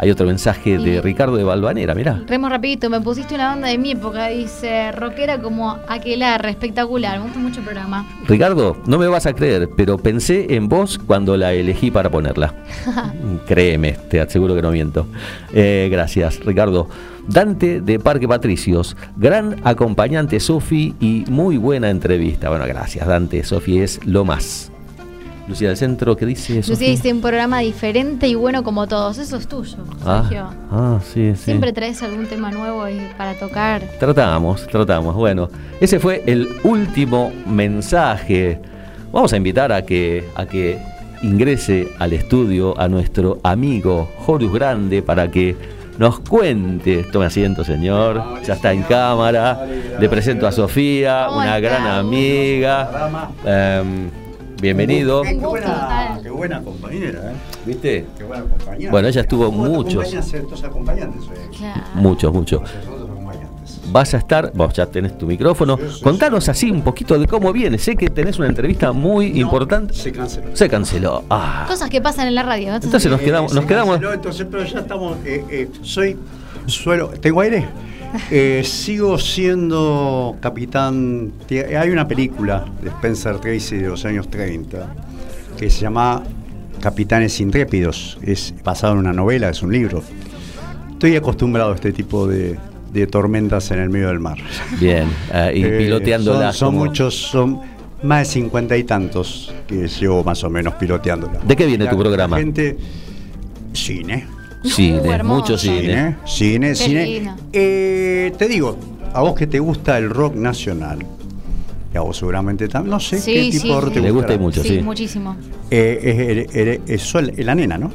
Hay 0.00 0.12
otro 0.12 0.26
mensaje 0.26 0.78
de 0.78 1.00
Ricardo 1.00 1.34
de 1.34 1.42
Balvanera, 1.42 1.92
mirá. 1.92 2.22
Remo 2.24 2.48
rapidito, 2.48 2.88
me 2.88 3.00
pusiste 3.00 3.34
una 3.34 3.48
banda 3.48 3.66
de 3.66 3.78
mi 3.78 3.90
época, 3.90 4.28
dice 4.28 4.92
rockera 4.92 5.42
como 5.42 5.76
Aquelarre, 5.88 6.50
espectacular, 6.50 7.18
me 7.18 7.24
gusta 7.24 7.40
mucho 7.40 7.58
el 7.58 7.64
programa. 7.64 8.06
Ricardo, 8.28 8.76
no 8.86 8.98
me 8.98 9.08
vas 9.08 9.26
a 9.26 9.32
creer, 9.32 9.68
pero 9.76 9.98
pensé 9.98 10.54
en 10.54 10.68
vos 10.68 11.00
cuando 11.04 11.36
la 11.36 11.52
elegí 11.52 11.90
para 11.90 12.10
ponerla. 12.10 12.54
Créeme, 13.48 13.96
te 14.08 14.20
aseguro 14.20 14.54
que 14.54 14.62
no 14.62 14.70
miento. 14.70 15.08
Gracias, 15.52 16.38
Ricardo. 16.44 16.88
Dante 17.28 17.82
de 17.82 17.98
Parque 17.98 18.26
Patricios, 18.26 18.96
gran 19.16 19.60
acompañante 19.64 20.40
Sofi 20.40 20.94
y 20.98 21.24
muy 21.28 21.58
buena 21.58 21.90
entrevista. 21.90 22.48
Bueno, 22.48 22.64
gracias, 22.66 23.06
Dante. 23.06 23.44
Sofi 23.44 23.80
es 23.80 24.00
lo 24.06 24.24
más. 24.24 24.72
Lucía 25.46 25.68
del 25.68 25.76
Centro, 25.76 26.16
¿qué 26.16 26.26
dice 26.26 26.56
Lucía 26.56 26.74
Sofi? 26.74 26.90
dice 26.90 27.12
un 27.12 27.20
programa 27.20 27.60
diferente 27.60 28.28
y 28.28 28.34
bueno 28.34 28.62
como 28.64 28.86
todos, 28.86 29.18
eso 29.18 29.36
es 29.36 29.46
tuyo, 29.46 29.76
Sergio. 30.04 30.44
Ah, 30.44 30.54
ah, 30.70 31.00
sí, 31.02 31.32
sí. 31.36 31.44
Siempre 31.44 31.72
traes 31.72 32.02
algún 32.02 32.26
tema 32.26 32.50
nuevo 32.50 32.88
y 32.88 32.98
para 33.16 33.34
tocar. 33.34 33.82
Tratamos, 33.98 34.66
tratamos. 34.66 35.14
Bueno, 35.14 35.50
ese 35.80 36.00
fue 36.00 36.22
el 36.26 36.48
último 36.64 37.32
mensaje. 37.46 38.60
Vamos 39.12 39.32
a 39.32 39.36
invitar 39.36 39.70
a 39.72 39.82
que, 39.82 40.24
a 40.34 40.46
que 40.46 40.78
ingrese 41.22 41.88
al 41.98 42.12
estudio 42.14 42.78
a 42.78 42.88
nuestro 42.88 43.38
amigo 43.42 44.10
Horus 44.26 44.52
Grande 44.52 45.02
para 45.02 45.30
que 45.30 45.77
nos 45.98 46.20
cuente. 46.20 47.04
Tome 47.12 47.26
asiento, 47.26 47.64
señor. 47.64 48.22
Ya 48.44 48.54
está 48.54 48.72
en 48.72 48.82
cámara. 48.82 49.66
Le 49.98 50.08
presento 50.08 50.46
a 50.46 50.52
Sofía, 50.52 51.28
una 51.30 51.58
gran 51.60 51.86
amiga. 51.86 53.30
Em, 53.44 54.10
bienvenido. 54.60 55.22
Qué, 55.22 55.34
buena, 55.34 56.18
qué 56.22 56.30
buena 56.30 56.62
compañera, 56.62 57.32
¿eh? 57.32 57.34
¿Viste? 57.66 58.06
Qué 58.16 58.24
buena 58.24 58.44
compañera. 58.44 58.90
Bueno, 58.90 59.08
ella 59.08 59.20
estuvo 59.22 59.46
¿Cómo 59.46 59.64
te 59.64 59.68
muchos. 59.70 60.14
acompañantes? 60.64 61.22
eh? 61.62 61.72
Muchos, 61.94 62.32
muchos. 62.32 62.62
Vas 63.90 64.14
a 64.14 64.18
estar, 64.18 64.52
vos 64.54 64.72
ya 64.74 64.86
tenés 64.86 65.16
tu 65.16 65.26
micrófono, 65.26 65.78
contanos 66.02 66.48
así 66.48 66.70
un 66.70 66.82
poquito 66.82 67.18
de 67.18 67.26
cómo 67.26 67.52
viene. 67.52 67.78
Sé 67.78 67.96
que 67.96 68.08
tenés 68.08 68.38
una 68.38 68.48
entrevista 68.48 68.92
muy 68.92 69.40
importante. 69.40 69.94
Se 69.94 70.12
canceló. 70.12 70.56
Se 70.56 70.68
canceló. 70.68 71.24
Ah. 71.30 71.64
Cosas 71.68 71.88
que 71.88 72.00
pasan 72.00 72.28
en 72.28 72.34
la 72.34 72.42
radio. 72.42 72.68
¿no? 72.70 72.76
Entonces 72.76 73.10
nos 73.10 73.20
quedamos, 73.20 73.52
nos 73.54 73.64
Se 73.64 73.68
quedamos. 73.68 73.92
canceló, 73.94 74.12
entonces, 74.12 74.46
pero 74.50 74.64
ya 74.64 74.80
estamos. 74.80 75.16
eh, 75.24 75.44
eh, 75.50 75.68
soy. 75.82 76.16
Suelo. 76.66 77.08
¿Tengo 77.08 77.40
aire? 77.40 77.66
Eh, 78.30 78.62
sigo 78.64 79.18
siendo 79.18 80.34
capitán. 80.40 81.30
Hay 81.78 81.90
una 81.90 82.08
película 82.08 82.64
de 82.82 82.88
Spencer 82.88 83.38
Tracy 83.38 83.76
de 83.76 83.88
los 83.88 84.02
años 84.06 84.28
30 84.30 84.94
que 85.58 85.68
se 85.68 85.82
llama 85.82 86.22
Capitanes 86.80 87.38
Intrépidos. 87.38 88.16
Es 88.22 88.54
basado 88.64 88.94
en 88.94 89.00
una 89.00 89.12
novela, 89.12 89.50
es 89.50 89.62
un 89.62 89.72
libro. 89.72 90.02
Estoy 90.92 91.16
acostumbrado 91.16 91.72
a 91.72 91.74
este 91.74 91.92
tipo 91.92 92.26
de, 92.26 92.58
de 92.92 93.06
tormentas 93.06 93.70
en 93.70 93.80
el 93.80 93.90
medio 93.90 94.08
del 94.08 94.18
mar. 94.20 94.38
Bien, 94.80 95.08
ah, 95.32 95.52
y 95.52 95.62
Eh, 95.64 95.78
piloteándola. 95.78 96.52
Son, 96.52 96.58
son 96.58 96.74
como- 96.74 96.84
muchos, 96.86 97.14
son 97.14 97.60
más 98.02 98.20
de 98.28 98.32
cincuenta 98.34 98.76
y 98.76 98.84
tantos 98.84 99.52
que 99.66 99.88
llevo 99.88 100.22
más 100.24 100.42
o 100.44 100.50
menos 100.50 100.74
piloteándola. 100.74 101.40
¿De 101.46 101.56
qué 101.56 101.66
viene 101.66 101.84
La- 101.84 101.90
tu 101.90 101.98
programa? 101.98 102.36
la 102.36 102.42
gente, 102.42 102.76
cine. 103.72 104.26
Cine, 104.64 104.98
hermoso. 105.08 105.40
mucho 105.40 105.58
cine. 105.58 106.16
Cine, 106.26 106.74
cine. 106.74 107.06
lindo. 107.06 107.32
Eh, 107.52 108.32
te 108.36 108.48
digo, 108.48 108.76
a 109.14 109.20
vos 109.20 109.34
que 109.34 109.46
te 109.46 109.60
gusta 109.60 109.96
el 109.98 110.10
rock 110.10 110.34
nacional, 110.34 110.98
y 111.94 111.96
a 111.96 112.00
vos 112.00 112.16
seguramente 112.16 112.66
también, 112.68 112.90
no 112.90 112.98
sé 113.00 113.18
Sí, 113.20 113.32
qué 113.34 113.52
sí, 113.52 113.60
tipo 113.62 113.74
de 113.76 113.80
rock 113.82 113.88
sí. 113.90 113.94
te 113.94 114.00
Le 114.00 114.10
gusta 114.10 114.34
gustará. 114.34 114.34
y 114.34 114.38
mucho, 114.44 114.62
Sí, 114.62 114.68
sí. 114.68 114.82
muchísimo. 114.82 115.36
Eh, 115.70 116.98
sol- 116.98 117.32
la 117.36 117.54
nena, 117.54 117.78
¿no? 117.78 117.92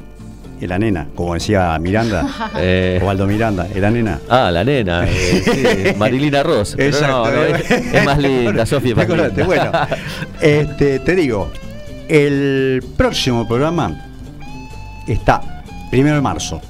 La 0.68 0.80
nena, 0.80 1.08
como 1.16 1.34
decía 1.34 1.78
Miranda, 1.80 2.52
Eh, 2.58 2.98
Osvaldo 3.02 3.28
Miranda, 3.28 3.68
la 3.76 3.92
nena. 3.92 4.20
ah, 4.30 4.50
la 4.52 4.64
nena, 4.64 5.06
eh, 5.08 5.44
sí, 5.92 5.96
Marilina 5.98 6.44
Ross. 6.44 6.74
Pero 6.78 6.90
Exacto. 6.90 7.26
no, 7.26 7.32
no, 7.32 7.44
es, 7.44 7.72
es 7.72 8.06
más 8.06 8.18
linda, 8.18 8.66
Sofía. 8.66 8.96
más 8.96 9.08
linda. 9.08 9.46
Bueno, 9.46 9.72
este, 10.42 11.00
te 11.00 11.16
digo, 11.16 11.52
el 12.08 12.84
próximo 12.98 13.48
programa 13.48 14.06
está, 15.08 15.64
primero 15.92 16.16
de 16.16 16.22
marzo, 16.22 16.62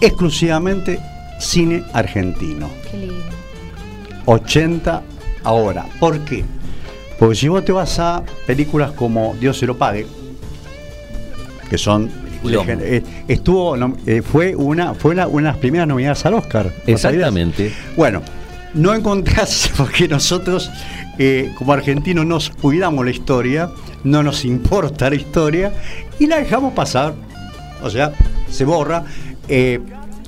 exclusivamente 0.00 0.98
cine 1.38 1.84
argentino. 1.92 2.68
Qué 2.90 2.98
lindo. 2.98 3.24
80 4.26 5.02
ahora. 5.44 5.86
¿Por 6.00 6.18
qué? 6.20 6.44
Porque 7.18 7.34
si 7.36 7.48
vos 7.48 7.64
te 7.64 7.72
vas 7.72 7.98
a 7.98 8.22
películas 8.46 8.90
como 8.92 9.34
Dios 9.40 9.58
se 9.58 9.66
lo 9.66 9.76
pague, 9.78 10.06
que 11.70 11.78
son 11.78 12.10
Eh, 12.82 13.02
estuvo 13.28 13.76
eh, 14.06 14.22
fue 14.22 14.54
una 14.54 14.94
fue 14.94 15.12
una, 15.12 15.26
una 15.26 15.48
de 15.48 15.52
las 15.52 15.58
primeras 15.58 15.88
nominadas 15.88 16.24
al 16.26 16.34
Oscar. 16.34 16.72
Exactamente. 16.86 17.72
Bueno, 17.96 18.22
no 18.74 18.94
encontrás, 18.94 19.70
porque 19.76 20.08
nosotros 20.08 20.70
eh, 21.18 21.52
como 21.56 21.72
argentinos 21.72 22.26
nos 22.26 22.50
cuidamos 22.50 23.04
la 23.04 23.10
historia, 23.10 23.70
no 24.04 24.22
nos 24.22 24.44
importa 24.44 25.08
la 25.10 25.16
historia 25.16 25.72
y 26.18 26.26
la 26.26 26.38
dejamos 26.38 26.72
pasar. 26.74 27.14
O 27.82 27.90
sea, 27.90 28.12
se 28.50 28.64
borra. 28.64 29.04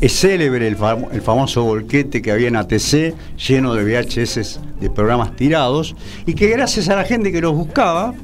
Es 0.00 0.12
célebre 0.20 0.68
el, 0.68 0.78
famo- 0.78 1.08
el 1.10 1.20
famoso 1.22 1.64
volquete 1.64 2.22
que 2.22 2.30
había 2.30 2.46
en 2.46 2.54
ATC, 2.54 3.14
lleno 3.48 3.74
de 3.74 3.82
VHS 3.82 4.60
de 4.80 4.90
programas 4.90 5.34
tirados, 5.34 5.96
y 6.24 6.34
que 6.34 6.46
gracias 6.46 6.88
a 6.88 6.94
la 6.94 7.02
gente 7.02 7.32
que 7.32 7.40
los 7.40 7.52
buscaba, 7.52 8.14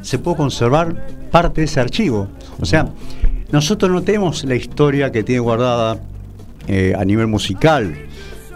se 0.00 0.18
puede 0.18 0.38
conservar 0.38 0.96
parte 1.30 1.60
de 1.60 1.66
ese 1.66 1.78
archivo. 1.78 2.26
O 2.58 2.64
sea, 2.64 2.88
nosotros 3.52 3.90
no 3.90 4.02
tenemos 4.02 4.44
la 4.44 4.54
historia 4.54 5.10
que 5.12 5.22
tiene 5.22 5.40
guardada 5.40 5.98
eh, 6.68 6.94
a 6.98 7.04
nivel 7.04 7.26
musical 7.26 7.94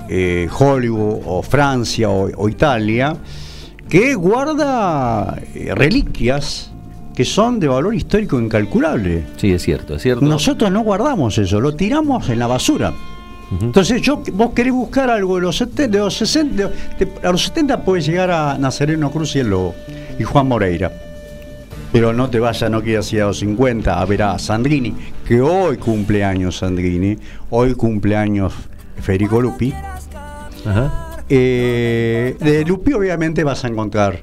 eh, 0.09 0.49
Hollywood 0.59 1.21
o 1.25 1.43
Francia 1.43 2.11
o, 2.11 2.29
o 2.37 2.49
Italia, 2.49 3.17
que 3.89 4.15
guarda 4.15 5.41
eh, 5.55 5.73
reliquias 5.75 6.71
que 7.15 7.25
son 7.25 7.61
de 7.61 7.69
valor 7.69 7.95
histórico 7.95 8.41
incalculable. 8.41 9.23
Sí, 9.37 9.53
es 9.53 9.63
cierto, 9.63 9.95
es 9.95 10.03
cierto. 10.03 10.25
Nosotros 10.25 10.71
no 10.73 10.81
guardamos 10.83 11.39
eso, 11.39 11.61
lo 11.61 11.75
tiramos 11.75 12.29
en 12.29 12.39
la 12.41 12.47
basura. 12.49 12.93
Entonces, 13.61 14.03
yo, 14.03 14.21
vos 14.33 14.51
querés 14.53 14.73
buscar 14.73 15.09
algo 15.11 15.37
de 15.37 15.43
los 15.43 15.57
70, 15.59 15.97
de 15.97 15.99
los 16.03 16.17
60, 16.17 16.57
de- 16.99 17.05
de- 17.05 17.29
a 17.29 17.31
los 17.31 17.45
70 17.45 17.85
puedes 17.85 18.05
llegar 18.05 18.31
a 18.33 18.59
Nazareno 18.59 19.13
Cruz 19.13 19.37
y 19.37 19.41
el 19.41 19.51
Lobo 19.51 19.77
y 20.19 20.25
Juan 20.25 20.49
Moreira. 20.49 20.91
Pero 21.95 22.13
no 22.13 22.29
te 22.29 22.41
vayas, 22.41 22.69
no 22.73 22.83
quieras 22.83 23.13
ir 23.13 23.23
a 23.23 23.27
los 23.27 23.39
50 23.39 24.01
a 24.01 24.05
ver 24.05 24.25
a 24.25 24.37
Sandrini, 24.37 24.93
que 25.25 25.41
hoy 25.41 25.77
cumple 25.77 26.25
años 26.25 26.57
Sandrini, 26.57 27.17
hoy 27.51 27.75
cumple 27.75 28.17
años 28.17 28.53
Federico 29.01 29.41
Lupi. 29.41 29.73
Ajá. 30.67 31.23
Eh, 31.29 32.37
de 32.41 32.65
Lupi 32.65 32.95
obviamente 32.95 33.45
vas 33.45 33.65
a 33.65 33.69
encontrar 33.69 34.23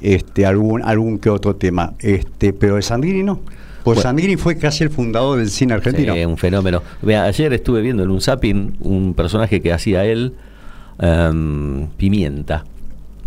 este 0.00 0.44
algún 0.44 0.82
algún 0.82 1.20
que 1.20 1.30
otro 1.30 1.54
tema, 1.54 1.94
este, 2.00 2.52
pero 2.52 2.74
de 2.74 2.82
Sandrini 2.82 3.22
no. 3.22 3.36
Pues 3.36 3.84
Bueno. 3.84 4.00
Sandrini 4.02 4.34
fue 4.34 4.58
casi 4.58 4.82
el 4.82 4.90
fundador 4.90 5.38
del 5.38 5.50
cine 5.50 5.74
argentino. 5.74 6.14
Sí, 6.14 6.24
un 6.24 6.36
fenómeno. 6.36 6.82
Vea, 7.00 7.22
ayer 7.22 7.52
estuve 7.52 7.80
viendo 7.80 8.02
en 8.02 8.10
un 8.10 8.20
zapping 8.20 8.76
un 8.80 9.14
personaje 9.14 9.62
que 9.62 9.72
hacía 9.72 10.04
él, 10.04 10.34
em, 10.98 11.86
Pimienta. 11.96 12.64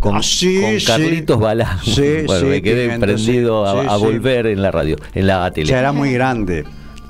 Con, 0.02 0.16
Ah, 0.16 0.22
sí, 0.22 0.60
con 0.60 0.78
sí. 0.80 0.84
Carlitos 0.86 1.38
Balá. 1.40 1.78
Sí, 1.82 2.02
bueno, 2.26 2.40
sí, 2.40 2.46
me 2.46 2.60
quedé 2.62 2.82
Pimienta, 2.82 3.06
prendido 3.06 3.64
sí, 3.64 3.78
a, 3.78 3.82
sí, 3.82 3.88
a 3.88 3.96
sí. 3.98 4.04
volver 4.04 4.46
en 4.48 4.60
la 4.60 4.70
radio, 4.70 4.96
en 5.14 5.26
la 5.28 5.50
tele. 5.50 5.66
Ya 5.68 5.78
era 5.78 5.92
muy 5.92 6.12
grande. 6.12 6.64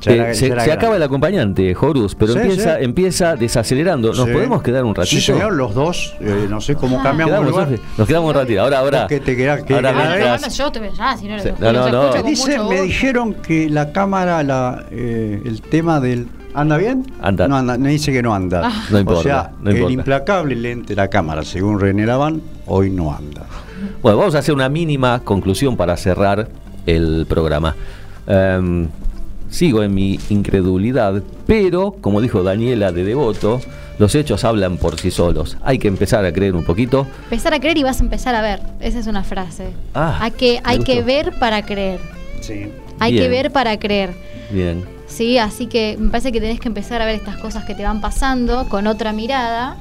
Eh, 0.05 0.15
era- 0.15 0.35
se 0.35 0.73
acaba 0.73 0.97
el 0.97 1.03
acompañante, 1.05 1.77
Horus, 1.81 2.17
pero 2.17 2.33
Sí, 2.33 2.41
empieza, 2.41 2.77
sí. 2.79 2.85
empieza 2.85 3.37
desacelerando. 3.37 4.13
¿Nos 4.13 4.27
Sí. 4.27 4.33
podemos 4.33 4.61
quedar 4.61 4.85
un 4.85 4.95
ratito? 4.97 5.15
Sí, 5.17 5.21
señor, 5.23 5.53
los 5.53 5.75
dos. 5.75 6.15
eh, 6.21 6.47
no 6.51 6.61
sé 6.61 6.75
cómo 6.75 6.99
Ah. 6.99 7.05
cambiamos 7.05 7.35
Quedamos, 7.37 7.51
lugar. 7.51 7.69
Nos 7.97 8.09
quedamos 8.09 8.29
un 8.31 8.35
ratito. 8.35 8.61
Ahora, 8.63 8.79
ahora. 8.81 9.07
Que 9.07 9.21
te 9.21 9.37
quedás- 9.37 9.63
que- 9.63 9.75
ahora 9.75 9.91
Ah, 9.91 9.93
mientras- 9.93 10.43
no, 10.59 10.65
yo 10.65 10.73
te 10.73 10.81
si 11.21 11.29
no, 11.29 11.73
no, 11.73 11.89
no, 11.89 12.69
me 12.69 12.83
dijeron 12.83 13.35
que 13.35 13.71
la 13.71 13.93
cámara, 13.93 14.43
la, 14.43 14.85
eh, 14.91 15.41
el 15.45 15.63
tema 15.63 16.01
del. 16.01 16.27
¿Anda 16.55 16.77
bien? 16.77 17.07
Anda. 17.21 17.49
No 17.49 17.57
anda, 17.57 17.79
me 17.79 17.91
dice 17.91 18.13
que 18.13 18.23
no 18.23 18.35
anda. 18.35 18.63
Ah. 18.65 18.85
No 18.91 18.99
importa, 18.99 19.21
O 19.21 19.23
sea, 19.23 19.53
no 19.61 19.71
el 19.71 19.91
implacable 19.91 20.55
lente 20.55 20.89
de 20.89 20.97
la 20.97 21.09
cámara, 21.09 21.45
según 21.45 21.81
René 21.81 22.05
Laván, 22.07 22.43
hoy 22.67 22.91
no 22.91 23.15
anda. 23.15 23.47
Bueno, 24.03 24.19
vamos 24.19 24.35
a 24.35 24.39
hacer 24.39 24.55
una 24.55 24.69
mínima 24.69 25.21
conclusión 25.21 25.77
para 25.77 25.97
cerrar 25.97 26.49
el 26.87 27.27
programa. 27.29 27.75
Em, 28.27 28.89
sigo 29.49 29.83
en 29.83 29.95
mi 29.95 30.19
incredulidad, 30.29 31.23
pero 31.47 31.97
como 32.01 32.21
dijo 32.21 32.43
Daniela 32.43 32.93
de 32.93 33.05
Devoto, 33.05 33.61
los 33.99 34.15
hechos 34.15 34.45
hablan 34.45 34.77
por 34.77 34.99
sí 34.99 35.11
solos. 35.11 35.57
Hay 35.63 35.79
que 35.79 35.89
empezar 35.89 36.25
a 36.25 36.33
creer 36.33 36.55
un 36.55 36.65
poquito. 36.65 37.07
Empezar 37.25 37.55
a 37.55 37.61
creer 37.61 37.79
y 37.79 37.83
vas 37.83 38.01
a 38.01 38.05
empezar 38.05 38.35
a 38.35 38.43
ver. 38.43 38.61
Esa 38.81 38.99
es 38.99 39.07
una 39.07 39.25
frase. 39.25 39.69
Ah, 39.95 40.19
hay 40.21 40.31
que, 40.33 40.61
hay 40.65 40.81
que 40.81 41.03
ver 41.03 41.33
para 41.39 41.65
creer. 41.65 42.01
Sí. 42.41 42.69
Hay 42.99 43.13
Bien. 43.13 43.25
que 43.25 43.29
ver 43.31 43.53
para 43.53 43.79
creer. 43.79 44.15
Bien. 44.51 44.85
Sí, 45.07 45.39
así 45.39 45.67
que 45.67 45.97
me 45.99 46.11
parece 46.11 46.33
que 46.33 46.41
tenés 46.41 46.61
que 46.61 46.69
empezar 46.69 47.03
a 47.03 47.05
ver 47.05 47.15
estas 47.15 47.37
cosas 47.37 47.65
que 47.65 47.75
te 47.75 47.83
van 47.83 48.01
pasando 48.01 48.69
con 48.69 48.87
otra 48.87 49.13
mirada 49.13 49.77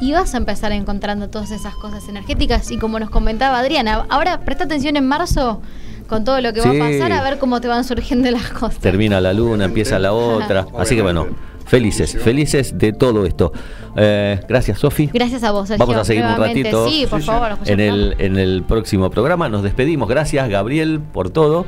y 0.00 0.12
vas 0.12 0.34
a 0.34 0.38
empezar 0.38 0.72
encontrando 0.72 1.28
todas 1.28 1.50
esas 1.50 1.74
cosas 1.74 2.08
energéticas 2.08 2.70
y 2.70 2.78
como 2.78 2.98
nos 2.98 3.10
comentaba 3.10 3.58
Adriana, 3.58 4.06
ahora 4.08 4.40
presta 4.40 4.64
atención 4.64 4.96
en 4.96 5.06
marzo 5.06 5.62
con 6.08 6.24
todo 6.24 6.40
lo 6.40 6.52
que 6.52 6.60
va 6.60 6.70
a 6.70 6.90
pasar 6.90 7.12
a 7.12 7.22
ver 7.22 7.38
cómo 7.38 7.60
te 7.60 7.68
van 7.68 7.84
surgiendo 7.84 8.30
las 8.30 8.50
cosas. 8.50 8.78
Termina 8.80 9.20
la 9.20 9.32
luna, 9.32 9.66
empieza 9.66 9.98
la 9.98 10.12
otra. 10.12 10.66
Así 10.78 10.96
que 10.96 11.02
bueno, 11.02 11.26
felices, 11.64 12.18
felices 12.20 12.76
de 12.76 12.92
todo 12.92 13.24
esto. 13.24 13.52
Eh, 13.96 14.40
gracias, 14.48 14.78
Sofi. 14.78 15.08
Gracias 15.12 15.42
a 15.44 15.52
vos, 15.52 15.68
Sergio. 15.68 15.86
Vamos 15.86 16.02
a 16.02 16.04
seguir 16.04 16.24
un 16.24 16.36
ratito 16.36 16.88
Sí, 16.88 17.06
por 17.08 17.22
favor. 17.22 17.56
lo 17.58 17.72
en 17.72 17.80
el, 17.80 18.14
en 18.18 18.36
el 18.36 18.62
próximo 18.62 19.08
programa. 19.10 19.48
Nos 19.48 19.62
despedimos. 19.62 20.08
Gracias, 20.08 20.48
Gabriel, 20.48 21.00
por 21.00 21.30
todo. 21.30 21.64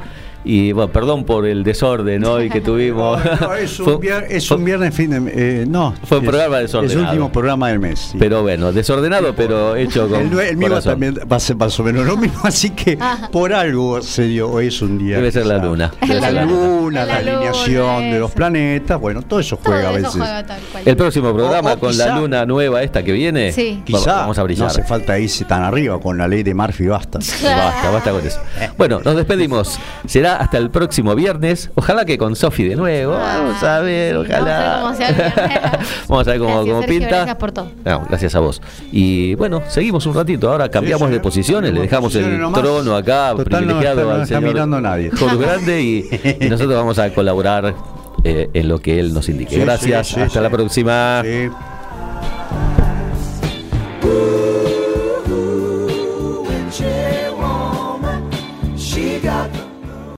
Y 0.47 0.73
bueno, 0.73 0.93
perdón 0.93 1.25
por 1.25 1.47
el 1.47 1.65
desorden 1.65 2.23
hoy 2.27 2.51
que 2.51 2.61
tuvimos. 2.61 3.19
No, 3.41 3.55
es, 3.57 3.77
Fue- 3.79 3.95
un 3.95 4.01
vier- 4.03 4.27
es 4.29 4.51
un 4.51 4.63
viernes 4.65 4.95
fin 4.95 5.11
de 5.11 5.33
eh, 5.63 5.65
no 5.67 5.95
Fue 6.05 6.19
un 6.19 6.25
es- 6.25 6.31
programa 6.31 6.57
Es 6.59 6.63
desordenado. 6.65 7.01
el 7.01 7.07
último 7.07 7.33
programa 7.33 7.69
del 7.71 7.79
mes. 7.79 7.99
sí. 8.13 8.17
Pero 8.19 8.43
bueno, 8.43 8.71
desordenado, 8.73 9.35
pero 9.35 9.75
hecho 9.77 10.07
con 10.09 10.21
el, 10.21 10.39
el 10.41 10.57
mío 10.59 10.69
corazón. 10.69 10.93
también 10.93 11.15
va 11.31 11.37
a 11.37 11.41
ser 11.41 11.57
más 11.57 11.81
o 11.81 11.83
menos 11.83 12.05
lo 12.05 12.17
mismo, 12.19 12.41
así 12.45 12.71
que 12.71 12.99
por 13.33 13.55
algo 13.55 14.03
se 14.03 14.25
dio. 14.25 14.51
Hoy 14.51 14.67
es 14.67 14.83
un 14.83 14.99
día. 14.99 15.17
Debe 15.17 15.33
ser 15.33 15.47
la 15.47 15.57
luna. 15.59 15.91
Es 16.01 16.09
Debe 16.09 16.21
La 16.21 16.27
ser 16.27 16.35
la 16.35 16.45
luna. 16.45 17.03
Es 17.03 17.09
la, 17.09 17.17
alineación 17.17 18.11
de 18.11 18.19
los 18.19 18.31
planetas, 18.33 19.01
bueno, 19.01 19.23
todo 19.23 19.41
eso 19.41 19.57
Todo 19.57 19.73
juega 19.73 19.89
a 19.89 19.93
veces. 19.93 20.11
juega 20.11 20.45
tal 20.47 20.61
cual. 20.71 20.83
El 20.87 20.97
próximo 20.97 21.33
programa 21.35 21.71
O- 21.73 21.75
o 21.77 21.79
con 21.79 21.91
quizá- 21.91 22.07
la 22.09 22.17
luna 22.21 22.45
nueva 22.47 22.83
esta 22.83 23.03
que 23.03 23.13
viene. 23.13 23.51
Sí. 23.53 23.83
Quizá 23.85 24.15
vamos 24.17 24.37
a 24.37 24.43
no 24.43 24.45
brillar. 24.45 24.67
hace 24.67 24.83
falta 24.85 25.19
irse 25.19 25.47
tan 25.47 25.63
arriba 25.63 25.99
con 26.01 26.19
la 26.19 26.29
ley 26.29 26.43
de 26.43 26.53
Murphy, 26.55 26.87
basta. 26.87 27.19
Basta, 27.19 27.91
basta 27.91 28.11
con 28.11 28.27
eso. 28.27 28.41
Bueno, 28.77 29.01
nos 29.03 29.17
despedimos. 29.17 29.79
Será 30.07 30.34
hasta 30.37 30.59
el 30.59 30.71
próximo 30.71 31.15
viernes. 31.15 31.71
Ojalá 31.75 32.05
que 32.05 32.19
con 32.19 32.37
Sofi 32.37 32.65
de 32.65 32.77
nuevo. 32.77 33.13
Vamos 33.13 33.63
a 33.63 33.81
ver, 33.81 34.17
ojalá. 34.17 34.81
Vamos 34.83 35.01
a 35.01 35.11
ver 35.11 35.19
cómo 35.19 35.35
se 35.35 35.45
hace. 35.45 35.79
Vamos 36.09 36.29
a 36.29 36.31
ver 36.31 36.41
cómo, 36.41 36.81
pinta. 36.87 37.09
gracias 37.09 37.37
por 37.37 37.53
todo. 37.53 37.71
No, 37.85 38.05
gracias 38.09 38.35
a 38.35 38.41
vos. 38.41 38.61
Y 38.93 39.35
bueno, 39.37 39.63
seguimos 39.69 40.05
un 40.07 40.15
ratito. 40.15 40.51
Ahora 40.51 40.69
cambiamos 40.69 41.09
sí. 41.09 41.15
de 41.15 41.21
posiciones, 41.21 41.73
le 41.73 41.81
dejamos 41.83 42.13
Posiciones 42.13 42.35
el 42.37 42.41
nomás. 42.41 42.63
trono 42.63 42.97
acá 42.97 43.31
Total, 43.37 43.45
privilegiado 43.45 44.01
está- 44.01 44.05
no 44.05 44.11
al 44.17 44.23
está 44.23 44.35
señor 44.37 44.53
mirando 44.53 44.81
nadie. 44.81 45.11
Grande 45.39 45.83
y, 45.83 46.09
y 46.41 46.49
nosotros 46.49 46.75
vamos 46.77 46.99
a 46.99 47.11
colaborar 47.13 47.75
eh, 48.23 48.49
en 48.55 48.69
lo 48.69 48.79
que 48.81 48.99
él 49.01 49.13
nos 49.13 49.29
indique. 49.29 49.55
Sí, 49.55 49.61
Gracias, 49.61 50.07
sí, 50.09 50.15
sí, 50.15 50.21
hasta 50.21 50.41
la 50.41 50.51
próxima. 50.51 51.23
Sí. 51.25 51.49